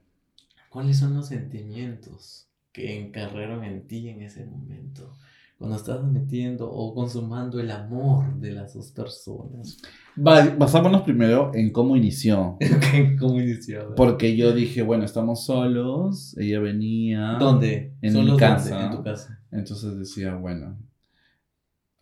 ¿Cuáles 0.70 0.98
son 0.98 1.16
los 1.16 1.28
sentimientos 1.28 2.48
que 2.72 3.00
encarraron 3.00 3.64
en 3.64 3.88
ti 3.88 4.10
en 4.10 4.22
ese 4.22 4.46
momento? 4.46 5.14
Cuando 5.58 5.76
estabas 5.76 6.04
metiendo 6.04 6.70
o 6.70 6.94
consumando 6.94 7.60
el 7.60 7.72
amor 7.72 8.36
de 8.36 8.52
las 8.52 8.76
dos 8.76 8.92
personas. 8.92 9.80
Basámonos 10.16 11.02
primero 11.02 11.50
en 11.56 11.72
cómo 11.72 11.96
inició. 11.96 12.58
¿Cómo 13.20 13.42
inició? 13.42 13.96
Porque 13.96 14.38
yo 14.38 14.54
dije, 14.54 14.84
bueno, 14.84 15.04
estamos 15.04 15.46
solos. 15.46 16.38
Ella 16.38 16.60
venía. 16.60 17.38
¿Dónde? 17.40 17.96
En 18.02 18.12
¿Solos 18.14 18.26
mi 18.26 18.30
dónde? 18.32 18.46
casa. 18.46 18.86
En 18.86 18.92
tu 18.92 19.04
casa. 19.04 19.40
Entonces 19.52 19.98
decía, 19.98 20.36
bueno, 20.36 20.78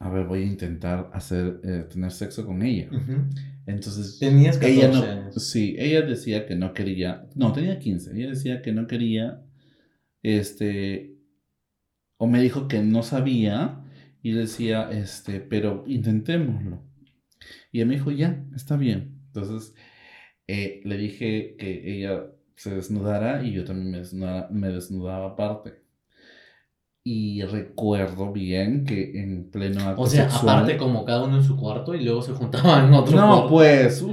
a 0.06 0.10
ver, 0.10 0.26
voy 0.28 0.44
a 0.44 0.46
intentar 0.46 1.10
hacer, 1.14 1.60
eh, 1.64 1.86
tener 1.92 2.12
sexo 2.12 2.46
con 2.46 2.62
ella. 2.62 2.90
Entonces, 3.66 4.20
Tenías 4.20 4.58
14 4.60 4.74
ella 4.74 4.88
no, 4.90 5.02
años. 5.02 5.44
sí, 5.50 5.76
ella 5.80 6.04
decía 6.04 6.46
que 6.46 6.56
no 6.56 6.74
quería, 6.74 7.28
no, 7.34 7.52
tenía 7.54 7.80
15, 7.80 8.12
ella 8.16 8.30
decía 8.30 8.62
que 8.62 8.72
no 8.72 8.86
quería, 8.86 9.42
este, 10.22 11.18
o 12.18 12.28
me 12.28 12.40
dijo 12.40 12.68
que 12.68 12.84
no 12.84 13.02
sabía, 13.02 13.82
y 14.22 14.32
decía, 14.32 14.92
este, 14.92 15.40
pero 15.40 15.84
intentémoslo. 15.88 16.84
Y 17.72 17.80
ella 17.80 17.88
me 17.88 17.96
dijo, 17.96 18.12
ya, 18.12 18.46
está 18.56 18.78
bien. 18.78 19.22
Entonces, 19.28 19.74
eh, 20.48 20.82
le 20.84 20.98
dije 20.98 21.56
que 21.58 21.98
ella 21.98 22.28
se 22.56 22.76
desnudara 22.76 23.44
y 23.44 23.54
yo 23.54 23.66
también 23.66 23.92
me 23.92 23.98
desnudaba, 24.00 24.50
me 24.52 24.70
desnudaba 24.70 25.28
aparte. 25.32 25.85
Y 27.08 27.44
recuerdo 27.44 28.32
bien 28.32 28.84
que 28.84 29.22
en 29.22 29.52
pleno 29.52 29.82
acto 29.82 30.02
O 30.02 30.08
sea, 30.08 30.28
sexual- 30.28 30.56
aparte 30.58 30.76
como 30.78 31.06
cada 31.06 31.26
uno 31.26 31.38
en 31.38 31.44
su 31.44 31.56
cuarto 31.56 31.94
y 31.94 32.04
luego 32.04 32.24
se 32.24 32.32
juntaban 32.34 32.88
en 32.88 32.94
otro 32.96 33.16
no, 33.16 33.48
cuarto. 33.48 33.50
pues, 33.50 34.04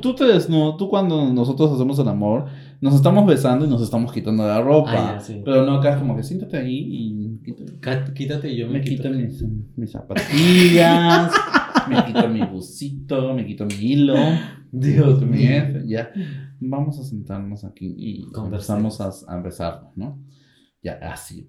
tú 0.00 0.14
te 0.16 0.24
desnudas, 0.24 0.76
tú 0.76 0.88
cuando 0.88 1.32
nosotros 1.32 1.70
hacemos 1.70 1.96
el 2.00 2.08
amor, 2.08 2.46
nos 2.80 2.96
estamos 2.96 3.24
besando 3.24 3.64
y 3.66 3.68
nos 3.68 3.80
estamos 3.82 4.12
quitando 4.12 4.44
la 4.44 4.60
ropa. 4.60 4.90
Ah, 4.92 5.14
ya, 5.14 5.20
sí. 5.20 5.40
Pero 5.44 5.64
no 5.64 5.74
acá 5.76 5.90
es 5.92 5.98
como 5.98 6.16
que 6.16 6.24
siéntate 6.24 6.56
ahí 6.56 6.76
y 6.90 7.30
Cá- 7.80 8.12
Quítate 8.12 8.50
y 8.52 8.56
yo 8.56 8.66
me, 8.66 8.74
me 8.74 8.80
quito. 8.80 9.04
quito 9.04 9.14
mis, 9.14 9.44
mis 9.76 9.90
zapatillas, 9.92 11.30
me 11.88 12.04
quito 12.04 12.28
mi 12.28 12.42
busito, 12.42 13.32
me 13.32 13.46
quito 13.46 13.64
mi 13.64 13.74
hilo. 13.74 14.16
Dios 14.72 15.22
mío. 15.22 15.82
Ya, 15.86 16.10
vamos 16.58 16.98
a 16.98 17.04
sentarnos 17.04 17.62
aquí 17.64 17.94
y 17.96 18.24
conversamos 18.32 19.00
a, 19.00 19.10
a 19.28 19.40
besarnos, 19.40 19.96
¿no? 19.96 20.18
Ya, 20.82 20.94
así. 21.12 21.48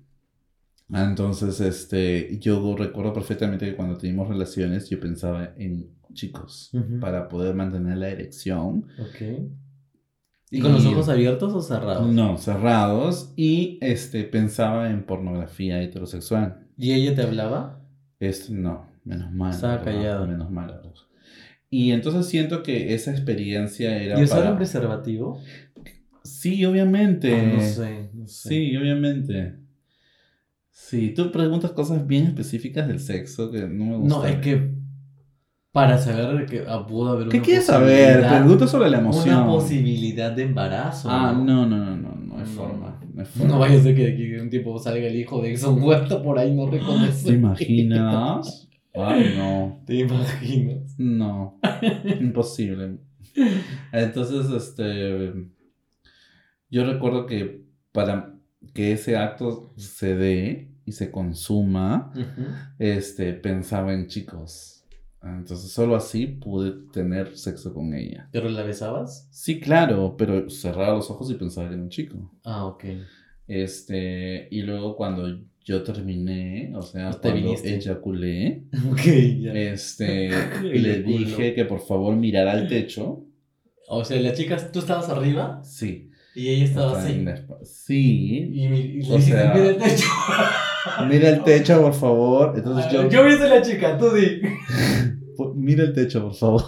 Entonces, 0.93 1.61
este, 1.61 2.37
yo 2.39 2.75
recuerdo 2.75 3.13
perfectamente 3.13 3.65
que 3.65 3.75
cuando 3.75 3.97
teníamos 3.97 4.27
relaciones 4.27 4.89
yo 4.89 4.99
pensaba 4.99 5.53
en 5.57 5.89
chicos 6.13 6.71
para 6.99 7.29
poder 7.29 7.55
mantener 7.55 7.97
la 7.97 8.09
erección. 8.09 8.87
Ok. 8.99 9.49
¿Y 10.53 10.59
con 10.59 10.73
los 10.73 10.85
ojos 10.85 11.07
abiertos 11.07 11.53
o 11.53 11.61
cerrados? 11.61 12.11
No, 12.11 12.37
cerrados. 12.37 13.31
Y 13.37 13.77
este, 13.81 14.25
pensaba 14.25 14.89
en 14.89 15.05
pornografía 15.05 15.81
heterosexual. 15.81 16.67
¿Y 16.77 16.91
ella 16.91 17.15
te 17.15 17.21
hablaba? 17.21 17.81
Este, 18.19 18.53
no, 18.53 18.85
menos 19.05 19.31
mal. 19.31 19.51
Estaba 19.51 19.81
callado. 19.81 20.27
Menos 20.27 20.51
mal. 20.51 20.81
Y 21.69 21.91
entonces 21.91 22.25
siento 22.25 22.63
que 22.63 22.93
esa 22.93 23.11
experiencia 23.11 23.97
era 23.97 24.19
¿Y 24.19 24.23
usaron 24.23 24.43
para... 24.43 24.57
preservativo? 24.57 25.41
Sí, 26.21 26.65
obviamente. 26.65 27.33
Ah, 27.33 27.53
no 27.55 27.61
sé, 27.61 28.09
no 28.13 28.27
sé. 28.27 28.49
Sí, 28.49 28.75
obviamente. 28.75 29.55
Sí, 30.91 31.13
tú 31.13 31.31
preguntas 31.31 31.71
cosas 31.71 32.05
bien 32.05 32.25
específicas 32.25 32.85
del 32.85 32.99
sexo 32.99 33.49
que 33.49 33.61
no 33.61 33.85
me 33.85 33.95
gusta. 33.95 34.17
No, 34.17 34.25
es 34.25 34.35
que 34.39 34.73
para 35.71 35.97
saber 35.97 36.45
que 36.47 36.65
ah, 36.67 36.85
pudo 36.85 37.11
haber 37.11 37.29
¿Qué 37.29 37.37
una 37.37 37.45
quieres 37.45 37.65
saber? 37.65 38.27
Pregunta 38.27 38.67
sobre 38.67 38.89
la 38.89 38.99
emoción. 38.99 39.35
Una 39.37 39.47
posibilidad 39.47 40.33
de 40.33 40.43
embarazo. 40.43 41.07
Ah, 41.09 41.31
no, 41.31 41.65
no, 41.65 41.77
no, 41.77 41.95
no, 41.95 42.13
no 42.13 42.33
hay 42.35 42.41
No. 42.41 42.45
forma. 42.45 42.99
No, 43.47 43.57
vaya 43.57 43.79
a 43.79 43.81
ser 43.81 43.95
que 43.95 44.03
de 44.05 44.11
aquí 44.11 44.33
un 44.35 44.49
tipo 44.49 44.77
salga 44.79 45.07
el 45.07 45.15
hijo 45.15 45.41
de 45.41 45.51
Exxon 45.51 45.81
Huerta 45.81 46.21
por 46.21 46.37
ahí 46.37 46.53
no 46.53 46.69
reconoce. 46.69 47.29
¿Te 47.29 47.35
imaginas? 47.37 48.67
Ay, 48.93 49.33
no. 49.37 49.81
¿Te 49.85 49.95
imaginas? 49.95 50.93
No. 50.97 51.57
Imposible. 52.19 52.97
Entonces, 53.93 54.51
este. 54.51 55.31
Yo 56.69 56.83
recuerdo 56.83 57.25
que 57.27 57.63
para 57.93 58.35
que 58.73 58.91
ese 58.91 59.15
acto 59.15 59.71
se 59.77 60.15
dé 60.15 60.70
y 60.91 60.93
se 60.93 61.09
consuma, 61.09 62.11
este, 62.77 63.33
pensaba 63.33 63.93
en 63.93 64.07
chicos. 64.07 64.83
Entonces, 65.23 65.71
solo 65.71 65.95
así 65.95 66.25
pude 66.27 66.73
tener 66.91 67.37
sexo 67.37 67.73
con 67.73 67.93
ella. 67.93 68.27
¿Pero 68.31 68.49
la 68.49 68.63
besabas? 68.63 69.27
Sí, 69.31 69.59
claro, 69.59 70.15
pero 70.17 70.49
cerraba 70.49 70.95
los 70.95 71.09
ojos 71.09 71.29
y 71.31 71.35
pensaba 71.35 71.67
que 71.69 71.75
era 71.75 71.83
un 71.83 71.89
chico. 71.89 72.31
Ah, 72.43 72.65
ok. 72.65 72.83
Este, 73.47 74.47
y 74.51 74.61
luego 74.63 74.95
cuando 74.95 75.39
yo 75.63 75.83
terminé, 75.83 76.71
o 76.75 76.81
sea, 76.81 77.11
Te 77.11 77.29
cuando 77.29 77.41
viniste. 77.49 77.75
eyaculé, 77.75 78.63
Ok, 78.91 79.01
ya. 79.39 79.53
este, 79.53 80.29
le 80.63 81.03
dije 81.03 81.53
que 81.53 81.65
por 81.65 81.79
favor 81.81 82.15
mirara 82.15 82.53
al 82.53 82.67
techo. 82.67 83.23
O 83.87 84.03
sea, 84.03 84.19
la 84.21 84.33
chica, 84.33 84.71
tú 84.71 84.79
estabas 84.79 85.07
arriba 85.09 85.61
Sí. 85.63 86.09
y 86.33 86.47
ella 86.49 86.63
estaba 86.65 87.03
estaba 87.07 87.59
así. 87.61 87.85
Sí. 87.85 88.49
Y, 88.53 88.67
le 88.69 88.75
O 88.75 88.77
dijiste, 89.17 89.21
sea, 89.21 89.53
mira 89.53 89.67
el 89.69 89.77
techo. 89.77 90.07
Mira 91.07 91.29
el 91.29 91.43
techo, 91.43 91.81
por 91.81 91.93
favor. 91.93 92.53
Entonces 92.55 92.91
yo, 92.91 93.09
Yo 93.09 93.23
vi 93.23 93.33
a 93.33 93.47
la 93.47 93.61
chica, 93.61 93.97
tú 93.97 94.11
di. 94.11 94.41
Mira 95.55 95.83
el 95.83 95.93
techo, 95.93 96.23
por 96.23 96.35
favor. 96.35 96.63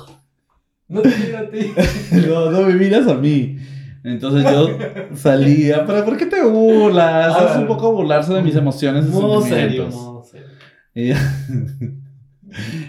No 0.88 1.02
te 1.02 1.10
miro 1.10 1.38
a 1.38 1.50
ti. 1.50 1.74
No, 2.28 2.52
no 2.52 2.62
me 2.64 2.76
miras 2.76 3.08
a 3.08 3.16
mí. 3.16 3.58
Entonces 4.04 4.44
yo 4.44 4.68
salía, 5.16 5.86
pero 5.86 6.04
¿por 6.04 6.18
qué 6.18 6.26
te 6.26 6.44
burlas? 6.44 7.34
Ah. 7.36 7.48
es 7.52 7.58
un 7.58 7.68
poco 7.68 7.94
burlarse 7.94 8.34
de 8.34 8.42
mis 8.42 8.56
emociones 8.56 9.06
y 9.06 9.10
Modo 9.10 9.42
serio, 9.42 9.88
modo 9.88 10.24
serio. 10.24 10.48
Y 10.94 11.12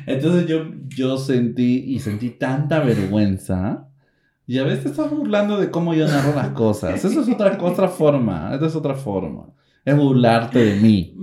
Entonces 0.07 0.47
yo, 0.47 0.73
yo 0.89 1.17
sentí 1.17 1.85
y 1.87 2.01
sentí 2.01 2.31
tanta 2.31 2.81
vergüenza. 2.81 3.89
Y 4.47 4.59
a 4.59 4.65
veces 4.65 4.83
te 4.83 4.89
estás 4.91 5.11
burlando 5.11 5.57
de 5.57 5.71
cómo 5.71 5.95
yo 5.95 6.07
narro 6.07 6.35
las 6.35 6.49
cosas. 6.49 7.03
Eso 7.03 7.21
es 7.21 7.29
otra, 7.29 7.57
otra 7.61 7.89
forma. 7.89 8.55
Esa 8.55 8.67
es 8.67 8.77
otra 8.77 8.95
forma. 8.95 9.47
Es 9.85 9.97
burlarte 9.97 10.65
de 10.65 10.77
mí. 10.77 11.15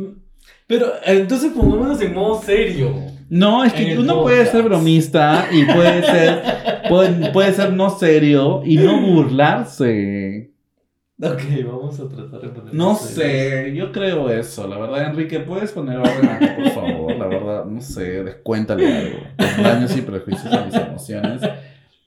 Pero 0.68 0.88
entonces 1.05 1.51
pongámonos 1.51 1.99
en 2.01 2.14
modo 2.14 2.41
serio. 2.41 2.93
No, 3.30 3.64
es 3.64 3.74
que 3.74 3.97
uno 3.97 4.24
puede 4.24 4.45
ser 4.45 4.64
bromista 4.64 5.47
y 5.51 5.64
puede 5.64 6.03
ser, 6.03 6.43
puede, 6.89 7.32
puede 7.32 7.53
ser 7.53 7.74
no 7.74 7.89
serio 7.89 8.62
y 8.66 8.78
no 8.78 9.01
burlarse. 9.01 10.51
Ok, 11.24 11.41
vamos 11.66 11.99
a 11.99 12.09
tratar 12.09 12.41
de 12.41 12.49
poner. 12.49 12.74
No 12.74 12.95
sé, 12.95 13.74
yo 13.76 13.91
creo 13.91 14.30
eso. 14.30 14.68
La 14.68 14.80
verdad, 14.80 15.12
Enrique, 15.12 15.39
¿puedes 15.39 15.72
poner 15.72 15.99
orden 15.99 16.30
aquí, 16.30 16.47
por 16.57 16.72
favor? 16.72 17.16
La 17.16 17.28
verdad, 17.28 17.66
no 17.66 17.80
sé, 17.80 18.24
descuéntale 18.24 18.97
algo. 18.97 19.20
Los 19.38 19.57
daños 19.57 19.95
y 19.95 20.01
prejuicios 20.01 20.51
a 20.51 20.66
mis 20.66 20.76
emociones. 20.76 21.41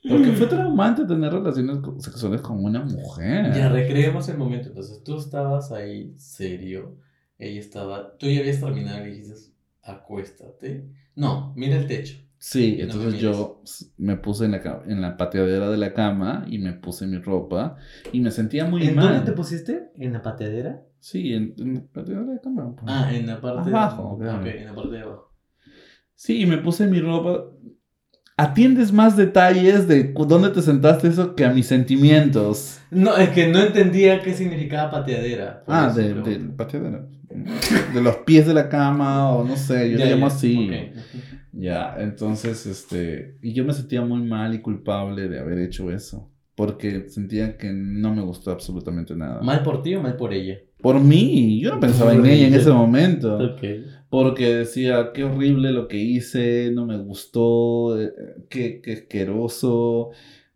Porque 0.08 0.32
fue 0.32 0.46
traumante 0.46 1.04
tener 1.06 1.32
relaciones 1.32 1.78
sexuales 1.98 2.40
con 2.42 2.62
una 2.62 2.82
mujer. 2.82 3.54
Ya 3.54 3.68
recreemos 3.70 4.28
el 4.28 4.36
momento. 4.36 4.68
Entonces 4.68 5.02
tú 5.02 5.18
estabas 5.18 5.72
ahí 5.72 6.12
serio. 6.18 6.98
Ella 7.38 7.60
estaba. 7.60 8.16
Tú 8.18 8.26
ya 8.28 8.40
habías 8.40 8.60
terminado 8.60 8.98
y 8.98 9.10
le 9.10 9.16
dijiste, 9.16 9.52
acuéstate. 9.82 10.88
No, 11.14 11.52
mira 11.56 11.76
el 11.76 11.86
techo. 11.86 12.18
Sí, 12.36 12.76
No 12.78 12.84
entonces 12.84 13.20
yo 13.20 13.62
me 13.96 14.16
puse 14.16 14.44
en 14.44 14.50
la, 14.52 14.82
en 14.86 15.00
la 15.00 15.16
pateadera 15.16 15.70
de 15.70 15.78
la 15.78 15.94
cama 15.94 16.44
y 16.46 16.58
me 16.58 16.74
puse 16.74 17.06
mi 17.06 17.16
ropa 17.16 17.76
y 18.12 18.20
me 18.20 18.30
sentía 18.30 18.66
muy 18.66 18.86
¿En 18.86 18.96
mal. 18.96 19.14
dónde 19.14 19.30
te 19.30 19.32
pusiste? 19.32 19.90
¿En 19.96 20.12
la 20.12 20.20
pateadera? 20.20 20.82
Sí, 20.98 21.32
en, 21.32 21.54
en 21.56 21.74
la 21.76 21.80
pateadera 21.80 22.26
de 22.26 22.34
la 22.34 22.40
cama. 22.42 22.76
pues. 22.76 22.84
Ah, 22.86 23.10
en 23.14 23.26
la 23.26 23.40
parte 23.40 23.70
Abajo, 23.70 24.18
de 24.18 24.24
claro. 24.26 24.40
Ok, 24.42 24.46
en 24.48 24.66
la 24.66 24.74
parte 24.74 24.90
de 24.90 25.00
abajo. 25.02 25.32
Sí, 26.14 26.42
y 26.42 26.46
me 26.46 26.58
puse 26.58 26.86
mi 26.86 27.00
ropa. 27.00 27.46
Atiendes 28.36 28.92
más 28.92 29.16
detalles 29.16 29.86
de 29.86 30.12
dónde 30.12 30.48
te 30.50 30.60
sentaste 30.60 31.06
eso 31.06 31.36
que 31.36 31.44
a 31.44 31.50
mis 31.50 31.66
sentimientos. 31.66 32.80
No, 32.90 33.16
es 33.16 33.28
que 33.30 33.46
no 33.46 33.60
entendía 33.60 34.22
qué 34.22 34.34
significaba 34.34 34.90
pateadera. 34.90 35.62
Ah, 35.68 35.92
de, 35.94 36.14
de 36.14 36.38
pateadera. 36.56 37.06
De 37.94 38.00
los 38.02 38.16
pies 38.18 38.46
de 38.46 38.54
la 38.54 38.68
cama 38.68 39.30
o 39.30 39.44
no 39.44 39.56
sé, 39.56 39.90
yo 39.92 39.98
Ya, 39.98 40.04
le 40.06 40.10
llamo 40.12 40.28
ya, 40.28 40.34
así. 40.34 40.68
ok. 40.68 40.98
Ya, 41.52 41.94
entonces, 42.00 42.66
este, 42.66 43.36
y 43.40 43.52
yo 43.52 43.64
me 43.64 43.72
sentía 43.72 44.02
muy 44.02 44.22
mal 44.22 44.52
y 44.54 44.58
culpable 44.60 45.28
de 45.28 45.38
haber 45.38 45.58
hecho 45.60 45.92
eso, 45.92 46.28
porque 46.56 47.08
sentía 47.10 47.56
que 47.56 47.70
no 47.72 48.12
me 48.12 48.22
gustó 48.22 48.50
absolutamente 48.50 49.14
nada. 49.14 49.40
¿Mal 49.42 49.62
por 49.62 49.80
ti 49.82 49.94
o 49.94 50.02
mal 50.02 50.16
por 50.16 50.32
ella? 50.34 50.56
Por 50.80 50.98
mí, 51.00 51.60
yo 51.60 51.72
no 51.74 51.80
pensaba 51.80 52.12
en 52.14 52.26
ella 52.26 52.48
en 52.48 52.54
ese 52.54 52.70
momento, 52.72 53.36
Ok. 53.36 53.62
Porque 54.22 54.54
decía, 54.54 55.10
qué 55.12 55.24
horrible 55.24 55.72
lo 55.72 55.88
que 55.88 55.96
hice, 55.96 56.70
no 56.72 56.86
me 56.86 56.96
gustó, 56.98 58.00
eh, 58.00 58.12
qué, 58.48 58.80
qué 58.80 58.92
asqueroso, 58.92 60.10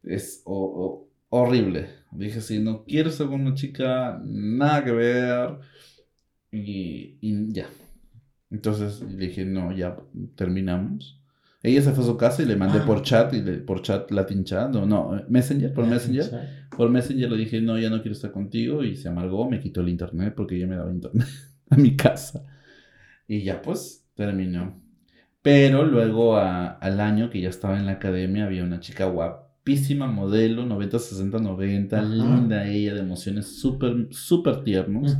es 0.05 0.43
o- 0.45 0.55
o- 0.85 1.09
horrible. 1.31 1.89
Dije, 2.13 2.41
si 2.41 2.61
no 2.61 2.85
quiero 2.85 3.11
ser 3.11 3.27
con 3.27 3.41
una 3.41 3.55
chica, 3.55 4.21
nada 4.25 4.85
que 4.85 4.93
ver. 4.93 5.59
Y, 6.53 7.17
y 7.21 7.53
ya. 7.53 7.67
Entonces 8.51 9.01
le 9.03 9.27
dije, 9.27 9.45
no, 9.45 9.73
ya 9.77 9.97
terminamos. 10.37 11.21
Ella 11.63 11.83
se 11.83 11.91
fue 11.93 12.05
a 12.05 12.07
su 12.07 12.17
casa 12.17 12.43
y 12.43 12.47
le 12.47 12.55
mandé 12.57 12.79
Ah. 12.79 12.87
por 12.87 13.03
chat, 13.03 13.35
y 13.35 13.43
le- 13.43 13.59
por 13.59 13.83
chat, 13.83 14.11
Latin 14.13 14.45
chat, 14.45 14.71
no, 14.71 14.87
no, 14.87 15.21
Messenger, 15.29 15.75
por 15.75 15.85
Messenger. 15.87 16.27
Por 16.77 16.89
Messenger 16.91 17.31
le 17.33 17.37
dije, 17.39 17.61
no, 17.61 17.77
ya 17.79 17.91
no 17.91 17.97
quiero 18.03 18.13
estar 18.13 18.31
contigo. 18.31 18.85
Y 18.85 18.95
se 18.97 19.09
amargó, 19.09 19.51
me 19.51 19.59
quitó 19.61 19.81
el 19.81 19.89
internet 19.89 20.35
porque 20.37 20.59
ya 20.59 20.67
me 20.69 20.77
daba 20.77 20.93
internet 20.93 21.27
a 21.71 21.77
mi 21.77 21.97
casa. 21.97 22.45
Y 23.29 23.43
ya 23.43 23.63
pues 23.63 24.09
terminó. 24.15 24.81
Pero 25.43 25.85
luego 25.85 26.37
a- 26.37 26.67
al 26.71 26.99
año 27.01 27.31
que 27.31 27.41
ya 27.41 27.49
estaba 27.51 27.79
en 27.79 27.87
la 27.87 27.93
academia 27.93 28.47
había 28.47 28.65
una 28.65 28.81
chica 28.81 29.05
guapísima, 29.05 30.07
modelo, 30.09 30.67
90, 30.67 30.99
60, 30.99 31.39
90, 31.39 32.01
Ajá. 32.01 32.09
linda 32.09 32.67
ella, 32.67 32.95
de 32.95 33.01
emociones 33.01 33.61
súper, 33.61 34.09
súper 34.11 34.65
tiernos. 34.65 35.17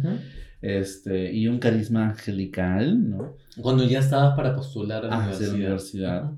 Este, 0.61 1.33
y 1.33 1.47
un 1.47 1.59
carisma 1.61 2.09
angelical, 2.11 3.09
¿no? 3.11 3.37
Cuando 3.61 3.85
ya 3.85 4.01
estabas 4.01 4.35
para 4.37 4.57
postular 4.57 5.05
a 5.05 5.09
la 5.09 5.15
Ah, 5.15 5.19
universidad. 5.21 5.49
la 5.51 5.55
universidad. 5.55 6.33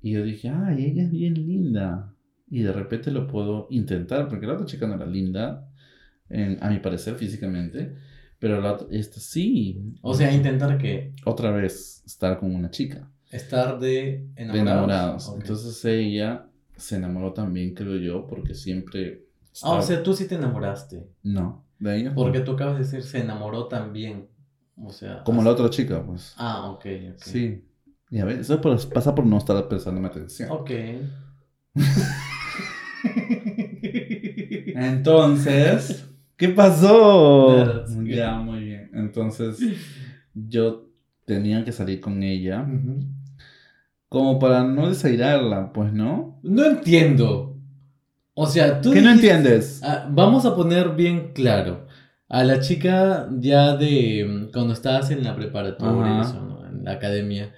Y 0.00 0.12
yo 0.12 0.22
dije, 0.24 0.48
ay, 0.48 0.86
ella 0.86 1.02
es 1.02 1.10
bien 1.10 1.34
linda. 1.34 2.14
Y 2.48 2.62
de 2.62 2.72
repente 2.72 3.10
lo 3.10 3.26
puedo 3.26 3.66
intentar, 3.70 4.28
porque 4.28 4.46
la 4.46 4.54
otra 4.54 4.64
chica 4.66 4.86
no 4.86 4.94
era 4.94 5.04
linda, 5.06 5.68
en- 6.30 6.56
a 6.62 6.70
mi 6.70 6.78
parecer, 6.78 7.16
físicamente. 7.16 7.96
Pero 8.40 8.60
la 8.60 8.72
otra, 8.72 8.88
esta 8.90 9.20
sí. 9.20 9.80
O 10.02 10.12
sea, 10.14 10.32
intentar 10.32 10.76
que 10.78 11.12
Otra 11.24 11.50
vez 11.52 12.02
estar 12.04 12.38
con 12.40 12.52
una 12.54 12.70
chica. 12.70 13.08
estar 13.30 13.78
de 13.78 13.88
De 13.88 14.42
enamorados. 14.42 14.58
enamorados. 14.72 15.28
Ok. 15.28 15.36
Entonces 15.42 15.84
ella 15.84 16.46
se 16.76 16.96
enamoró 16.96 17.32
también, 17.32 17.74
creo 17.74 17.96
yo, 17.98 18.26
porque 18.26 18.54
siempre. 18.54 19.26
Ah, 19.62 19.74
o 19.74 19.82
sea, 19.82 20.02
tú 20.02 20.14
sí 20.14 20.26
te 20.26 20.34
enamoraste. 20.36 21.06
No, 21.22 21.64
de 21.78 21.98
ella. 22.00 22.14
Porque 22.14 22.40
tú 22.40 22.52
acabas 22.52 22.74
de 22.78 22.84
decir 22.84 23.02
se 23.02 23.20
enamoró 23.20 23.68
también. 23.68 24.26
O 24.82 24.90
sea. 24.90 25.22
Como 25.22 25.42
la 25.44 25.50
otra 25.50 25.68
chica, 25.70 26.02
pues. 26.04 26.34
Ah, 26.38 26.70
ok, 26.70 26.86
ok. 27.12 27.22
Sí. 27.22 27.62
Y 28.10 28.18
a 28.18 28.24
ver, 28.24 28.40
eso 28.40 28.60
pasa 28.60 29.14
por 29.14 29.24
no 29.26 29.36
estar 29.38 29.68
prestando 29.68 30.04
atención. 30.08 30.48
Ok. 30.50 30.70
Entonces, 34.74 36.06
¿qué 36.40 36.48
pasó? 36.48 37.84
Ya, 38.04 38.38
muy 38.38 38.64
bien. 38.64 38.90
Entonces, 38.94 39.58
yo 40.34 40.88
tenía 41.26 41.64
que 41.64 41.70
salir 41.70 42.00
con 42.00 42.22
ella 42.22 42.66
como 44.08 44.38
para 44.40 44.64
no 44.64 44.88
desairarla, 44.88 45.72
pues, 45.72 45.92
¿no? 45.92 46.40
No 46.42 46.64
entiendo. 46.64 47.56
O 48.34 48.46
sea, 48.46 48.80
tú. 48.80 48.90
¿Qué 48.90 49.02
no 49.02 49.10
entiendes? 49.10 49.82
Ah, 49.84 50.08
vamos 50.10 50.46
a 50.46 50.56
poner 50.56 50.96
bien 50.96 51.32
claro. 51.34 51.86
A 52.28 52.42
la 52.42 52.60
chica 52.60 53.28
ya 53.38 53.76
de 53.76 54.48
cuando 54.52 54.72
estabas 54.72 55.10
en 55.10 55.22
la 55.22 55.36
preparatoria, 55.36 56.22
eso, 56.22 56.64
en 56.68 56.84
la 56.84 56.92
academia, 56.92 57.52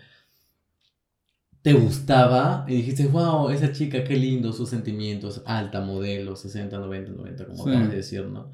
te 1.63 1.75
gustaba 1.75 2.65
y 2.67 2.77
dijiste, 2.77 3.07
wow, 3.07 3.51
esa 3.51 3.71
chica, 3.73 4.03
qué 4.03 4.17
lindo, 4.17 4.53
sus 4.53 4.69
sentimientos, 4.71 5.43
alta 5.47 5.81
modelo, 5.81 6.35
60, 6.37 6.79
90, 6.79 7.13
90, 7.13 7.47
como 7.47 7.65
Sí. 7.65 7.71
acabas 7.71 7.91
de 7.91 7.97
decir, 7.97 8.25
¿no? 8.27 8.51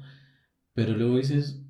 Pero 0.79 0.95
luego 0.95 1.17
dices, 1.17 1.61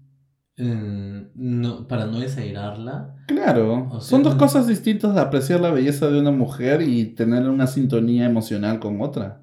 mm, 0.58 1.20
no, 1.34 1.88
para 1.88 2.06
no 2.06 2.20
desairarla, 2.20 3.16
Claro, 3.26 3.88
O 3.92 4.02
sea, 4.02 4.10
son 4.10 4.22
dos 4.24 4.36
cosas 4.36 4.68
distintas 4.68 5.16
de 5.16 5.22
apreciar 5.22 5.60
la 5.62 5.72
belleza 5.72 6.10
de 6.12 6.20
una 6.20 6.30
mujer 6.32 6.84
y 6.84 7.06
tener 7.06 7.48
una 7.50 7.66
sintonía 7.66 8.26
emocional 8.26 8.80
con 8.80 9.02
otra. 9.02 9.42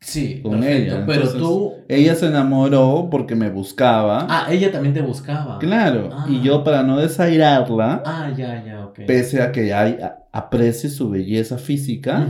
sí, 0.00 0.40
Con 0.42 0.60
perfecto, 0.60 0.94
ella, 0.96 1.06
pero 1.06 1.32
tú, 1.32 1.72
Ella 1.88 2.14
se 2.16 2.26
enamoró 2.26 3.06
porque 3.10 3.36
me 3.36 3.48
buscaba. 3.50 4.26
ah, 4.28 4.46
ella 4.50 4.72
también 4.72 4.92
te 4.94 5.02
buscaba. 5.02 5.58
Claro, 5.60 6.08
Ah. 6.12 6.26
y 6.28 6.40
yo 6.42 6.64
para 6.64 6.82
no 6.82 6.98
desairarla, 6.98 8.02
Ah, 8.04 8.32
ya, 8.36 8.64
ya, 8.64 8.86
ok. 8.86 9.00
pese 9.06 9.40
a 9.42 9.52
que 9.52 9.72
hay, 9.72 9.98
aprecie 10.32 10.90
su 10.90 11.10
belleza 11.10 11.58
física, 11.58 12.26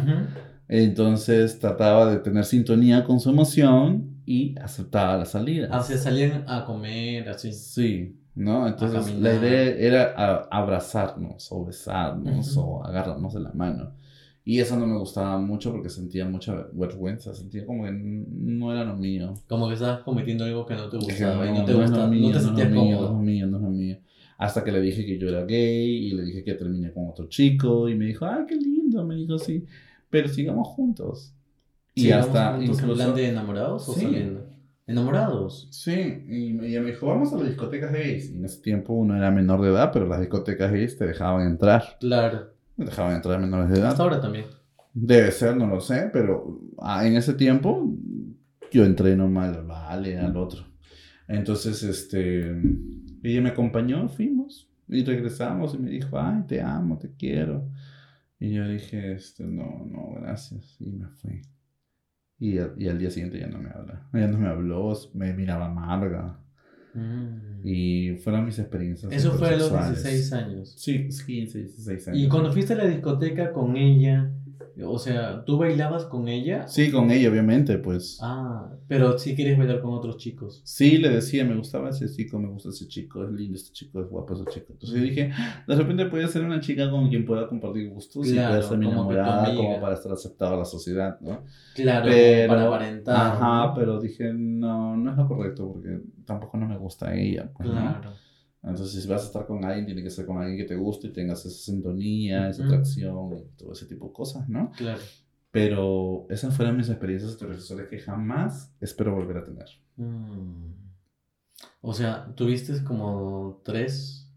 entonces 0.69 1.59
trataba 1.59 2.11
de 2.11 2.19
tener 2.19 2.45
sintonía 2.45 3.05
con 3.05 3.19
su 3.21 3.31
emoción 3.31 4.16
y 4.27 4.59
aceptaba 4.59 5.17
las 5.17 5.31
salidas. 5.31 5.71
Ah, 5.73 5.81
salían 5.83 6.45
a 6.49 6.65
comer, 6.65 7.29
así. 7.29 7.53
Sí, 7.53 8.17
¿no? 8.35 8.67
Entonces 8.67 9.15
la 9.21 9.35
idea 9.35 9.63
era 9.63 10.47
abrazarnos 10.51 11.51
o 11.53 11.65
besarnos 11.65 12.57
Ujú. 12.57 12.61
o 12.61 12.85
agarrarnos 12.85 13.33
de 13.35 13.41
la 13.41 13.53
mano. 13.53 13.93
Y 14.45 14.61
eso 14.61 14.77
no 14.77 14.87
me 14.87 14.97
gustaba 14.99 15.39
mucho 15.39 15.73
porque 15.73 15.89
sentía 15.89 16.25
mucha 16.25 16.69
vergüenza, 16.73 17.35
sentía 17.35 17.67
como 17.67 17.85
que 17.85 17.91
no 17.93 18.73
era 18.73 18.85
lo 18.85 18.95
mío. 18.97 19.35
Como 19.49 19.67
que 19.69 19.75
estabas 19.75 20.01
cometiendo 20.01 20.45
algo 20.45 20.67
que 20.67 20.75
no 20.75 20.89
te 20.89 20.97
gustaba 20.99 21.49
y 21.49 21.53
no 21.53 21.65
te 21.65 21.73
lo 21.73 21.81
gustaba, 21.81 22.07
mío, 22.07 22.21
no 22.23 22.29
te 22.29 22.35
no 22.35 22.41
sentías 22.43 22.71
lo 22.71 22.75
mío, 22.75 22.97
no 22.97 22.97
es 22.97 23.01
cómodo. 23.03 23.23
mío, 23.23 23.47
no 23.47 23.57
es 23.57 23.63
lo 23.63 23.71
mío. 23.71 23.97
Hasta 24.39 24.63
que 24.63 24.71
le 24.71 24.81
dije 24.81 25.05
que 25.07 25.19
yo 25.19 25.29
era 25.29 25.45
gay 25.45 26.09
y 26.09 26.11
le 26.13 26.23
dije 26.25 26.45
que 26.45 26.55
terminé 26.55 26.93
con 26.93 27.09
otro 27.09 27.27
chico 27.29 27.89
y 27.89 27.95
me 27.95 28.05
dijo, 28.07 28.27
ay, 28.27 28.45
qué 28.49 28.57
lindo, 28.57 29.05
me 29.05 29.17
dijo 29.17 29.39
sí, 29.39 29.65
pero 30.11 30.29
sigamos 30.29 30.69
juntos. 30.69 31.33
Y 31.97 32.03
Sigamos 32.03 32.27
hasta 32.29 32.59
incluso... 32.63 32.87
en 32.87 32.95
plan 32.95 33.15
de 33.17 33.29
enamorados 33.29 33.89
o 33.89 33.95
Sí. 33.95 34.03
saliendo. 34.03 34.47
Enamorados. 34.87 35.67
Sí, 35.73 36.25
y 36.29 36.65
ella 36.65 36.81
me 36.81 36.91
dijo, 36.93 37.09
vamos 37.09 37.33
a 37.33 37.37
las 37.39 37.49
discotecas 37.49 37.91
gays. 37.93 38.31
Y 38.31 38.37
en 38.37 38.45
ese 38.45 38.63
tiempo 38.63 38.93
uno 38.93 39.17
era 39.17 39.33
menor 39.33 39.61
de 39.63 39.71
edad, 39.71 39.91
pero 39.93 40.07
las 40.07 40.21
discotecas 40.21 40.71
gays 40.71 40.97
te 40.97 41.07
dejaban 41.07 41.45
entrar. 41.49 41.97
Claro. 41.99 42.51
Me 42.77 42.85
dejaban 42.85 43.17
entrar 43.17 43.41
menores 43.41 43.71
de 43.71 43.81
edad. 43.81 43.89
Hasta 43.91 44.03
ahora 44.05 44.21
también. 44.21 44.45
Debe 44.93 45.33
ser, 45.33 45.57
no 45.57 45.67
lo 45.67 45.81
sé, 45.81 46.09
pero 46.13 46.61
ah, 46.79 47.05
en 47.07 47.17
ese 47.17 47.35
tiempo 47.35 47.93
yo 48.71 48.85
entré 48.85 49.17
normal, 49.17 49.65
vale, 49.67 50.19
al 50.19 50.37
otro. 50.37 50.65
Entonces, 51.29 51.83
este, 51.83 52.51
ella 53.23 53.41
me 53.41 53.49
acompañó, 53.49 54.09
fuimos 54.09 54.71
y 54.89 55.03
regresamos 55.05 55.75
y 55.75 55.79
me 55.79 55.91
dijo, 55.91 56.17
ay, 56.19 56.43
te 56.47 56.61
amo, 56.61 56.97
te 56.99 57.11
quiero. 57.17 57.69
Y 58.39 58.53
yo 58.53 58.69
dije, 58.69 59.15
este, 59.15 59.45
no, 59.45 59.85
no, 59.91 60.13
gracias. 60.21 60.77
Y 60.79 60.93
me 60.93 61.09
fui. 61.09 61.43
Y, 62.39 62.59
al- 62.59 62.75
y 62.77 62.89
al 62.89 62.99
día 62.99 63.11
siguiente 63.11 63.39
ya 63.41 63.47
no 63.49 63.59
me 63.59 63.71
habla. 63.71 64.07
Ya 64.13 64.27
no 64.29 64.39
me 64.39 64.49
habló, 64.49 64.93
me 65.15 65.33
miraba 65.33 65.67
amarga. 65.67 66.39
Mm. 66.95 67.61
Y 67.65 68.17
fueron 68.19 68.45
mis 68.47 68.59
experiencias. 68.59 69.13
Eso 69.13 69.33
fue 69.33 69.49
a 69.49 69.53
los 69.53 69.69
sexuales. 69.69 70.03
16 70.03 70.33
años. 70.33 70.75
Sí, 70.79 71.09
15, 71.09 71.59
16 71.59 72.09
años. 72.09 72.21
Y 72.21 72.29
cuando 72.29 72.53
fuiste 72.53 72.73
a 72.73 72.77
la 72.77 72.87
discoteca 72.87 73.53
con 73.53 73.77
ella, 73.77 74.31
o 74.85 74.99
sea, 74.99 75.45
¿tú 75.45 75.57
bailabas 75.59 76.05
con 76.05 76.29
ella? 76.29 76.67
Sí, 76.69 76.91
con 76.91 77.11
ella, 77.11 77.31
obviamente, 77.31 77.79
pues. 77.79 78.19
Ah, 78.23 78.69
pero 78.89 79.19
si 79.19 79.35
quieres 79.35 79.57
bailar 79.57 79.81
con 79.81 79.95
otros 79.95 80.17
chicos. 80.19 80.61
Sí, 80.65 80.99
le 80.99 81.09
decía, 81.09 81.45
me 81.45 81.57
gustaba 81.57 81.91
ese 81.91 82.09
chico, 82.11 82.39
me 82.39 82.49
gusta 82.49 82.69
ese 82.69 82.87
chico, 82.87 83.25
es 83.25 83.31
lindo 83.31 83.57
este 83.57 83.73
chico, 83.73 84.01
es 84.01 84.09
guapo 84.09 84.35
ese 84.35 84.45
chico. 84.47 84.67
Entonces 84.73 84.99
yo 84.99 85.05
dije, 85.05 85.33
de 85.67 85.75
repente 85.75 86.07
puede 86.07 86.29
ser 86.29 86.43
una 86.45 86.61
chica 86.61 86.91
con 86.91 87.09
quien 87.09 87.25
pueda 87.25 87.49
compartir 87.49 87.89
gustos 87.89 88.27
Claro, 88.29 88.49
y 88.49 88.57
puede 88.59 88.69
ser 88.69 88.79
mi 88.79 88.87
enamorada, 88.87 89.55
como 89.55 89.81
para 89.81 89.95
estar 89.95 90.13
aceptado 90.13 90.55
a 90.55 90.59
la 90.59 90.65
sociedad, 90.65 91.19
¿no? 91.21 91.41
Claro, 91.75 92.07
Pero- 92.11 92.49
para 92.49 92.67
aparentar. 92.67 93.17
Ajá, 93.17 93.67
¿no? 93.69 93.75
pero 93.75 94.01
dije, 94.01 94.33
no, 94.35 94.97
no 94.97 95.11
es 95.11 95.17
lo 95.17 95.27
correcto 95.29 95.73
porque 95.73 96.01
tampoco 96.25 96.59
no 96.59 96.69
me 96.69 96.77
gusta 96.77 97.15
ella. 97.15 97.51
pues, 97.57 97.69
¿no? 97.69 98.26
Entonces, 98.67 99.01
si 99.01 99.09
vas 99.09 99.23
a 99.23 99.27
estar 99.27 99.47
con 99.47 99.65
alguien, 99.65 99.87
tiene 99.87 100.03
que 100.03 100.11
ser 100.11 100.27
con 100.27 100.39
alguien 100.39 100.59
que 100.59 100.65
te 100.65 100.75
guste 100.75 101.07
y 101.07 101.13
tengas 101.13 101.47
esa 101.47 101.57
sintonía, 101.57 102.49
esa 102.49 102.65
atracción 102.65 103.45
todo 103.57 103.73
ese 103.73 103.87
tipo 103.87 104.09
de 104.09 104.13
cosas, 104.13 104.49
¿no? 104.49 104.73
Claro. 104.77 105.01
Pero 105.53 106.27
esas 106.31 106.55
fueron 106.55 106.77
mis 106.77 106.89
experiencias 106.89 107.35
heterosexuales 107.35 107.89
que 107.89 108.01
jamás 108.01 108.75
espero 108.81 109.15
volver 109.15 109.39
a 109.39 109.45
tener. 109.45 109.69
Mm. 109.97 110.73
O 111.81 111.95
sea, 111.95 112.35
tuviste 112.35 112.83
como 112.83 113.61
tres, 113.65 114.29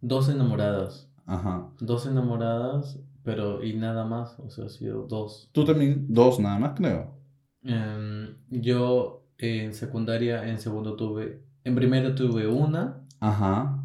dos 0.00 0.28
enamoradas. 0.28 1.08
Ajá. 1.24 1.70
Dos 1.80 2.06
enamoradas, 2.06 2.98
pero 3.22 3.62
y 3.62 3.74
nada 3.74 4.04
más, 4.04 4.36
o 4.40 4.50
sea, 4.50 4.66
ha 4.66 4.68
sido 4.68 5.06
dos. 5.06 5.48
Tú 5.52 5.64
también, 5.64 6.06
dos 6.08 6.40
nada 6.40 6.58
más, 6.58 6.72
creo. 6.76 7.14
Em, 7.62 8.34
yo 8.50 9.22
en 9.38 9.72
secundaria, 9.72 10.48
en 10.48 10.58
segundo 10.58 10.96
tuve, 10.96 11.42
en 11.62 11.74
primero 11.76 12.14
tuve 12.14 12.48
una 12.48 13.05
Ajá. 13.20 13.82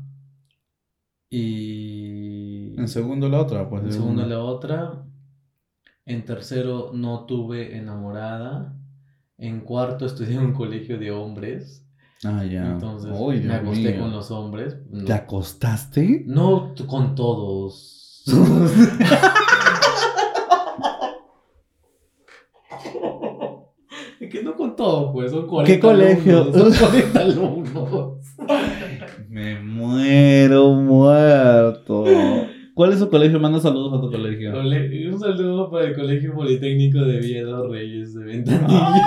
y 1.30 2.76
En 2.80 2.88
segundo 2.88 3.30
la 3.30 3.40
otra, 3.42 3.70
pues. 3.70 3.84
en 3.84 3.94
segundo 3.94 4.24
una. 4.24 4.36
la 4.36 4.44
otra. 4.44 5.04
En 6.06 6.26
tercero 6.26 6.92
no 6.94 7.26
tuve 7.26 7.78
enamorada. 7.78 8.76
En 9.38 9.62
cuarto 9.62 10.06
estudié 10.06 10.36
en 10.36 10.46
un 10.48 10.54
colegio 10.54 10.98
de 11.00 11.12
hombres. 11.12 11.88
Ah, 12.24 12.44
ya. 12.44 12.72
Entonces 12.74 13.12
me 13.46 13.54
acosté 13.54 13.92
mío. 13.94 14.02
con 14.02 14.12
los 14.12 14.30
hombres. 14.32 14.78
No, 14.90 15.06
¿Te 15.06 15.14
acostaste? 15.14 16.24
no 16.28 16.74
con 16.88 17.16
todos. 17.16 18.24
Es 24.20 24.30
que 24.32 24.44
no 24.44 24.56
con 24.56 24.76
todos, 24.76 25.12
pues, 25.14 25.32
son 25.32 25.48
40 25.48 25.74
¿Qué 25.74 25.80
colegio? 25.80 26.42
alumnos, 26.44 26.76
son 26.78 26.90
40 26.90 27.20
alumnos. 27.20 27.71
Muero 30.26 30.74
muerto. 30.74 32.06
¿Cuál 32.76 32.94
es 32.94 33.00
su 33.00 33.10
colegio? 33.10 33.40
Manda 33.40 33.60
saludos 33.60 33.98
a 33.98 34.02
tu 34.02 34.12
colegio. 34.12 34.52
Cole- 34.52 35.10
Un 35.12 35.20
saludo 35.20 35.70
para 35.72 35.86
el 35.88 35.96
Colegio 35.96 36.34
Politécnico 36.36 37.00
de 37.00 37.18
Viedo 37.20 37.68
Reyes 37.68 38.14
de 38.14 38.24
Ventanilla. 38.24 39.02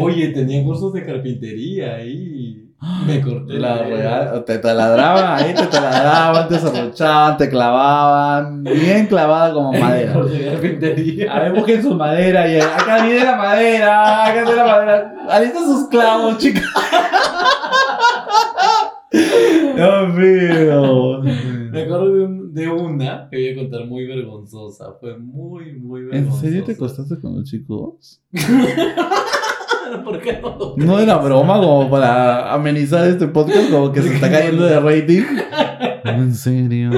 Oye, 0.00 0.28
tenía 0.28 0.64
cursos 0.64 0.92
de 0.94 1.04
carpintería 1.04 1.96
ahí. 1.96 2.66
Me 3.06 3.20
corté 3.20 3.54
La 3.58 3.76
real- 3.82 4.42
te 4.46 4.58
taladraban 4.58 5.38
ahí, 5.38 5.52
te 5.52 5.66
taladraban, 5.66 6.48
te 6.48 6.58
serruchaban, 6.58 7.36
te 7.36 7.50
clavaban, 7.50 8.64
bien 8.64 9.06
clavada 9.06 9.52
como 9.52 9.72
madera. 9.74 10.14
A 10.14 11.40
ver, 11.40 11.52
busquen 11.52 11.82
su 11.82 11.94
madera 11.94 12.50
y 12.50 12.58
acá 12.58 13.04
viene 13.04 13.24
la 13.24 13.36
madera, 13.36 14.24
acá 14.24 14.32
viene 14.44 14.56
la 14.56 14.64
madera. 14.64 15.14
Ahí 15.28 15.44
están 15.44 15.64
sus 15.64 15.88
clavos, 15.88 16.38
chicos. 16.38 16.62
Mío. 19.12 21.20
Me 21.72 21.82
acuerdo 21.82 22.14
de, 22.14 22.24
un- 22.24 22.54
de 22.54 22.68
una 22.68 23.28
que 23.30 23.36
voy 23.36 23.48
a 23.48 23.54
contar 23.56 23.86
muy 23.86 24.06
vergonzosa. 24.06 24.94
Fue 25.00 25.18
muy, 25.18 25.72
muy 25.74 26.00
¿En 26.02 26.10
vergonzosa. 26.10 26.40
serio 26.42 26.64
te 26.64 26.72
acostaste 26.72 27.18
con 27.20 27.36
los 27.36 27.44
chicos? 27.50 28.22
¿Por 30.04 30.20
qué 30.22 30.38
no 30.40 30.74
No 30.76 30.98
era 31.00 31.16
broma 31.16 31.58
como 31.58 31.90
para 31.90 32.54
amenizar 32.54 33.08
este 33.08 33.26
podcast 33.26 33.70
como 33.70 33.90
que 33.90 34.02
se 34.02 34.14
está 34.14 34.30
cayendo 34.30 34.64
de 34.64 34.78
rating. 34.78 35.22
¿En 36.04 36.34
serio? 36.34 36.90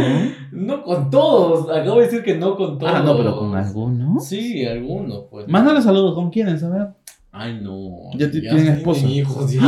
No 0.53 0.83
con 0.83 1.09
todos. 1.11 1.71
Acabo 1.75 2.01
de 2.01 2.05
decir 2.07 2.23
que 2.23 2.37
no 2.37 2.57
con 2.57 2.79
todos. 2.79 2.93
Ah, 2.95 3.03
no, 3.03 3.17
pero 3.17 3.39
con 3.39 3.55
algunos. 3.55 4.27
Sí, 4.27 4.67
algunos, 4.67 5.25
pues. 5.31 5.49
Mándale 5.49 5.81
saludos, 5.81 6.15
¿con 6.15 6.31
quiénes? 6.31 6.63
A 6.63 6.69
ver. 6.69 6.89
Ay, 7.31 7.61
no. 7.63 8.11
Ya 8.19 8.31
te- 8.31 8.41
tienen 8.41 8.69
esposa. 8.69 9.07
hijos, 9.07 9.51
ya. 9.53 9.61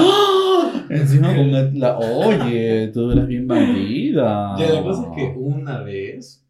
Encima 0.90 1.28
con 1.36 1.52
la, 1.52 1.62
la- 1.72 1.98
Oye, 1.98 2.88
tú 2.88 3.10
eras 3.10 3.26
bien 3.26 3.46
bandida. 3.46 4.56
Ya, 4.58 4.72
la 4.72 4.82
cosa 4.82 5.08
es 5.08 5.14
que 5.16 5.34
una 5.36 5.80
vez. 5.80 6.44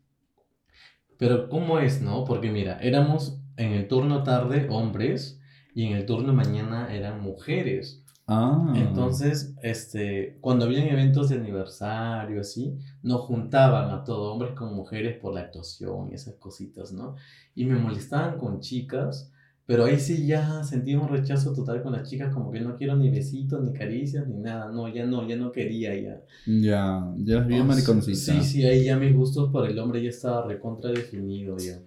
Pero, 1.19 1.49
¿cómo 1.49 1.79
es, 1.79 2.03
no? 2.03 2.25
Porque 2.25 2.51
mira, 2.51 2.79
éramos 2.81 3.39
en 3.57 3.73
el 3.73 3.89
turno 3.89 4.23
tarde 4.23 4.67
hombres 4.69 5.41
y 5.75 5.85
en 5.87 5.97
el 5.97 6.07
turno 6.07 6.33
mañana 6.33 6.93
eran 6.95 7.21
mujeres. 7.23 8.03
Ah. 8.27 8.73
Entonces, 8.75 9.55
este, 9.63 10.39
cuando 10.41 10.65
habían 10.65 10.89
eventos 10.89 11.29
de 11.29 11.37
aniversario, 11.37 12.41
así, 12.41 12.79
nos 13.03 13.21
juntaban 13.23 13.91
a 13.91 14.03
todos, 14.03 14.33
hombres 14.33 14.53
con 14.53 14.75
mujeres, 14.75 15.19
por 15.19 15.35
la 15.35 15.41
actuación 15.41 16.09
y 16.11 16.15
esas 16.15 16.35
cositas, 16.37 16.93
¿no? 16.93 17.17
Y 17.55 17.67
me 17.67 17.77
molestaban 17.77 18.39
con 18.39 18.61
chicas, 18.61 19.31
pero 19.67 19.85
ahí 19.85 19.99
sí 19.99 20.27
ya 20.27 20.63
sentí 20.63 20.95
un 20.95 21.09
rechazo 21.09 21.53
total 21.55 21.83
con 21.83 21.93
las 21.93 22.09
chicas, 22.09 22.33
como 22.35 22.51
que 22.51 22.61
no 22.61 22.77
quiero 22.77 22.97
ni 22.97 23.11
besitos, 23.11 23.63
ni 23.63 23.73
caricias, 23.73 24.27
ni 24.29 24.39
nada, 24.39 24.71
no, 24.71 24.89
ya 24.89 25.07
no, 25.07 25.27
ya 25.27 25.37
no 25.37 25.53
quería 25.53 25.95
ya. 25.95 26.23
Ya, 26.47 27.13
ya 27.17 27.35
eras 27.35 27.47
bien 27.47 27.63
Oh, 27.63 27.65
mariconcita. 27.65 28.19
Sí, 28.19 28.43
sí, 28.43 28.65
ahí 28.65 28.85
ya 28.85 28.97
mis 28.97 29.15
gustos 29.15 29.51
por 29.51 29.69
el 29.69 29.79
hombre 29.79 30.03
ya 30.03 30.11
estaba 30.11 30.47
recontra 30.47 30.91
definido 30.91 31.57
ya. 31.57 31.81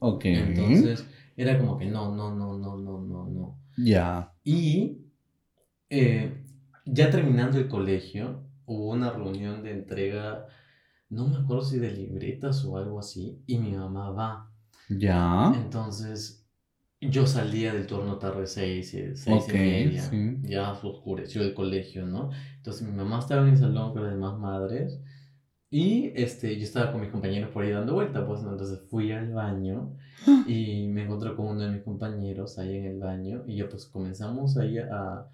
Ok. 0.00 0.24
Entonces, 0.24 1.06
era 1.36 1.58
como 1.58 1.78
que 1.78 1.86
no, 1.86 2.14
no, 2.14 2.34
no, 2.34 2.58
no, 2.58 2.76
no, 2.76 3.00
no, 3.00 3.28
no. 3.28 3.58
Ya. 3.76 4.32
Y 4.42 4.98
eh, 5.90 6.44
ya 6.84 7.10
terminando 7.10 7.58
el 7.58 7.68
colegio, 7.68 8.42
hubo 8.64 8.90
una 8.90 9.10
reunión 9.10 9.62
de 9.62 9.72
entrega, 9.72 10.46
no 11.08 11.28
me 11.28 11.36
acuerdo 11.36 11.64
si 11.64 11.78
de 11.78 11.92
libretas 11.92 12.64
o 12.64 12.76
algo 12.76 12.98
así, 12.98 13.42
y 13.46 13.58
mi 13.58 13.72
mamá 13.72 14.10
va. 14.10 14.52
Ya. 14.88 15.52
Entonces, 15.54 16.45
yo 17.00 17.26
salía 17.26 17.72
del 17.72 17.86
turno 17.86 18.18
tarde 18.18 18.46
seis, 18.46 18.92
eh, 18.94 19.16
seis 19.16 19.44
Ok, 19.44 19.54
y 19.54 19.58
media. 19.58 20.02
sí. 20.02 20.36
Ya 20.42 20.74
se 20.74 20.86
oscureció 20.86 21.42
el 21.42 21.54
colegio, 21.54 22.06
¿no? 22.06 22.30
Entonces 22.56 22.86
mi 22.88 22.94
mamá 22.94 23.18
estaba 23.20 23.42
en 23.42 23.48
el 23.50 23.58
salón 23.58 23.92
con 23.92 24.02
las 24.04 24.12
demás 24.12 24.38
madres 24.38 25.00
y 25.70 26.12
este, 26.14 26.56
yo 26.58 26.64
estaba 26.64 26.92
con 26.92 27.00
mis 27.02 27.10
compañeros 27.10 27.50
por 27.50 27.64
ahí 27.64 27.70
dando 27.72 27.94
vuelta, 27.94 28.26
pues 28.26 28.42
¿no? 28.42 28.52
entonces 28.52 28.80
fui 28.90 29.12
al 29.12 29.32
baño 29.32 29.96
y 30.46 30.88
me 30.88 31.04
encontré 31.04 31.34
con 31.36 31.48
uno 31.48 31.60
de 31.62 31.70
mis 31.72 31.82
compañeros 31.82 32.58
ahí 32.58 32.76
en 32.76 32.84
el 32.86 32.98
baño 33.00 33.44
y 33.46 33.56
ya 33.58 33.68
pues 33.68 33.86
comenzamos 33.86 34.56
ahí 34.58 34.78
a... 34.78 35.26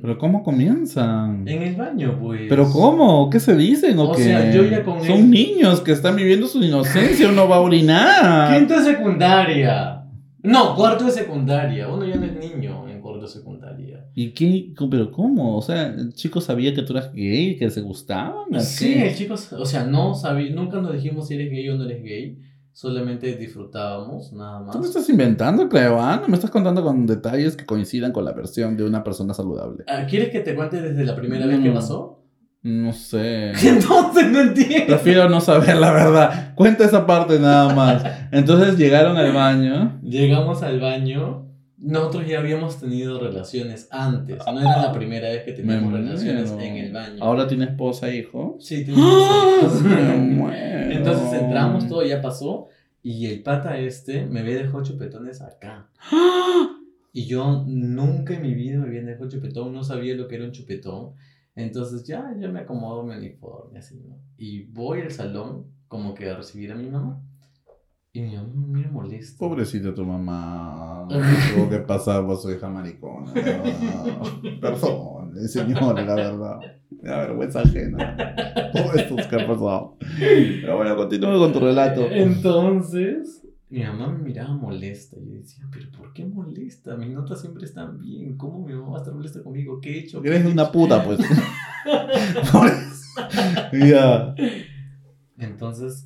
Pero 0.00 0.18
¿cómo 0.18 0.42
comienzan? 0.42 1.46
en 1.46 1.62
el 1.62 1.76
baño, 1.76 2.18
pues... 2.20 2.42
¿Pero 2.48 2.70
cómo? 2.70 3.28
¿Qué 3.30 3.40
se 3.40 3.54
dicen? 3.56 3.98
¿O 3.98 4.10
O 4.10 4.12
qué? 4.16 4.22
sea, 4.24 4.50
yo 4.52 4.64
ya 4.64 4.82
con 4.84 5.02
Son 5.04 5.18
él- 5.18 5.30
niños 5.30 5.80
que 5.80 5.92
están 5.92 6.16
viviendo 6.16 6.46
su 6.46 6.62
inocencia, 6.62 7.28
uno 7.28 7.48
va 7.48 7.56
a 7.56 7.60
orinar. 7.60 8.56
Quinto 8.58 8.74
de 8.78 8.84
secundaria. 8.94 10.02
No, 10.42 10.74
cuarto 10.76 11.04
de 11.06 11.10
secundaria. 11.10 11.88
Uno 11.88 12.06
ya 12.06 12.16
no 12.16 12.24
es 12.24 12.32
niño 12.38 12.88
en 12.88 13.00
cuarto 13.00 13.22
de 13.22 13.28
secundaria. 13.28 14.04
¿Y 14.14 14.30
qué? 14.30 14.72
¿Pero 14.90 15.10
cómo? 15.10 15.56
O 15.56 15.62
sea, 15.62 15.86
el 15.88 16.14
chico 16.14 16.40
sabía 16.40 16.72
que 16.72 16.82
tú 16.82 16.92
eras 16.92 17.12
gay, 17.12 17.56
que 17.56 17.68
se 17.68 17.80
gustaban. 17.80 18.54
¿o 18.54 18.60
Sí, 18.60 18.94
el 18.94 19.14
chico, 19.14 19.34
o 19.34 19.66
sea, 19.66 19.84
no 19.84 20.14
sabía, 20.14 20.54
nunca 20.54 20.80
nos 20.80 20.92
dijimos 20.94 21.26
si 21.28 21.34
eres 21.34 21.50
gay 21.50 21.68
o 21.68 21.76
no 21.76 21.84
eres 21.84 22.02
gay, 22.02 22.38
solamente 22.76 23.34
disfrutábamos, 23.36 24.34
nada 24.34 24.58
Tú 24.70 24.78
me 24.78 24.84
más. 24.84 24.88
estás 24.88 25.08
inventando, 25.08 25.66
Cleo, 25.66 25.98
¿ah? 25.98 26.18
No 26.20 26.28
me 26.28 26.34
estás 26.34 26.50
contando 26.50 26.82
con 26.84 27.06
detalles 27.06 27.56
que 27.56 27.64
coincidan 27.64 28.12
con 28.12 28.26
la 28.26 28.32
versión 28.32 28.76
de 28.76 28.84
una 28.84 29.02
persona 29.02 29.32
saludable. 29.32 29.84
Ah, 29.88 30.04
¿Quieres 30.06 30.28
que 30.28 30.40
te 30.40 30.54
cuente 30.54 30.82
desde 30.82 31.02
la 31.06 31.16
primera 31.16 31.46
vez 31.46 31.58
que 31.60 31.70
Mm. 31.70 31.74
pasó? 31.74 32.22
No 32.62 32.92
sé. 32.92 33.52
Entonces 33.66 34.30
no 34.30 34.40
entiendo. 34.40 34.86
Prefiero 34.88 35.26
no 35.30 35.40
saber 35.40 35.76
la 35.78 35.90
verdad. 35.90 36.54
Cuenta 36.54 36.84
esa 36.84 37.06
parte 37.06 37.38
nada 37.40 37.74
más. 37.74 38.04
Entonces 38.30 38.76
llegaron 38.76 39.16
al 39.16 39.32
baño. 39.32 39.98
Llegamos 40.02 40.62
al 40.62 40.78
baño, 40.78 41.46
nosotros 41.78 42.26
ya 42.26 42.38
habíamos 42.38 42.80
tenido 42.80 43.18
relaciones 43.20 43.88
antes, 43.90 44.38
no 44.46 44.60
era 44.60 44.82
la 44.82 44.92
primera 44.92 45.28
vez 45.28 45.44
que 45.44 45.52
teníamos 45.52 45.92
Me 45.92 45.98
relaciones 45.98 46.50
muero. 46.52 46.66
en 46.66 46.76
el 46.76 46.92
baño. 46.92 47.22
Ahora 47.22 47.46
tiene 47.46 47.64
esposa 47.66 48.08
e 48.08 48.16
hijo. 48.18 48.56
Sí, 48.60 48.84
Me 48.86 48.92
hijos. 48.94 49.82
muero. 50.18 50.90
Entonces 50.92 51.32
entramos, 51.40 51.86
todo 51.88 52.04
ya 52.04 52.20
pasó, 52.22 52.68
y 53.02 53.26
el 53.26 53.42
pata 53.42 53.78
este 53.78 54.26
me 54.26 54.40
había 54.40 54.56
dejado 54.56 54.82
chupetones 54.82 55.40
acá. 55.42 55.88
Y 57.12 57.26
yo 57.26 57.64
nunca 57.66 58.34
en 58.34 58.42
mi 58.42 58.54
vida 58.54 58.78
me 58.78 58.86
había 58.88 59.02
dejado 59.02 59.28
chupetón, 59.30 59.72
no 59.72 59.82
sabía 59.84 60.14
lo 60.14 60.28
que 60.28 60.36
era 60.36 60.44
un 60.44 60.52
chupetón. 60.52 61.12
Entonces 61.54 62.04
ya, 62.06 62.34
ya 62.38 62.48
me 62.48 62.60
acomodo 62.60 63.02
mi 63.04 63.14
uniforme, 63.14 63.78
así, 63.78 64.02
¿no? 64.06 64.18
Y 64.36 64.64
voy 64.64 65.00
al 65.00 65.10
salón 65.10 65.64
como 65.88 66.14
que 66.14 66.28
a 66.28 66.36
recibir 66.36 66.72
a 66.72 66.74
mi 66.74 66.90
mamá. 66.90 67.22
Y 68.16 68.22
mi 68.22 68.34
mamá 68.34 68.48
me 68.66 68.88
molesta. 68.88 69.38
Pobrecita 69.38 69.92
tu 69.92 70.02
mamá. 70.02 71.06
Tuvo 71.54 71.68
que 71.68 71.80
pasar 71.80 72.24
por 72.24 72.38
su 72.38 72.50
hija 72.50 72.66
maricona. 72.66 73.30
Perdón, 74.62 75.36
señora, 75.46 76.02
la 76.02 76.14
verdad. 76.14 76.58
Me 76.90 77.10
da 77.10 77.18
vergüenza 77.26 77.60
ajena. 77.60 78.16
Todo 78.72 78.94
esto 78.94 79.16
que 79.16 79.36
ha 79.36 79.46
pasado. 79.46 79.98
Pero 80.18 80.76
bueno, 80.78 80.96
continúa 80.96 81.38
con 81.38 81.52
tu 81.52 81.60
relato. 81.60 82.06
Entonces, 82.10 83.46
mi 83.68 83.82
mamá 83.82 84.10
me 84.10 84.24
miraba 84.24 84.54
molesta. 84.54 85.18
Y 85.20 85.32
yo 85.32 85.34
decía, 85.34 85.66
¿pero 85.70 85.90
por 85.90 86.14
qué 86.14 86.24
molesta? 86.24 86.96
Mis 86.96 87.10
notas 87.10 87.42
siempre 87.42 87.66
están 87.66 87.98
bien. 87.98 88.38
¿Cómo 88.38 88.66
mi 88.66 88.72
mamá 88.72 88.92
va 88.92 88.96
a 88.96 89.00
estar 89.00 89.14
molesta 89.14 89.42
conmigo? 89.42 89.78
¿Qué 89.78 89.90
he 89.90 89.98
hecho? 89.98 90.22
¿Qué 90.22 90.28
Eres 90.28 90.46
he 90.46 90.52
una 90.52 90.62
hecho?" 90.62 90.72
puta, 90.72 91.04
pues. 91.04 91.18
Ya. 93.72 94.34
Entonces, 95.38 96.05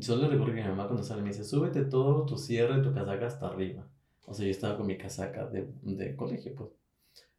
solo 0.00 0.28
recuerdo 0.28 0.54
que 0.54 0.62
mi 0.62 0.68
mamá 0.68 0.86
cuando 0.86 1.02
sale 1.04 1.22
me 1.22 1.28
dice, 1.28 1.44
súbete 1.44 1.84
todo 1.84 2.26
tu 2.26 2.36
cierre, 2.36 2.82
tu 2.82 2.92
casaca 2.92 3.26
hasta 3.26 3.46
arriba. 3.48 3.88
O 4.26 4.34
sea, 4.34 4.44
yo 4.44 4.50
estaba 4.50 4.76
con 4.76 4.86
mi 4.86 4.98
casaca 4.98 5.46
de, 5.46 5.68
de 5.82 6.16
colegio, 6.16 6.54
pues. 6.54 6.70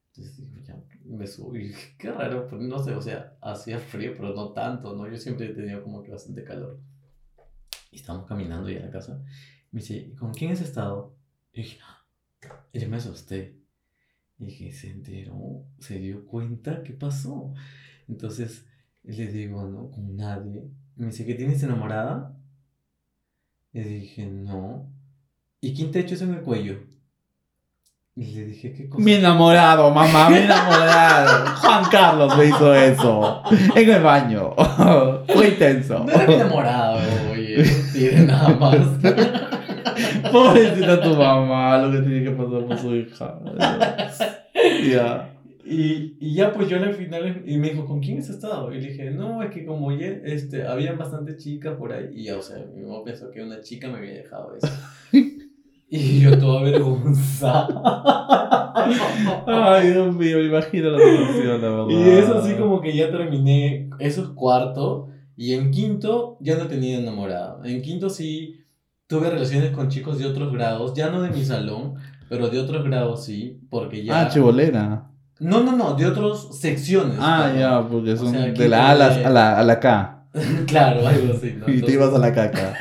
Entonces 0.09 0.37
digo, 0.37 0.55
ya, 0.65 0.75
me 1.05 1.25
dije, 1.59 1.95
qué 1.99 2.11
raro, 2.11 2.47
pues 2.47 2.61
no 2.61 2.79
sé, 2.79 2.95
o 2.95 3.01
sea, 3.01 3.37
hacía 3.41 3.77
frío, 3.79 4.13
pero 4.17 4.33
no 4.33 4.51
tanto, 4.51 4.95
¿no? 4.95 5.07
Yo 5.07 5.17
siempre 5.17 5.47
he 5.47 5.53
tenido 5.53 5.83
como 5.83 6.01
que 6.01 6.11
bastante 6.11 6.43
calor. 6.43 6.79
Y 7.91 7.97
estábamos 7.97 8.27
caminando 8.27 8.69
ya 8.69 8.79
a 8.79 8.85
la 8.85 8.91
casa. 8.91 9.23
Me 9.71 9.81
dice, 9.81 9.95
"¿Y 9.97 10.15
¿con 10.15 10.33
quién 10.33 10.51
has 10.51 10.61
estado? 10.61 11.15
Y 11.53 11.61
dije, 11.61 11.79
"Ah". 11.83 12.05
y 12.73 12.79
yo 12.79 12.89
me 12.89 12.97
asusté. 12.97 13.57
Y 14.39 14.45
dije, 14.45 14.71
se 14.71 14.91
enteró, 14.91 15.65
se 15.79 15.99
dio 15.99 16.25
cuenta, 16.25 16.83
¿qué 16.83 16.93
pasó? 16.93 17.53
Entonces 18.07 18.65
le 19.03 19.27
digo, 19.27 19.63
no, 19.67 19.89
con 19.91 20.15
nadie. 20.15 20.69
Me 20.97 21.07
dice, 21.07 21.25
¿que 21.25 21.35
tienes 21.35 21.61
enamorada? 21.61 22.33
Y 23.71 23.81
dije, 23.81 24.25
no. 24.25 24.91
¿Y 25.61 25.75
quién 25.75 25.91
te 25.91 25.99
ha 25.99 26.01
hecho 26.01 26.15
eso 26.15 26.23
en 26.23 26.33
el 26.33 26.41
cuello? 26.41 26.79
Y 28.15 28.25
le 28.33 28.45
dije, 28.45 28.73
¿qué 28.73 28.89
cosa? 28.89 29.03
Mi 29.03 29.13
enamorado, 29.13 29.91
mamá, 29.91 30.27
mi 30.31 30.37
enamorado. 30.37 31.55
Juan 31.61 31.83
Carlos 31.91 32.35
me 32.35 32.45
hizo 32.45 32.73
eso. 32.73 33.43
En 33.75 33.89
el 33.91 34.01
baño. 34.01 34.55
Fue 35.27 35.49
intenso. 35.49 35.99
No 35.99 36.11
era 36.11 36.25
mi 36.25 36.33
enamorado, 36.33 36.99
oye, 37.31 37.57
no 37.57 37.93
tiene 37.93 38.21
nada 38.25 38.49
más. 38.55 38.77
Pobrecita 40.31 40.99
tu 40.99 41.15
mamá, 41.15 41.77
lo 41.77 41.91
que 41.91 42.07
tiene 42.07 42.23
que 42.23 42.31
pasar 42.31 42.65
por 42.65 42.79
su 42.79 42.95
hija. 42.95 43.39
Ya. 44.91 45.36
Y, 45.69 46.15
y 46.19 46.33
ya 46.33 46.53
pues 46.53 46.69
yo 46.69 46.77
al 46.77 46.93
final, 46.93 47.43
y 47.45 47.57
me 47.57 47.71
dijo, 47.71 47.85
¿con 47.85 47.99
quién 47.99 48.19
has 48.19 48.29
estado? 48.29 48.73
Y 48.73 48.79
le 48.79 48.89
dije, 48.89 49.11
no, 49.11 49.43
es 49.43 49.51
que 49.51 49.65
como 49.65 49.91
ya, 49.91 50.07
este, 50.23 50.65
habían 50.65 50.97
bastantes 50.97 51.43
chicas 51.43 51.75
por 51.75 51.91
ahí, 51.91 52.07
y 52.13 52.23
ya, 52.23 52.37
o 52.37 52.41
sea, 52.41 52.65
mi 52.73 52.83
mamá 52.83 53.03
pensó 53.03 53.29
que 53.31 53.43
una 53.43 53.59
chica 53.59 53.89
me 53.89 53.97
había 53.97 54.13
dejado 54.13 54.55
eso. 54.55 54.67
Y 55.89 56.19
yo 56.19 56.37
toda 56.37 56.59
avergonzada. 56.59 58.73
Ay, 59.47 59.91
Dios 59.91 60.13
mío, 60.13 60.43
imagino 60.43 60.89
la 60.89 60.99
situación, 60.99 61.61
la 61.61 61.69
verdad. 61.69 61.87
Y 61.87 62.09
es 62.09 62.27
así 62.27 62.55
como 62.55 62.81
que 62.81 62.93
ya 62.93 63.09
terminé, 63.09 63.89
eso 63.99 64.23
es 64.23 64.27
cuarto, 64.29 65.07
y 65.37 65.53
en 65.53 65.71
quinto 65.71 66.39
ya 66.41 66.57
no 66.57 66.67
tenía 66.67 66.99
enamorada. 66.99 67.61
En 67.63 67.81
quinto 67.81 68.09
sí 68.09 68.65
tuve 69.07 69.29
relaciones 69.29 69.71
con 69.71 69.87
chicos 69.87 70.19
de 70.19 70.25
otros 70.25 70.51
grados, 70.51 70.93
ya 70.93 71.09
no 71.09 71.21
de 71.21 71.29
mi 71.29 71.45
salón, 71.45 71.95
pero 72.27 72.49
de 72.49 72.59
otros 72.59 72.83
grados 72.83 73.23
sí, 73.23 73.61
porque 73.69 74.03
ya... 74.03 74.23
Ah, 74.23 74.29
chibolera. 74.29 75.09
No, 75.39 75.63
no, 75.63 75.75
no, 75.75 75.93
de 75.93 76.05
otras 76.05 76.57
secciones. 76.59 77.17
Ah, 77.19 77.51
claro. 77.53 77.59
ya, 77.59 77.89
porque 77.89 78.11
O 78.13 78.17
son 78.17 78.31
sea, 78.31 78.45
de 78.45 78.69
la 78.69 78.87
A 78.87 78.91
a 78.91 78.95
la, 78.95 79.07
a 79.07 79.29
la, 79.29 79.59
a 79.59 79.63
la 79.63 79.79
K. 79.79 80.27
claro, 80.67 81.07
algo 81.07 81.33
así, 81.33 81.55
¿no? 81.57 81.65
Y 81.73 81.81
te 81.81 81.93
ibas 81.93 82.13
a 82.13 82.19
la 82.19 82.33
caca. 82.33 82.73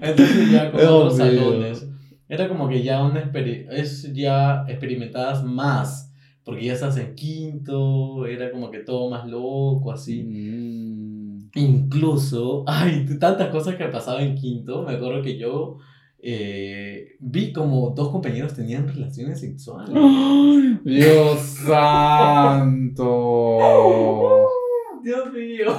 Entonces 0.00 0.50
ya 0.50 0.70
con 0.70 0.80
Dios 0.80 0.90
otros 0.90 1.16
salones. 1.16 1.86
Era 2.28 2.48
como 2.48 2.68
que 2.68 2.82
ya 2.82 3.02
una 3.02 3.30
es 3.70 4.12
ya 4.12 4.64
experimentadas 4.68 5.44
más. 5.44 6.14
Porque 6.44 6.64
ya 6.64 6.72
estás 6.72 6.96
en 6.96 7.14
quinto, 7.14 8.26
era 8.26 8.50
como 8.50 8.70
que 8.70 8.78
todo 8.78 9.10
más 9.10 9.26
loco, 9.26 9.92
así. 9.92 10.22
Mm. 10.24 11.50
Incluso, 11.54 12.64
ay, 12.66 13.06
tantas 13.18 13.48
cosas 13.48 13.74
que 13.74 13.84
pasaba 13.86 14.22
en 14.22 14.36
quinto. 14.36 14.82
Me 14.84 14.94
acuerdo 14.94 15.22
que 15.22 15.36
yo 15.38 15.78
eh, 16.22 17.16
vi 17.18 17.52
como 17.52 17.90
dos 17.90 18.10
compañeros 18.10 18.54
tenían 18.54 18.86
relaciones 18.88 19.40
sexuales. 19.40 19.90
¡Ay, 19.94 20.78
Dios 20.84 21.40
santo. 21.66 23.06
Dios 25.02 25.32
mío. 25.32 25.72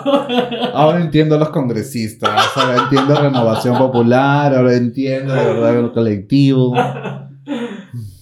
Ahora 0.74 1.00
entiendo 1.02 1.36
a 1.36 1.38
los 1.38 1.50
congresistas, 1.50 2.58
ahora 2.58 2.84
entiendo 2.84 3.16
Renovación 3.16 3.78
Popular, 3.78 4.56
ahora 4.56 4.76
entiendo 4.76 5.34
de 5.34 5.46
verdad 5.46 5.78
el 5.78 5.92
colectivo. 5.92 6.74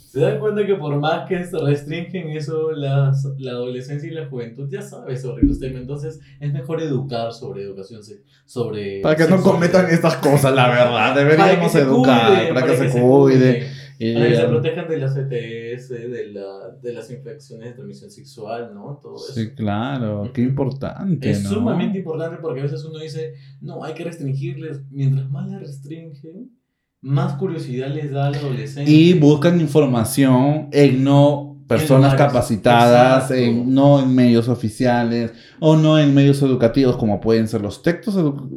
¿Se 0.10 0.20
dan 0.20 0.40
cuenta 0.40 0.66
que 0.66 0.74
por 0.74 0.96
más 0.96 1.28
que 1.28 1.44
se 1.44 1.56
restringen 1.60 2.30
eso, 2.30 2.72
las, 2.72 3.26
la 3.38 3.52
adolescencia 3.52 4.10
y 4.10 4.14
la 4.16 4.28
juventud 4.28 4.68
ya 4.68 4.82
sabes 4.82 5.22
sobre 5.22 5.44
los 5.44 5.60
temas? 5.60 5.82
Entonces 5.82 6.20
es 6.40 6.52
mejor 6.52 6.82
educar 6.82 7.32
sobre 7.32 7.62
educación, 7.62 8.02
sobre... 8.44 9.02
Para 9.02 9.16
que 9.16 9.28
no 9.28 9.40
cometan 9.44 9.86
estas 9.86 10.16
cosas, 10.16 10.56
la 10.56 10.68
verdad. 10.68 11.14
Deberíamos 11.14 11.76
educar, 11.76 12.52
para, 12.56 12.66
que, 12.66 12.90
se, 12.90 13.00
cuide. 13.00 13.68
Y, 14.00 14.16
Para 14.16 14.30
que 14.30 14.36
se 14.36 14.48
protejan 14.48 14.88
de 14.88 14.98
las 14.98 15.16
ETS, 15.16 15.90
de, 15.90 16.32
la, 16.34 16.72
de 16.82 16.94
las 16.94 17.12
infecciones 17.12 17.68
de 17.68 17.74
transmisión 17.74 18.10
sexual, 18.10 18.72
¿no? 18.74 19.00
Todo 19.04 19.16
eso. 19.16 19.34
sí, 19.34 19.52
claro, 19.52 20.32
qué 20.34 20.42
importante. 20.42 21.30
Es 21.30 21.44
¿no? 21.44 21.52
sumamente 21.52 22.00
importante 22.00 22.38
porque 22.42 22.62
a 22.62 22.64
veces 22.64 22.84
uno 22.84 22.98
dice, 22.98 23.36
no, 23.62 23.84
hay 23.84 23.94
que 23.94 24.06
restringirles. 24.06 24.82
Mientras 24.90 25.30
más 25.30 25.52
les 25.52 25.60
restringen, 25.60 26.59
más 27.02 27.34
curiosidad 27.34 27.88
les 27.94 28.12
da 28.12 28.28
al 28.28 28.36
adolescente. 28.36 28.90
Y 28.92 29.14
buscan 29.14 29.60
información 29.62 30.68
en 30.72 31.04
no 31.04 31.46
personas 31.68 32.16
capacitadas, 32.16 33.30
en, 33.30 33.76
no 33.76 34.02
en 34.02 34.16
medios 34.16 34.50
oficiales 34.50 35.32
o 35.60 35.76
no 35.78 36.00
en 36.00 36.16
medios 36.16 36.42
educativos 36.42 36.98
como 36.98 37.22
pueden 37.22 37.48
ser 37.48 37.62
los 37.62 37.84
textos 37.84 38.16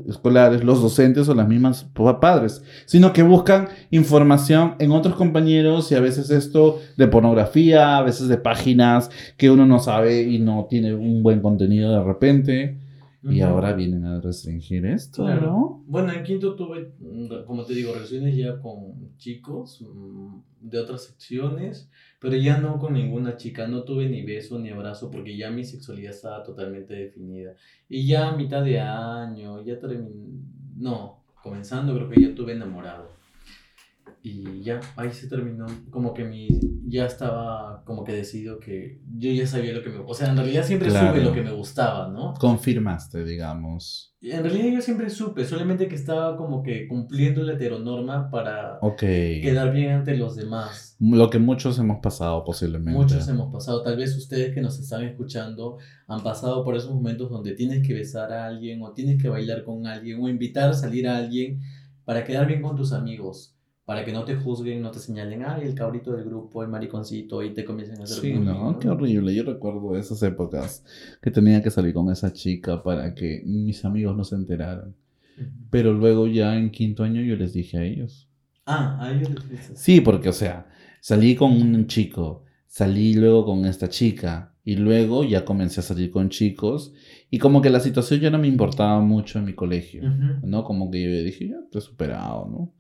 escolares, 0.09 0.65
los 0.65 0.81
docentes 0.81 1.29
o 1.29 1.35
las 1.35 1.47
mismas 1.47 1.85
pa- 1.93 2.21
padres, 2.21 2.63
sino 2.87 3.13
que 3.13 3.23
buscan 3.23 3.69
información 3.91 4.77
en 4.79 4.93
otros 4.93 5.15
compañeros 5.15 5.93
y 5.93 5.95
a 5.95 6.01
veces 6.01 6.31
esto 6.31 6.81
de 6.97 7.07
pornografía, 7.07 7.99
a 7.99 8.03
veces 8.03 8.29
de 8.29 8.39
páginas 8.39 9.11
que 9.37 9.51
uno 9.51 9.67
no 9.67 9.79
sabe 9.79 10.23
y 10.23 10.39
no 10.39 10.67
tiene 10.71 10.95
un 10.95 11.23
buen 11.23 11.41
contenido 11.41 11.93
de 11.93 12.03
repente. 12.03 12.79
Y 13.25 13.41
ahora 13.41 13.73
vienen 13.75 14.05
a 14.05 14.21
restringir 14.21 14.85
esto, 14.85 15.25
Claro. 15.25 15.47
¿no? 15.47 15.85
Bueno, 15.87 16.13
en 16.13 16.25
quinto 16.25 16.57
tuve, 16.57 16.93
mm, 16.99 17.45
como 17.47 17.65
te 17.65 17.73
digo, 17.75 17.93
relaciones 17.93 18.37
ya 18.37 18.59
con 18.61 19.17
chicos 19.17 19.81
mm, 19.81 20.39
de 20.61 20.79
otras 20.79 21.05
secciones, 21.05 21.89
pero 22.21 22.37
ya 22.37 22.59
no 22.59 22.79
con 22.79 22.95
ninguna 22.95 23.37
chica. 23.37 23.69
No 23.69 23.85
tuve 23.85 24.09
ni 24.09 24.23
beso 24.23 24.59
ni 24.59 24.71
abrazo 24.71 25.11
porque 25.11 25.37
ya 25.37 25.51
mi 25.51 25.65
sexualidad 25.65 26.11
estaba 26.11 26.43
totalmente 26.43 26.95
definida. 26.95 27.55
Y 27.89 28.07
ya 28.07 28.29
a 28.31 28.37
mitad 28.37 28.65
de 28.65 28.81
año, 28.81 29.63
ya 29.63 29.79
terminé. 29.79 30.11
No, 30.77 31.23
comenzando, 31.43 31.95
creo 31.95 32.09
que 32.09 32.21
ya 32.23 32.35
tuve 32.35 32.53
enamorado. 32.55 33.22
Y 34.25 34.63
ya, 34.63 34.79
ahí 34.97 35.11
se 35.13 35.27
terminó. 35.29 35.67
Como 35.91 36.15
que 36.15 36.25
mi. 36.25 36.49
Ya 36.87 37.07
estaba 37.07 37.83
como 37.85 38.05
que 38.05 38.13
decidido 38.13 38.61
que 38.61 39.01
yo 39.19 39.31
ya 39.33 39.47
sabía 39.47 39.73
lo 39.73 39.83
que 39.83 39.89
me. 39.91 39.99
O 39.99 40.15
sea, 40.15 40.29
en 40.31 40.37
realidad 40.37 40.65
siempre 40.65 40.89
Claro. 40.91 41.09
supe 41.09 41.25
lo 41.25 41.33
que 41.33 41.43
me 41.43 41.53
gustaba, 41.53 42.09
¿no? 42.09 42.35
Confirmaste, 42.39 43.25
digamos. 43.25 44.15
En 44.21 44.45
realidad 44.45 44.75
yo 44.77 44.81
siempre 44.81 45.11
supe, 45.11 45.45
solamente 45.45 45.89
que 45.89 45.97
estaba 45.97 46.37
como 46.37 46.63
que 46.63 46.87
cumpliendo 46.87 47.43
la 47.43 47.55
heteronorma 47.55 48.31
para 48.31 48.79
Ok. 48.81 49.01
quedar 49.01 49.73
bien 49.73 49.91
ante 49.91 50.17
los 50.17 50.37
demás. 50.37 50.97
Lo 51.01 51.29
que 51.29 51.41
muchos 51.41 51.77
hemos 51.81 51.99
pasado 52.01 52.45
posiblemente. 52.45 52.97
Muchos 52.97 53.27
hemos 53.29 53.53
pasado, 53.53 53.83
tal 53.83 53.97
vez 53.97 54.17
ustedes 54.17 54.55
que 54.55 54.61
nos 54.61 54.79
están 54.79 55.03
escuchando 55.03 55.79
han 56.07 56.23
pasado 56.23 56.63
por 56.65 56.77
esos 56.77 56.95
momentos 56.95 57.29
donde 57.31 57.55
tienes 57.55 57.85
que 57.85 57.95
besar 57.95 58.33
a 58.33 58.47
alguien 58.47 58.81
o 58.83 58.93
tienes 58.93 59.21
que 59.21 59.29
bailar 59.29 59.65
con 59.65 59.87
alguien 59.89 60.23
o 60.23 60.29
invitar 60.29 60.71
a 60.71 60.75
salir 60.75 61.09
a 61.09 61.17
alguien 61.17 61.61
para 62.05 62.23
quedar 62.23 62.47
bien 62.47 62.63
con 62.63 62.77
tus 62.77 62.93
amigos, 62.93 63.52
para 63.85 64.05
que 64.05 64.13
no 64.13 64.25
te 64.25 64.37
juzguen, 64.37 64.81
no 64.81 64.91
te 64.91 65.01
señalen, 65.01 65.45
ay, 65.45 65.65
el 65.65 65.75
cabrito 65.75 66.13
del 66.13 66.25
grupo, 66.25 66.63
el 66.63 66.69
mariconcito, 66.69 67.43
y 67.43 67.53
te 67.53 67.65
comiencen 67.65 68.01
a 68.01 68.05
hacer 68.05 68.19
Sí, 68.19 68.33
bullying", 68.33 68.45
no, 68.45 68.79
qué 68.79 68.89
horrible. 68.89 69.35
Yo 69.35 69.43
recuerdo 69.43 69.97
esas 69.97 70.23
épocas 70.23 70.85
que 71.21 71.31
tenía 71.31 71.63
que 71.63 71.71
salir 71.71 71.93
con 71.93 72.11
esa 72.11 72.33
chica 72.33 72.83
para 72.83 73.15
que 73.15 73.43
mis 73.45 73.85
amigos 73.85 74.17
no 74.17 74.25
se 74.25 74.37
enteraran. 74.37 74.95
Pero 75.71 75.93
luego 75.93 76.27
ya 76.27 76.57
en 76.57 76.71
quinto 76.71 77.03
año 77.03 77.23
yo 77.23 77.35
les 77.35 77.55
dije 77.55 77.79
a 77.79 77.85
ellos. 77.85 78.29
Ah, 78.67 78.99
a 79.01 79.13
ellos 79.13 79.31
les 79.31 79.49
dices. 79.51 79.79
Sí, 79.79 80.01
porque 80.01 80.29
o 80.29 80.33
sea, 80.33 80.69
salí 81.01 81.35
con 81.35 81.51
un 81.51 81.87
chico, 81.87 82.45
salí 82.67 83.15
luego 83.15 83.45
con 83.47 83.65
esta 83.65 83.89
chica 83.89 84.55
y 84.65 84.77
luego 84.77 85.25
ya 85.25 85.45
comencé 85.45 85.81
a 85.81 85.83
salir 85.83 86.11
con 86.11 86.29
chicos 86.29 86.93
y 87.31 87.39
como 87.39 87.61
que 87.63 87.71
la 87.71 87.81
situación 87.81 88.21
ya 88.21 88.31
no 88.31 88.39
me 88.39 88.47
importaba 88.49 89.01
mucho 89.01 89.39
en 89.39 89.47
mi 89.47 89.55
colegio. 89.55 90.03
Ujú. 90.05 90.47
¿no? 90.47 90.63
Como 90.65 90.91
que 90.91 91.03
yo 91.03 91.25
dije, 91.25 91.49
ya, 91.49 91.57
estoy 91.65 91.81
superado, 91.81 92.47
¿no? 92.49 92.73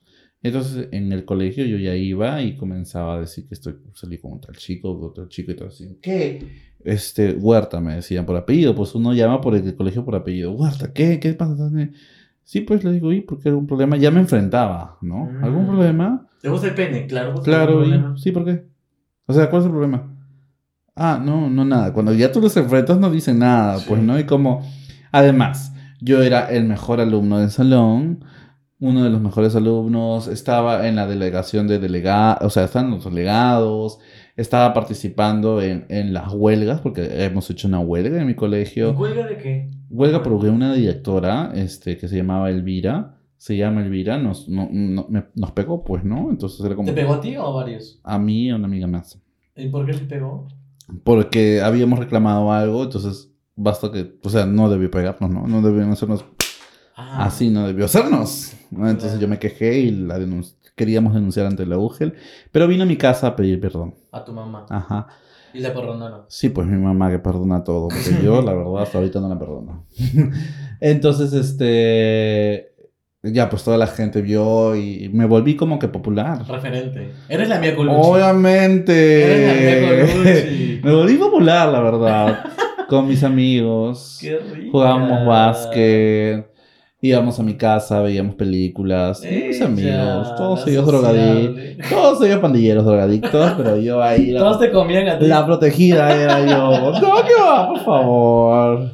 Entonces, 0.43 0.88
en 0.90 1.12
el 1.12 1.24
colegio 1.24 1.64
yo 1.64 1.78
ya 1.78 1.95
iba 1.95 2.43
y 2.43 2.57
comenzaba 2.57 3.14
a 3.14 3.20
decir 3.20 3.47
que 3.47 3.55
estoy, 3.55 3.76
salí 3.95 4.18
con 4.18 4.32
otro 4.32 4.53
chico, 4.55 4.99
con 4.99 5.11
otro 5.11 5.28
chico 5.28 5.53
y 5.53 5.55
todo 5.55 5.68
así. 5.68 5.99
¿Qué? 6.03 6.72
Este, 6.84 7.32
Huerta, 7.34 7.80
me 7.80 7.95
decían 7.95 8.26
por 8.26 8.36
apellido, 8.36 8.74
pues 8.74 8.95
uno 8.97 9.14
llama 9.14 9.40
por 9.40 9.55
el 9.55 9.76
colegio 9.76 10.05
por 10.05 10.16
apellido. 10.16 10.51
Huerta, 10.53 10.93
¿qué? 10.93 11.20
¿Qué 11.20 11.34
pasa? 11.34 11.70
Sí, 12.43 12.61
pues 12.62 12.82
le 12.82 12.93
digo, 12.93 13.12
¿y 13.12 13.20
por 13.20 13.40
qué 13.40 13.51
algún 13.51 13.68
problema? 13.68 13.97
Ya 13.97 14.11
me 14.11 14.18
enfrentaba, 14.18 14.99
¿no? 15.01 15.26
Mm. 15.26 15.45
¿Algún 15.45 15.66
problema? 15.66 16.28
¿Te 16.40 16.49
gusta 16.49 16.66
el 16.68 16.74
pene? 16.74 17.07
Claro. 17.07 17.40
Claro, 17.43 17.82
¿algún 17.82 18.16
y, 18.16 18.20
sí, 18.20 18.32
¿por 18.32 18.45
qué? 18.45 18.64
O 19.26 19.32
sea, 19.32 19.49
¿cuál 19.49 19.62
es 19.62 19.66
el 19.66 19.70
problema? 19.72 20.12
Ah, 20.97 21.22
no, 21.24 21.49
no 21.49 21.64
nada. 21.64 21.93
Cuando 21.93 22.12
ya 22.12 22.32
tú 22.32 22.40
los 22.40 22.57
enfrentas 22.57 22.99
no 22.99 23.11
dicen 23.12 23.38
nada, 23.38 23.78
Sí. 23.78 23.86
pues, 23.88 24.03
¿no? 24.03 24.18
Y 24.18 24.24
como, 24.24 24.68
además, 25.12 25.72
yo 26.01 26.20
era 26.20 26.51
el 26.51 26.64
mejor 26.64 27.01
alumno 27.01 27.38
del 27.38 27.51
salón, 27.51 28.24
uno 28.83 29.05
de 29.05 29.11
los 29.11 29.20
mejores 29.20 29.55
alumnos, 29.55 30.26
estaba 30.28 30.89
en 30.89 30.97
la 30.97 31.07
delegación 31.07 31.68
de 31.68 31.78
delegados, 31.78 32.43
o 32.45 32.51
sea, 32.51 32.64
están 32.64 32.91
los 32.91 33.05
delegados, 33.05 33.99
estaba 34.37 34.74
participando 34.74 35.62
en, 35.62 35.87
en 35.89 36.12
las 36.12 36.33
huelgas, 36.33 36.80
porque 36.80 37.24
hemos 37.24 37.49
hecho 37.51 37.68
una 37.68 37.78
huelga 37.80 38.18
en 38.20 38.26
mi 38.26 38.33
¿Y 38.33 38.37
colegio. 38.37 38.91
huelga 38.93 39.26
de 39.26 39.37
qué? 39.39 39.70
Huelga 39.89 40.22
porque 40.22 40.49
una 40.49 40.74
directora 40.74 41.53
este, 41.55 41.97
que 41.97 42.09
se 42.09 42.16
llamaba 42.16 42.51
Elvira, 42.51 43.18
se 43.37 43.57
llama 43.57 43.83
Elvira, 43.83 44.18
nos, 44.18 44.49
no- 44.49 44.68
no- 44.72 45.07
me- 45.09 45.26
nos 45.35 45.53
pegó, 45.53 45.85
pues, 45.85 46.03
¿no? 46.05 46.30
Entonces 46.30 46.64
era 46.64 46.74
como 46.74 46.87
¿Te 46.89 46.95
pegó 46.95 47.14
a 47.14 47.20
ti 47.20 47.37
o 47.37 47.47
a 47.47 47.51
varios? 47.53 48.01
a 48.03 48.18
mí 48.18 48.47
y 48.47 48.51
a 48.51 48.57
una 48.57 48.66
amiga 48.66 48.87
más. 48.87 49.20
¿Y 49.57 49.68
por 49.68 49.87
qué 49.87 49.93
te 49.93 50.05
pegó? 50.07 50.49
Porque 51.05 51.61
habíamos 51.62 51.99
reclamado 51.99 52.53
algo, 52.53 52.83
entonces 52.85 53.30
basta 53.55 53.93
que, 53.93 54.18
o 54.24 54.28
sea, 54.30 54.47
no 54.47 54.68
debió 54.70 54.91
pegarnos, 54.91 55.30
¿no? 55.30 55.47
No 55.47 55.62
debió 55.62 55.87
hacernos 55.93 56.24
Ah, 57.11 57.26
así, 57.26 57.50
no 57.50 57.66
debió 57.66 57.84
hacernos. 57.84 58.53
¿no? 58.70 58.88
Entonces 58.88 59.18
yo 59.18 59.28
me 59.28 59.38
quejé 59.38 59.78
y 59.78 59.90
la 59.90 60.18
queríamos 60.74 61.14
denunciar 61.14 61.46
ante 61.46 61.66
la 61.66 61.78
UGEL, 61.78 62.14
pero 62.50 62.66
vino 62.66 62.84
a 62.84 62.86
mi 62.86 62.96
casa 62.96 63.28
a 63.28 63.36
pedir 63.36 63.61
perdón. 63.61 63.94
A 64.11 64.24
tu 64.24 64.32
mamá. 64.32 64.66
Ajá. 64.68 65.07
Y 65.55 65.61
la 65.61 65.74
perdonaron. 65.74 66.22
Sí, 66.28 66.48
pues 66.48 66.66
mi 66.66 66.78
mamá 66.78 67.11
que 67.11 67.18
perdona 67.18 67.62
todo, 67.62 67.88
porque 67.88 68.24
yo 68.24 68.40
la 68.42 68.55
verdad 68.55 68.82
hasta 68.82 68.98
ahorita 68.98 69.20
no 69.20 69.28
la 69.28 69.38
perdono. 69.38 69.86
Entonces, 70.80 71.32
este... 71.32 72.72
Ya, 73.24 73.48
pues 73.48 73.62
toda 73.62 73.76
la 73.76 73.86
gente 73.86 74.20
vio 74.20 74.74
y 74.74 75.09
me 75.12 75.26
volví 75.26 75.55
como 75.55 75.78
que 75.78 75.86
popular. 75.86 76.44
Referente. 76.44 77.12
Eres 77.28 77.48
la 77.48 77.61
mía 77.61 77.76
Colucci. 77.76 77.96
Obviamente. 78.00 79.24
Eres 79.24 79.86
la 79.86 79.92
mía 79.92 80.12
Colucci. 80.12 80.80
Me 80.82 80.92
volví 80.92 81.14
popular, 81.14 81.68
la 81.68 81.80
verdad. 81.80 82.44
Con 82.88 83.07
mis 83.07 83.22
amigos. 83.22 84.18
Qué 84.20 84.38
rico. 84.38 84.72
Jugábamos 84.72 85.24
básquet. 85.24 86.51
Íbamos 87.05 87.40
a 87.40 87.42
mi 87.42 87.55
casa, 87.55 88.00
veíamos 88.00 88.36
películas. 88.36 89.22
mis 89.28 89.61
amigos. 89.61 90.36
Todos 90.36 90.64
ellos 90.68 90.86
drogadictos. 90.86 91.90
Todos 91.90 92.24
ellos 92.24 92.38
pandilleros 92.38 92.84
drogadictos, 92.84 93.53
pero 93.57 93.76
yo 93.76 94.00
ahí. 94.00 94.30
La, 94.30 94.38
Todos 94.38 94.61
te 94.61 94.70
comían 94.70 95.09
a 95.09 95.18
ti. 95.18 95.26
la 95.26 95.44
protegida 95.44 96.14
era 96.14 96.46
yo. 96.46 96.92
No, 96.92 97.00
que 97.26 97.34
va, 97.42 97.68
por 97.70 97.80
favor. 97.80 98.90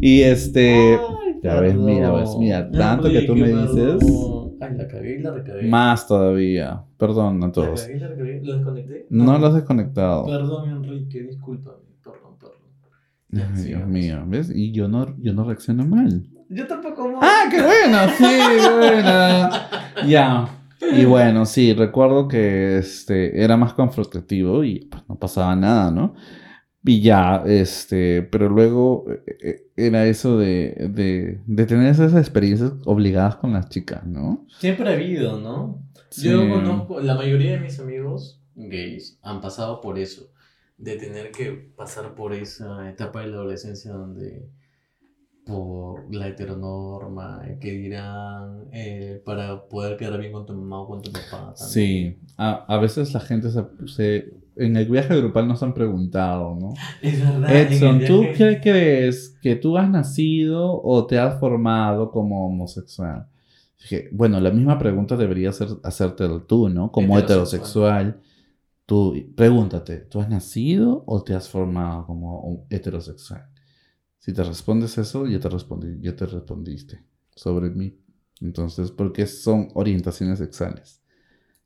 y 0.00 0.22
este. 0.22 0.98
Ya 1.42 1.60
ves, 1.60 1.74
mira, 1.76 2.10
ves, 2.10 2.30
mira, 2.38 2.70
tanto 2.70 3.10
que 3.10 3.20
tú 3.20 3.36
me 3.36 3.48
dices. 3.48 4.02
Ay, 4.58 4.74
la 4.74 4.88
cagué 4.88 5.18
y 5.18 5.22
la 5.22 5.30
recagué. 5.32 5.68
Más 5.68 6.08
todavía. 6.08 6.84
Perdón 6.96 7.44
a 7.44 7.52
todos. 7.52 7.82
La 7.82 7.86
cagué 7.86 7.96
y 7.96 8.00
la 8.00 8.08
recagué. 8.08 8.40
¿Lo 8.42 8.56
desconecté? 8.56 9.06
No 9.10 9.38
lo 9.38 9.46
has 9.46 9.54
desconectado. 9.54 10.24
Perdón, 10.24 10.70
Enrique, 10.70 11.22
discúlpame. 11.22 11.76
Perdón, 12.02 12.38
perdón. 12.40 13.52
Ay, 13.54 13.62
Dios 13.62 13.86
mío, 13.86 14.24
¿ves? 14.26 14.50
Y 14.52 14.72
yo 14.72 14.88
no, 14.88 15.14
yo 15.18 15.34
no 15.34 15.44
reacciono 15.44 15.84
mal. 15.86 16.24
Yo 16.48 16.66
tampoco. 16.66 17.18
¡Ah, 17.20 17.44
qué 17.50 17.60
bueno! 17.62 17.98
Sí, 18.16 18.38
buena. 18.78 19.50
Ya. 20.06 20.48
Y 20.80 21.04
bueno, 21.04 21.44
sí, 21.44 21.74
recuerdo 21.74 22.28
que 22.28 22.78
este, 22.78 23.42
era 23.42 23.56
más 23.56 23.74
confrontativo 23.74 24.62
y 24.64 24.86
pues, 24.86 25.02
no 25.08 25.18
pasaba 25.18 25.54
nada, 25.56 25.90
¿no? 25.90 26.14
Y 26.84 27.02
ya, 27.02 27.42
este, 27.44 28.22
pero 28.22 28.48
luego 28.48 29.04
eh, 29.10 29.36
eh, 29.42 29.66
era 29.76 30.06
eso 30.06 30.38
de, 30.38 30.88
de, 30.90 31.40
de 31.44 31.66
tener 31.66 31.88
esas 31.88 32.14
experiencias 32.14 32.72
obligadas 32.84 33.36
con 33.36 33.52
las 33.52 33.68
chicas, 33.68 34.06
¿no? 34.06 34.46
Siempre 34.58 34.88
ha 34.88 34.92
habido, 34.92 35.40
¿no? 35.40 35.82
Sí. 36.10 36.30
Yo 36.30 36.48
conozco, 36.48 37.00
la 37.00 37.14
mayoría 37.16 37.52
de 37.52 37.60
mis 37.60 37.78
amigos 37.80 38.40
gays 38.54 39.18
han 39.22 39.40
pasado 39.40 39.80
por 39.80 39.98
eso, 39.98 40.30
de 40.78 40.96
tener 40.96 41.32
que 41.32 41.50
pasar 41.76 42.14
por 42.14 42.32
esa 42.32 42.88
etapa 42.88 43.20
de 43.20 43.26
la 43.28 43.36
adolescencia 43.36 43.92
donde 43.92 44.48
por 45.48 46.14
la 46.14 46.28
heteronorma, 46.28 47.42
que 47.60 47.72
dirán, 47.72 48.64
eh, 48.72 49.22
para 49.24 49.64
poder 49.68 49.96
quedar 49.96 50.20
bien 50.20 50.32
con 50.32 50.44
tu 50.46 50.52
mamá 50.52 50.80
o 50.82 50.86
con 50.88 51.02
tu 51.02 51.10
papá. 51.10 51.54
también. 51.54 51.56
Sí, 51.56 52.18
a, 52.36 52.64
a 52.72 52.78
veces 52.78 53.12
la 53.14 53.20
gente 53.20 53.50
se, 53.50 53.64
se- 53.86 54.34
en 54.56 54.76
el 54.76 54.86
viaje 54.88 55.16
grupal 55.16 55.48
nos 55.48 55.62
han 55.62 55.72
preguntado, 55.72 56.54
¿no? 56.54 56.74
Es 57.02 57.20
verdad. 57.20 57.50
Edson, 57.56 58.00
¿tú 58.06 58.22
qué 58.36 58.60
crees? 58.62 59.36
¿Que 59.40 59.56
tú 59.56 59.78
has 59.78 59.88
nacido 59.88 60.80
o 60.82 61.06
te 61.06 61.18
has 61.18 61.38
formado 61.40 62.10
como 62.10 62.46
homosexual? 62.46 63.26
Dije, 63.80 64.08
bueno, 64.12 64.40
la 64.40 64.50
misma 64.50 64.78
pregunta 64.78 65.16
debería 65.16 65.52
ser, 65.52 65.68
hacerte 65.84 66.28
tú, 66.46 66.68
¿no? 66.68 66.90
Como 66.92 67.16
Heterosexual. 67.18 67.96
heterosexual. 68.08 68.20
Tú, 68.86 69.14
pregúntate, 69.36 69.98
¿tú 69.98 70.20
has 70.20 70.28
nacido 70.30 71.04
o 71.06 71.22
te 71.22 71.34
has 71.34 71.48
formado 71.48 72.06
como 72.06 72.64
heterosexual? 72.70 73.44
Si 74.28 74.34
te 74.34 74.44
respondes 74.44 74.98
eso, 74.98 75.26
ya 75.26 75.40
te 75.40 75.48
respondí, 75.48 75.96
ya 76.02 76.14
te 76.14 76.26
respondiste 76.26 77.02
sobre 77.34 77.70
mí. 77.70 77.94
Entonces, 78.42 78.90
porque 78.90 79.26
son 79.26 79.68
orientaciones 79.72 80.38
sexuales. 80.38 81.00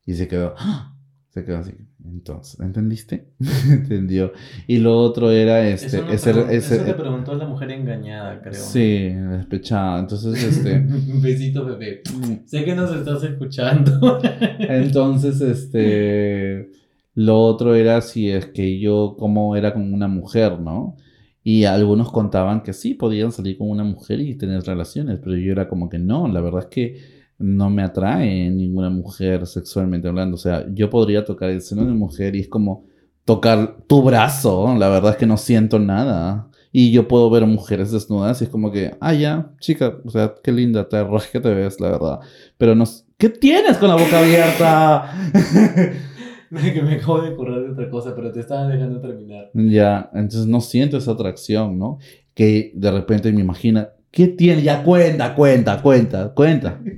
Y 0.06 0.14
se 0.14 0.28
quedó, 0.28 0.54
¡ah! 0.56 0.94
se 1.30 1.44
quedó 1.44 1.58
así. 1.58 1.72
Entonces, 2.04 2.60
¿entendiste? 2.60 3.32
Entendió. 3.68 4.32
Y 4.68 4.78
lo 4.78 4.96
otro 4.96 5.32
era 5.32 5.68
este, 5.68 5.86
Eso, 5.88 6.06
no 6.06 6.12
ese, 6.12 6.32
pregun- 6.32 6.50
ese- 6.50 6.76
eso 6.76 6.84
te 6.84 6.94
preguntó 6.94 7.34
la 7.34 7.48
mujer 7.48 7.72
engañada, 7.72 8.40
creo. 8.40 8.54
sí, 8.54 9.08
despechada. 9.08 9.98
Entonces, 9.98 10.40
este, 10.44 10.76
Un 10.76 11.20
besito, 11.20 11.64
bebé. 11.64 12.02
Sé 12.46 12.64
que 12.64 12.76
nos 12.76 12.94
estás 12.94 13.24
escuchando. 13.24 14.20
entonces, 14.60 15.40
este, 15.40 16.70
lo 17.16 17.40
otro 17.42 17.74
era 17.74 18.00
si 18.02 18.30
es 18.30 18.46
que 18.46 18.78
yo 18.78 19.16
como 19.18 19.56
era 19.56 19.72
con 19.74 19.92
una 19.92 20.06
mujer, 20.06 20.60
¿no? 20.60 20.96
Y 21.44 21.64
algunos 21.64 22.12
contaban 22.12 22.62
que 22.62 22.72
sí, 22.72 22.94
podían 22.94 23.32
salir 23.32 23.58
con 23.58 23.68
una 23.68 23.84
mujer 23.84 24.20
y 24.20 24.36
tener 24.36 24.62
relaciones, 24.62 25.18
pero 25.22 25.36
yo 25.36 25.52
era 25.52 25.68
como 25.68 25.88
que 25.88 25.98
no, 25.98 26.28
la 26.28 26.40
verdad 26.40 26.60
es 26.60 26.66
que 26.66 27.22
no 27.38 27.70
me 27.70 27.82
atrae 27.82 28.48
ninguna 28.50 28.90
mujer 28.90 29.46
sexualmente 29.46 30.08
hablando. 30.08 30.36
O 30.36 30.38
sea, 30.38 30.64
yo 30.72 30.88
podría 30.88 31.24
tocar 31.24 31.50
el 31.50 31.60
seno 31.60 31.84
de 31.84 31.92
mujer 31.92 32.36
y 32.36 32.40
es 32.40 32.48
como 32.48 32.84
tocar 33.24 33.78
tu 33.86 34.02
brazo, 34.02 34.74
la 34.76 34.88
verdad 34.88 35.12
es 35.12 35.16
que 35.16 35.26
no 35.26 35.36
siento 35.36 35.78
nada. 35.78 36.48
Y 36.74 36.90
yo 36.90 37.06
puedo 37.06 37.28
ver 37.28 37.44
mujeres 37.44 37.90
desnudas 37.92 38.40
y 38.40 38.44
es 38.44 38.50
como 38.50 38.72
que, 38.72 38.96
ah, 39.00 39.12
ya, 39.12 39.50
chica, 39.60 39.98
o 40.04 40.10
sea, 40.10 40.34
qué 40.42 40.52
linda, 40.52 40.88
te 40.88 41.04
que 41.30 41.40
te 41.40 41.52
ves, 41.52 41.78
la 41.80 41.90
verdad. 41.90 42.20
Pero 42.56 42.74
no, 42.74 42.84
¿qué 43.18 43.28
tienes 43.28 43.76
con 43.76 43.88
la 43.88 43.96
boca 43.96 44.20
abierta? 44.20 45.12
que 46.74 46.82
me 46.82 46.94
acabo 46.96 47.22
de 47.22 47.30
acordar 47.30 47.62
de 47.62 47.70
otra 47.70 47.88
cosa, 47.88 48.14
pero 48.14 48.30
te 48.30 48.40
estaba 48.40 48.68
dejando 48.68 49.00
terminar. 49.00 49.50
Ya, 49.54 50.10
entonces 50.12 50.46
no 50.46 50.60
siento 50.60 50.98
esa 50.98 51.12
atracción, 51.12 51.78
¿no? 51.78 51.98
Que 52.34 52.72
de 52.74 52.90
repente 52.90 53.32
me 53.32 53.40
imagina, 53.40 53.90
¿qué 54.10 54.28
tiene? 54.28 54.62
Ya 54.62 54.82
cuenta, 54.82 55.34
cuenta, 55.34 55.80
cuenta, 55.80 56.32
cuenta. 56.34 56.80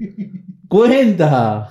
Cuenta. 0.66 1.68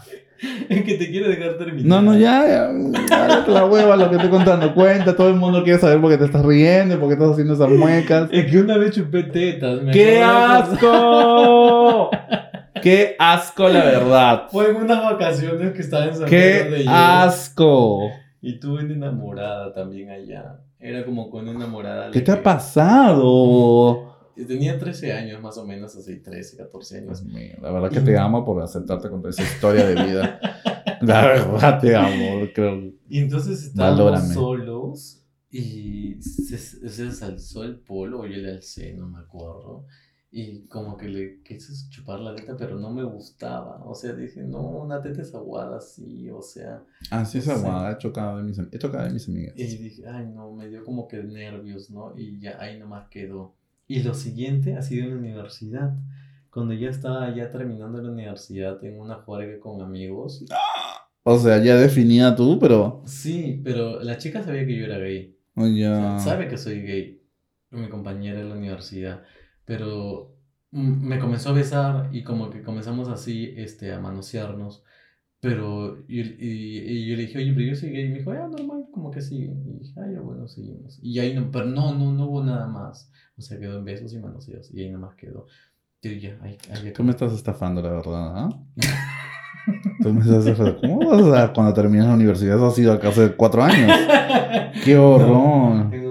Es 0.69 0.83
que 0.83 0.93
te 0.93 1.09
quiero 1.09 1.27
dejar 1.27 1.57
terminar. 1.57 1.85
No, 1.85 2.01
no, 2.01 2.17
ya, 2.17 2.47
ya, 2.47 2.71
ya, 3.09 3.45
la 3.47 3.65
hueva 3.65 3.97
lo 3.97 4.09
que 4.09 4.15
estoy 4.15 4.29
contando. 4.29 4.73
Cuenta, 4.73 5.13
todo 5.13 5.27
el 5.27 5.35
mundo 5.35 5.61
quiere 5.63 5.79
saber 5.79 5.99
por 5.99 6.09
qué 6.09 6.17
te 6.17 6.25
estás 6.25 6.45
riendo, 6.45 6.97
por 6.99 7.09
qué 7.09 7.15
estás 7.15 7.31
haciendo 7.31 7.53
esas 7.55 7.69
muecas. 7.69 8.29
Es 8.31 8.49
que 8.49 8.59
una 8.59 8.77
vez 8.77 8.91
chupé 8.91 9.23
tetas. 9.23 9.81
me 9.81 9.91
¡Qué 9.91 10.21
asco! 10.21 12.11
¡Qué 12.83 13.15
asco, 13.17 13.69
la 13.69 13.85
verdad! 13.85 14.43
Fue 14.51 14.69
en 14.69 14.75
unas 14.75 15.01
vacaciones 15.01 15.71
que 15.71 15.81
estaba 15.81 16.05
en 16.05 16.15
San 16.15 16.29
Pedro 16.29 16.71
de 16.71 16.83
¡Qué 16.83 16.89
asco! 16.89 18.09
Y 18.41 18.59
tuve 18.59 18.83
una 18.83 18.93
enamorada 18.93 19.71
también 19.71 20.09
allá. 20.09 20.59
Era 20.79 21.05
como 21.05 21.29
con 21.29 21.47
una 21.47 21.51
enamorada. 21.51 22.11
¿Qué 22.11 22.19
te 22.19 22.33
ha 22.33 22.43
pasado? 22.43 24.17
Tenía 24.35 24.77
13 24.77 25.13
años 25.13 25.41
más 25.41 25.57
o 25.57 25.65
menos, 25.65 25.95
así 25.95 26.21
13, 26.21 26.57
14 26.57 26.97
años. 26.97 27.23
Dios 27.23 27.33
mío, 27.33 27.55
la 27.61 27.71
verdad 27.71 27.89
que 27.89 28.01
te 28.01 28.17
amo 28.17 28.43
por 28.43 28.61
aceptarte 28.61 29.09
con 29.09 29.21
toda 29.21 29.29
esa 29.29 29.43
historia 29.43 29.85
de 29.85 30.03
vida. 30.03 30.39
La 31.01 31.21
verdad 31.27 31.81
te 31.81 31.95
amo, 31.95 32.47
creo. 32.53 32.93
Y 33.09 33.19
entonces 33.19 33.61
estábamos 33.63 33.99
Valórame. 33.99 34.33
solos 34.33 35.25
y 35.51 36.15
se, 36.21 36.57
se 36.57 37.25
alzó 37.25 37.63
el 37.63 37.79
polo, 37.79 38.21
o 38.21 38.25
yo 38.25 38.37
le 38.37 38.51
alcé, 38.51 38.93
no 38.93 39.07
me 39.07 39.19
acuerdo. 39.19 39.85
Y 40.35 40.61
como 40.65 40.97
que 40.97 41.07
le 41.07 41.41
quise 41.43 41.71
chupar 41.91 42.19
la 42.19 42.33
teta, 42.33 42.57
pero 42.57 42.79
no 42.79 42.89
me 42.89 43.03
gustaba. 43.03 43.83
O 43.85 43.93
sea, 43.93 44.13
dije, 44.13 44.41
no, 44.41 44.61
una 44.61 44.99
teta 44.99 45.21
es 45.21 45.35
aguada, 45.35 45.79
sí, 45.79 46.27
o 46.31 46.41
sea. 46.41 46.81
Es 47.21 47.29
Sí. 47.29 47.47
aguada, 47.51 47.91
he 47.91 47.97
chocado 47.99 48.37
de 48.37 48.43
mis, 48.43 48.57
he 48.57 48.79
chocado 48.79 49.03
de 49.05 49.11
mis 49.13 49.27
amigas. 49.29 49.53
Y 49.55 49.77
dije, 49.77 50.03
ay, 50.07 50.25
no, 50.33 50.51
me 50.51 50.67
dio 50.69 50.83
como 50.83 51.07
que 51.07 51.21
nervios, 51.21 51.91
¿no? 51.91 52.17
Y 52.17 52.39
ya 52.39 52.57
ahí 52.59 52.79
nomás 52.79 53.09
quedó. 53.09 53.53
Y 53.87 54.01
lo 54.01 54.15
siguiente 54.15 54.75
ha 54.75 54.81
sido 54.81 55.03
en 55.05 55.11
la 55.11 55.17
universidad. 55.17 55.93
Cuando 56.49 56.73
ya 56.73 56.89
estaba 56.89 57.33
ya 57.35 57.51
terminando 57.51 58.01
la 58.01 58.09
universidad 58.11 58.83
en 58.83 58.99
una 58.99 59.15
juerga 59.15 59.59
con 59.59 59.81
amigos. 59.81 60.45
O 61.21 61.37
sea, 61.37 61.63
ya 61.63 61.75
definida 61.75 62.35
tú, 62.35 62.57
pero. 62.59 63.03
Sí, 63.05 63.61
pero 63.63 64.01
la 64.01 64.17
chica 64.17 64.41
sabía 64.43 64.65
que 64.65 64.75
yo 64.77 64.85
era 64.85 64.97
gay. 64.97 65.37
oh, 65.55 65.63
O 65.63 65.67
ya. 65.67 66.17
sea, 66.17 66.19
sabe 66.19 66.47
que 66.47 66.57
soy 66.57 66.81
gay, 66.81 67.21
mi 67.69 67.87
compañera 67.87 68.39
en 68.41 68.49
la 68.49 68.55
universidad, 68.55 69.21
pero 69.65 70.35
mm, 70.71 71.05
me 71.07 71.19
comenzó 71.19 71.49
a 71.49 71.53
besar 71.53 72.09
y 72.11 72.23
como 72.23 72.49
que 72.49 72.61
comenzamos 72.63 73.09
así 73.09 73.53
este, 73.57 73.93
a 73.93 73.99
manosearnos, 73.99 74.83
pero 75.39 75.97
y, 76.07 76.21
y- 76.21 76.79
y 76.87 77.09
yo 77.09 77.15
le 77.17 77.23
dije, 77.23 77.37
oye, 77.37 77.53
pero 77.53 77.67
yo 77.67 77.75
soy 77.75 77.89
gay, 77.91 78.05
y 78.05 78.09
me 78.09 78.17
dijo, 78.19 78.31
ah, 78.31 78.47
normal, 78.49 78.85
como 78.91 79.11
que 79.11 79.21
sí, 79.21 79.35
y 79.45 79.79
dije, 79.79 79.93
ah, 79.99 80.09
ya 80.11 80.21
bueno, 80.21 80.47
seguimos. 80.47 80.99
Y 81.01 81.19
ahí 81.19 81.33
no, 81.33 81.51
pero 81.51 81.65
no, 81.65 81.93
no, 81.95 82.13
no 82.13 82.25
hubo 82.27 82.43
nada 82.43 82.67
más, 82.67 83.11
o 83.37 83.41
sea, 83.41 83.59
quedó 83.59 83.77
en 83.79 83.85
besos 83.85 84.13
y 84.13 84.19
manoseos, 84.19 84.71
y 84.73 84.81
ahí 84.81 84.89
nomás 84.89 85.15
quedó. 85.15 85.45
Y 86.01 86.19
ya, 86.19 86.37
ahí, 86.41 86.57
ahí 86.71 86.91
Tú 86.93 87.03
me 87.03 87.11
estás 87.11 87.31
estafando, 87.33 87.81
la 87.81 87.91
verdad, 87.91 88.37
¿ah? 88.37 88.49
Tú 90.01 90.13
me 90.13 90.19
estás 90.21 90.45
estafando. 90.45 90.79
¿Cómo 90.81 91.09
vas 91.09 91.39
a 91.49 91.53
cuando 91.53 91.73
terminas 91.73 92.07
la 92.07 92.13
universidad? 92.15 92.57
Eso 92.57 92.67
ha 92.67 92.71
sido 92.71 92.91
acá 92.93 93.07
hace 93.09 93.33
cuatro 93.35 93.63
años. 93.63 93.89
¡Qué 94.83 94.97
horror! 94.97 95.87
Siete- 95.91 96.02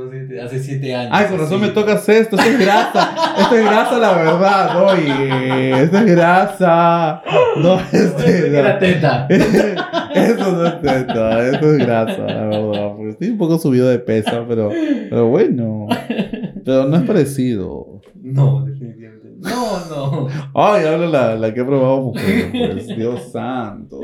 hace 0.45 0.63
siete 0.63 0.95
años. 0.95 1.13
Ay, 1.13 1.27
con 1.27 1.39
razón 1.39 1.61
me 1.61 1.69
tocas 1.69 2.09
esto. 2.09 2.37
Esto 2.37 2.51
es 2.51 2.59
grasa. 2.59 3.15
Esto 3.39 3.57
es 3.57 3.65
grasa, 3.65 3.99
la 3.99 4.13
verdad. 4.13 4.85
Oye, 4.85 5.83
esto 5.83 5.99
es 5.99 6.07
grasa. 6.07 7.23
No, 7.57 7.81
este. 7.81 8.51
no. 8.51 8.59
Era 8.59 8.79
teta. 8.79 9.27
Eso 10.15 10.53
no 10.53 10.67
es 10.67 10.81
teta, 10.83 11.49
eso 11.49 11.73
es 11.73 11.79
grasa, 11.79 12.23
la 12.23 12.45
verdad. 12.45 12.93
Porque 12.95 13.11
estoy 13.11 13.31
un 13.31 13.39
poco 13.39 13.59
subido 13.59 13.89
de 13.89 13.99
peso, 13.99 14.45
pero, 14.47 14.71
pero 15.09 15.29
bueno. 15.29 15.89
Pero 16.65 16.87
no 16.87 16.97
es 16.97 17.03
parecido. 17.05 18.03
No, 18.15 18.63
definitivamente. 18.65 19.29
No, 19.39 19.87
no. 19.89 20.29
Ay, 20.55 20.85
habla 20.85 21.07
la, 21.07 21.35
la 21.35 21.55
que 21.55 21.61
ha 21.61 21.67
probado 21.67 22.03
mujeres, 22.03 22.51
pues. 22.51 22.97
Dios 22.97 23.33
santo. 23.33 24.01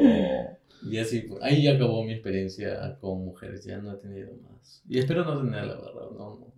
Y 0.87 0.99
así, 0.99 1.21
pues, 1.29 1.43
ahí 1.43 1.63
ya 1.65 1.75
acabó 1.75 2.05
mi 2.05 2.13
experiencia 2.13 2.97
con 3.01 3.25
mujeres, 3.25 3.65
ya 3.65 3.79
no 3.79 3.93
he 3.93 3.97
tenido 3.97 4.31
más. 4.49 4.83
Y 4.89 4.99
espero 4.99 5.25
no 5.25 5.41
tener 5.43 5.65
la 5.67 5.75
verdad, 5.75 6.11
no, 6.17 6.39
no. 6.39 6.55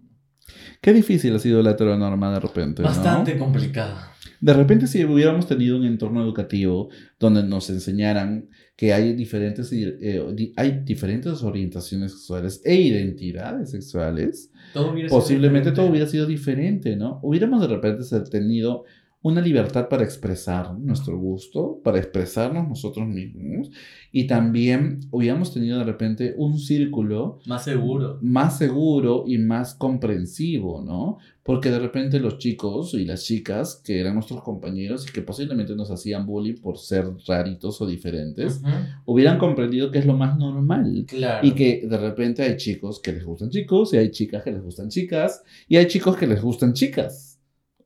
Qué 0.81 0.93
difícil 0.93 1.35
ha 1.35 1.39
sido 1.39 1.62
la 1.62 1.71
heteronorma 1.73 2.33
de 2.33 2.41
repente. 2.41 2.83
¿no? 2.83 2.89
Bastante 2.89 3.39
complicada. 3.39 4.12
De 4.41 4.53
repente, 4.55 4.87
si 4.87 5.05
hubiéramos 5.05 5.47
tenido 5.47 5.77
un 5.77 5.85
entorno 5.85 6.23
educativo 6.23 6.89
donde 7.18 7.43
nos 7.45 7.68
enseñaran 7.71 8.49
que 8.75 8.93
hay 8.95 9.12
diferentes, 9.12 9.71
eh, 9.73 10.25
di- 10.35 10.53
hay 10.57 10.81
diferentes 10.83 11.43
orientaciones 11.43 12.12
sexuales 12.12 12.62
e 12.64 12.75
identidades 12.77 13.71
sexuales, 13.71 14.51
Todo 14.73 14.95
posiblemente 15.09 15.73
todo 15.73 15.87
hubiera 15.87 16.07
sido 16.07 16.27
diferente, 16.27 16.97
¿no? 16.97 17.21
Hubiéramos 17.23 17.61
de 17.61 17.68
repente 17.68 18.03
tenido 18.31 18.85
una 19.23 19.43
libertad 19.43 19.89
para 19.89 20.03
expresar 20.03 20.79
nuestro 20.79 21.18
gusto, 21.18 21.79
para 21.85 21.99
expresarnos 21.99 22.66
nosotros 22.66 23.07
mismos 23.07 23.71
y 24.12 24.27
también 24.27 25.01
hubiéramos 25.11 25.53
tenido 25.53 25.79
de 25.79 25.85
repente 25.85 26.35
un 26.39 26.59
círculo 26.59 27.39
más 27.45 27.64
seguro, 27.64 28.18
más 28.23 28.57
seguro 28.57 29.25
y 29.27 29.37
más 29.37 29.75
comprensivo, 29.75 30.83
¿no? 30.83 31.18
Porque 31.43 31.71
de 31.71 31.81
repente 31.81 32.18
los 32.18 32.39
chicos 32.39 32.95
y 32.95 33.05
las 33.05 33.25
chicas 33.25 33.83
que 33.85 34.01
eran 34.01 34.14
nuestros 34.14 34.43
compañeros 34.43 35.07
y 35.07 35.12
que 35.12 35.21
posiblemente 35.21 35.75
nos 35.77 35.91
hacían 35.91 36.25
bullying 36.25 36.55
por 36.55 36.79
ser 36.79 37.07
raritos 37.27 37.81
o 37.83 37.87
diferentes, 37.87 38.62
hubieran 39.05 39.39
comprendido 39.39 39.91
que 39.91 39.99
es 39.99 40.07
lo 40.07 40.16
más 40.16 40.39
normal. 40.39 41.05
Claro. 41.07 41.47
Y 41.47 41.53
que 41.53 41.87
de 41.87 41.99
repente 41.99 42.43
hay 42.43 42.57
chicos 42.57 43.01
que 43.01 43.12
les 43.12 43.25
gustan 43.25 43.51
chicos 43.51 43.93
y 43.93 43.99
hay 43.99 44.11
chicas 44.11 44.43
que 44.43 44.53
les 44.53 44.62
gustan 44.62 44.89
chicas 44.89 45.43
y 45.68 45.77
hay 45.77 45.87
chicos 45.89 46.16
que 46.16 46.27
les 46.27 46.41
gustan 46.41 46.73
chicas 46.73 47.30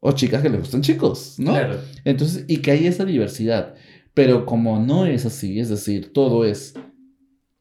o 0.06 0.12
chicas 0.12 0.42
que 0.42 0.50
les 0.50 0.60
gustan 0.60 0.82
chicos, 0.82 1.36
¿no? 1.38 1.52
Claro. 1.52 1.80
Entonces, 2.04 2.44
y 2.46 2.58
que 2.58 2.72
hay 2.72 2.86
esa 2.86 3.06
diversidad. 3.06 3.74
Pero 4.12 4.44
como 4.44 4.78
no 4.78 5.06
es 5.06 5.24
así, 5.24 5.58
es 5.58 5.70
decir, 5.70 6.12
todo 6.12 6.44
es 6.44 6.74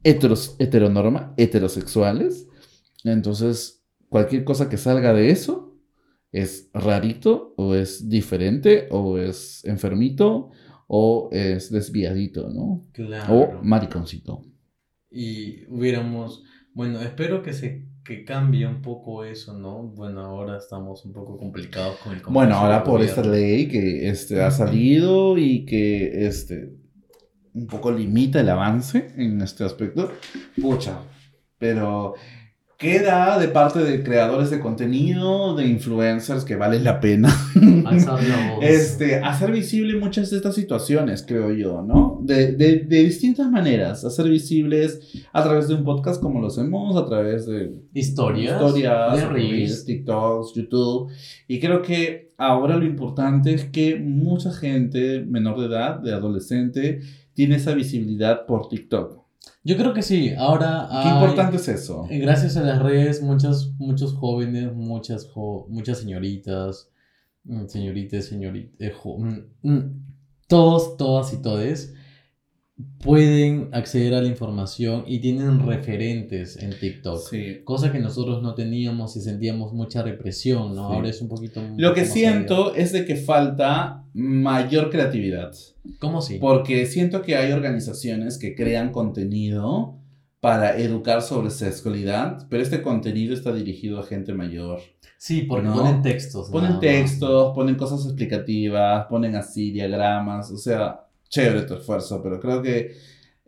heteros, 0.03 0.57
heteronorma, 0.59 1.33
heterosexuales, 1.37 2.49
entonces 3.05 3.85
cualquier 4.09 4.43
cosa 4.43 4.67
que 4.67 4.75
salga 4.75 5.13
de 5.13 5.29
eso 5.29 5.79
es 6.33 6.69
rarito, 6.73 7.53
o 7.55 7.75
es 7.75 8.09
diferente, 8.09 8.87
o 8.91 9.17
es 9.17 9.63
enfermito, 9.63 10.51
o 10.87 11.29
es 11.31 11.71
desviadito, 11.71 12.49
¿no? 12.49 12.89
Claro. 12.91 13.33
O 13.35 13.63
mariconcito. 13.63 14.43
Y 15.09 15.63
hubiéramos, 15.69 16.43
bueno, 16.73 16.99
espero 17.01 17.41
que 17.41 17.53
se 17.53 17.87
que 18.03 18.25
cambie 18.25 18.67
un 18.67 18.81
poco 18.81 19.23
eso, 19.23 19.53
¿no? 19.57 19.83
Bueno, 19.83 20.21
ahora 20.21 20.57
estamos 20.57 21.05
un 21.05 21.13
poco 21.13 21.37
complicados 21.37 21.97
con 21.97 22.13
el 22.13 22.21
Bueno, 22.21 22.55
ahora 22.55 22.83
por 22.83 23.01
esta 23.01 23.23
ley 23.23 23.67
que 23.67 24.09
este, 24.09 24.41
ha 24.41 24.51
salido 24.51 25.37
y 25.37 25.65
que 25.65 26.25
este, 26.25 26.73
un 27.53 27.67
poco 27.67 27.91
limita 27.91 28.41
el 28.41 28.49
avance 28.49 29.13
en 29.15 29.41
este 29.41 29.63
aspecto. 29.63 30.11
Pucha, 30.61 30.99
pero 31.57 32.15
queda 32.83 33.39
de 33.39 33.47
parte 33.47 33.79
de 33.79 34.03
creadores 34.03 34.49
de 34.49 34.59
contenido, 34.59 35.55
de 35.55 35.65
influencers, 35.65 36.43
que 36.43 36.57
vale 36.57 36.81
la 36.81 36.99
pena 36.99 37.33
este, 38.61 39.15
hacer 39.15 39.53
visible 39.53 39.97
muchas 39.97 40.29
de 40.29 40.35
estas 40.35 40.53
situaciones, 40.53 41.23
creo 41.25 41.53
yo, 41.53 41.81
¿no? 41.81 42.19
De, 42.21 42.51
de, 42.51 42.79
de, 42.79 43.03
distintas 43.05 43.49
maneras, 43.49 44.03
hacer 44.03 44.29
visibles 44.29 44.99
a 45.31 45.41
través 45.43 45.69
de 45.69 45.75
un 45.75 45.85
podcast 45.85 46.21
como 46.21 46.41
lo 46.41 46.47
hacemos, 46.47 46.97
a 46.97 47.05
través 47.05 47.45
de 47.45 47.73
historias, 47.93 48.61
historias 48.61 49.31
de 49.31 49.85
TikToks, 49.85 50.53
YouTube. 50.53 51.09
Y 51.47 51.61
creo 51.61 51.81
que 51.81 52.33
ahora 52.37 52.75
lo 52.75 52.85
importante 52.85 53.53
es 53.53 53.63
que 53.63 53.95
mucha 53.95 54.51
gente 54.51 55.21
menor 55.21 55.57
de 55.57 55.67
edad, 55.67 55.99
de 55.99 56.13
adolescente, 56.13 56.99
tiene 57.33 57.55
esa 57.55 57.73
visibilidad 57.73 58.45
por 58.45 58.67
TikTok. 58.67 59.22
Yo 59.63 59.77
creo 59.77 59.93
que 59.93 60.01
sí, 60.01 60.33
ahora... 60.37 60.89
Qué 61.03 61.09
importante 61.09 61.55
es 61.55 61.67
eso. 61.67 62.05
Gracias 62.09 62.57
a 62.57 62.63
las 62.63 62.81
redes, 62.81 63.21
muchos, 63.21 63.73
muchos 63.77 64.13
jóvenes, 64.13 64.73
muchas, 64.73 65.29
muchas 65.69 65.99
señoritas, 65.99 66.89
mm, 67.45 67.67
señoritas, 67.67 68.25
señoritas, 68.25 68.75
eh, 68.79 68.93
mm, 69.03 69.69
mm, 69.69 70.05
todos, 70.47 70.97
todas 70.97 71.33
y 71.33 71.41
todes 71.41 71.93
pueden 73.03 73.69
acceder 73.71 74.13
a 74.13 74.21
la 74.21 74.27
información 74.27 75.03
y 75.07 75.19
tienen 75.19 75.65
referentes 75.65 76.57
en 76.61 76.77
TikTok. 76.79 77.21
Cosa 77.63 77.91
que 77.91 77.99
nosotros 77.99 78.41
no 78.41 78.55
teníamos 78.55 79.15
y 79.17 79.21
sentíamos 79.21 79.73
mucha 79.73 80.01
represión, 80.03 80.75
¿no? 80.75 80.85
Ahora 80.85 81.09
es 81.09 81.21
un 81.21 81.27
poquito... 81.27 81.61
Lo 81.77 81.93
que 81.93 82.05
siento 82.05 82.75
es 82.75 82.91
de 82.91 83.05
que 83.05 83.15
falta 83.15 84.05
mayor 84.13 84.89
creatividad. 84.89 85.51
¿Cómo 85.99 86.21
sí? 86.21 86.37
Porque 86.39 86.85
siento 86.85 87.21
que 87.21 87.35
hay 87.35 87.51
organizaciones 87.51 88.37
que 88.37 88.55
crean 88.55 88.91
contenido 88.91 89.99
para 90.39 90.77
educar 90.77 91.21
sobre 91.21 91.49
sexualidad, 91.49 92.47
pero 92.49 92.61
este 92.61 92.81
contenido 92.81 93.33
está 93.33 93.53
dirigido 93.53 93.99
a 93.99 94.03
gente 94.03 94.33
mayor. 94.33 94.81
Sí, 95.17 95.43
porque 95.43 95.69
ponen 95.69 96.01
textos. 96.01 96.49
Ponen 96.49 96.81
textos, 96.81 97.53
ponen 97.55 97.75
cosas 97.75 98.05
explicativas, 98.05 99.05
ponen 99.05 99.37
así 99.37 99.71
diagramas, 99.71 100.51
o 100.51 100.57
sea, 100.57 101.02
chévere 101.33 101.63
tu 101.63 101.73
esfuerzo, 101.73 102.21
pero 102.21 102.39
creo 102.39 102.61
que 102.61 102.91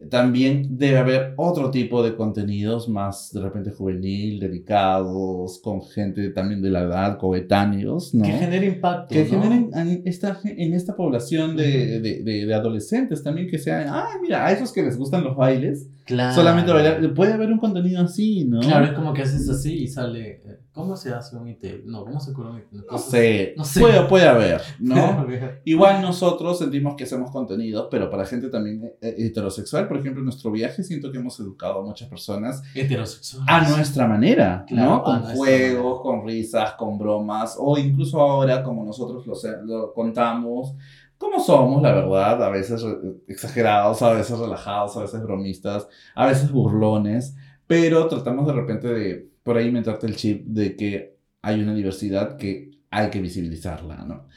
también 0.10 0.78
debe 0.78 0.98
haber 0.98 1.34
otro 1.38 1.72
tipo 1.72 2.04
de 2.04 2.16
contenidos 2.16 2.90
más 2.90 3.32
de 3.32 3.42
repente 3.42 3.72
juvenil, 3.72 4.40
dedicados, 4.40 5.60
con 5.60 5.84
gente 5.84 6.30
también 6.32 6.62
de 6.62 6.70
la 6.70 6.82
edad, 6.82 7.18
coetáneos, 7.18 8.14
¿no? 8.14 8.26
Que 8.26 8.32
generen 8.32 8.74
impacto. 8.76 9.14
Que 9.14 9.26
generen 9.26 9.70
en 9.74 10.02
esta, 10.06 10.40
en 10.44 10.74
esta 10.74 10.96
población 10.96 11.56
de, 11.56 12.02
de, 12.02 12.24
de, 12.24 12.54
adolescentes 12.54 13.24
también 13.24 13.48
que 13.48 13.60
sean, 13.60 13.88
ay, 13.90 14.20
mira, 14.22 14.46
a 14.46 14.52
esos 14.52 14.74
que 14.74 14.84
les 14.84 14.98
gustan 14.98 15.24
los 15.24 15.36
bailes, 15.36 15.88
claro. 16.06 16.36
solamente 16.36 16.72
bailar, 16.72 17.14
puede 17.14 17.34
haber 17.34 17.52
un 17.52 17.60
contenido 17.60 18.02
así, 18.02 18.46
¿no? 18.46 18.60
Claro, 18.60 18.86
es 18.86 18.92
como 18.94 19.14
que 19.14 19.24
haces 19.24 19.50
así 19.50 19.84
y 19.84 19.88
sale, 19.88 20.42
eh, 20.46 20.60
¿cómo 20.72 20.96
se 20.96 21.14
hace 21.14 21.36
un 21.36 21.48
IT? 21.48 21.84
No, 21.86 22.06
¿cómo 22.06 22.20
se 22.20 22.34
cura 22.34 22.50
un 22.50 22.60
IT? 22.60 22.72
No 22.90 22.98
sé, 22.98 23.54
no 23.58 23.66
sé. 23.66 23.80
Puede, 23.80 24.02
puede 24.04 24.28
haber, 24.28 24.62
¿no? 24.80 25.26
Igual 25.66 26.02
nosotros 26.02 26.60
sentimos 26.60 26.96
que 26.96 27.04
hacemos 27.06 27.32
contenido, 27.32 27.90
pero 27.90 28.10
para 28.10 28.26
gente 28.26 28.50
también 28.50 28.94
eh, 29.02 29.16
heterosexual, 29.18 29.88
por 29.88 29.98
ejemplo, 29.98 30.22
en 30.22 30.26
nuestro 30.26 30.52
viaje 30.52 30.84
siento 30.84 31.12
que 31.12 31.18
hemos 31.18 31.40
educado 31.40 31.80
a 31.80 31.84
muchas 31.84 32.08
personas 32.08 32.62
heterosexuales 32.74 33.48
a 33.48 33.76
nuestra 33.76 34.08
manera, 34.08 34.66
¿no? 34.70 35.04
Con 35.04 35.22
juegos, 35.22 36.02
con 36.02 36.26
risas, 36.26 36.74
con 36.74 36.98
bromas, 36.98 37.56
o 37.60 37.78
incluso 37.78 38.20
ahora, 38.20 38.64
como 38.64 38.86
nosotros 38.86 39.26
lo, 39.64 39.94
contamos, 39.94 40.76
como 41.18 41.40
somos, 41.40 41.82
la 41.82 41.94
verdad, 41.94 42.44
a 42.44 42.50
veces 42.50 42.84
exagerados, 43.28 44.02
a 44.02 44.14
veces 44.14 44.38
relajados, 44.38 44.98
a 44.98 45.02
veces 45.02 45.22
bromistas, 45.24 45.88
a 46.14 46.28
veces 46.28 46.52
burlones, 46.52 47.36
pero 47.68 48.08
tratamos 48.08 48.48
de 48.48 48.54
repente 48.54 48.88
de 48.88 49.30
por 49.44 49.58
ahí 49.58 49.72
meterte 49.72 50.08
el 50.08 50.16
chip 50.16 50.46
de 50.48 50.76
que 50.76 51.18
hay 51.42 51.62
una 51.62 51.74
diversidad 51.74 52.38
que 52.38 52.72
hay 52.90 53.10
que 53.10 53.22
visibilizarla, 53.22 53.98
¿no? 53.98 54.28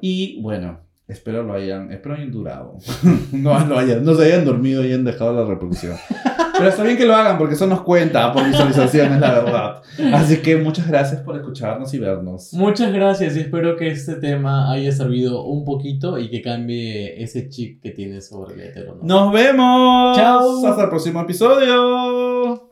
Y 0.00 0.40
bueno, 0.42 0.80
Espero 1.08 1.42
lo 1.42 1.54
hayan, 1.54 1.90
espero 1.90 2.16
hayan 2.16 2.30
durado. 2.30 2.76
no, 3.32 3.58
lo 3.66 3.78
hayan, 3.78 4.04
no 4.04 4.14
se 4.14 4.26
hayan 4.26 4.44
dormido 4.44 4.82
y 4.84 4.88
hayan 4.88 5.04
dejado 5.04 5.32
la 5.32 5.44
reproducción. 5.48 5.96
Pero 6.58 6.68
está 6.68 6.82
bien 6.82 6.98
que 6.98 7.06
lo 7.06 7.14
hagan 7.16 7.38
porque 7.38 7.54
eso 7.54 7.66
nos 7.66 7.80
cuenta 7.80 8.30
por 8.30 8.44
visualizaciones, 8.44 9.18
la 9.18 9.40
verdad. 9.40 9.82
Así 10.12 10.38
que 10.42 10.56
muchas 10.56 10.86
gracias 10.86 11.22
por 11.22 11.36
escucharnos 11.36 11.94
y 11.94 11.98
vernos. 11.98 12.52
Muchas 12.52 12.92
gracias 12.92 13.36
y 13.36 13.40
espero 13.40 13.76
que 13.76 13.88
este 13.88 14.16
tema 14.16 14.70
haya 14.70 14.92
servido 14.92 15.44
un 15.44 15.64
poquito 15.64 16.18
y 16.18 16.28
que 16.28 16.42
cambie 16.42 17.22
ese 17.22 17.48
chip 17.48 17.80
que 17.80 17.90
tienes 17.90 18.28
sobre 18.28 18.54
el 18.56 18.60
hetero. 18.60 18.98
¡Nos 19.02 19.32
vemos! 19.32 20.14
¡Chao! 20.14 20.66
Hasta 20.66 20.82
el 20.82 20.88
próximo 20.90 21.22
episodio. 21.22 22.68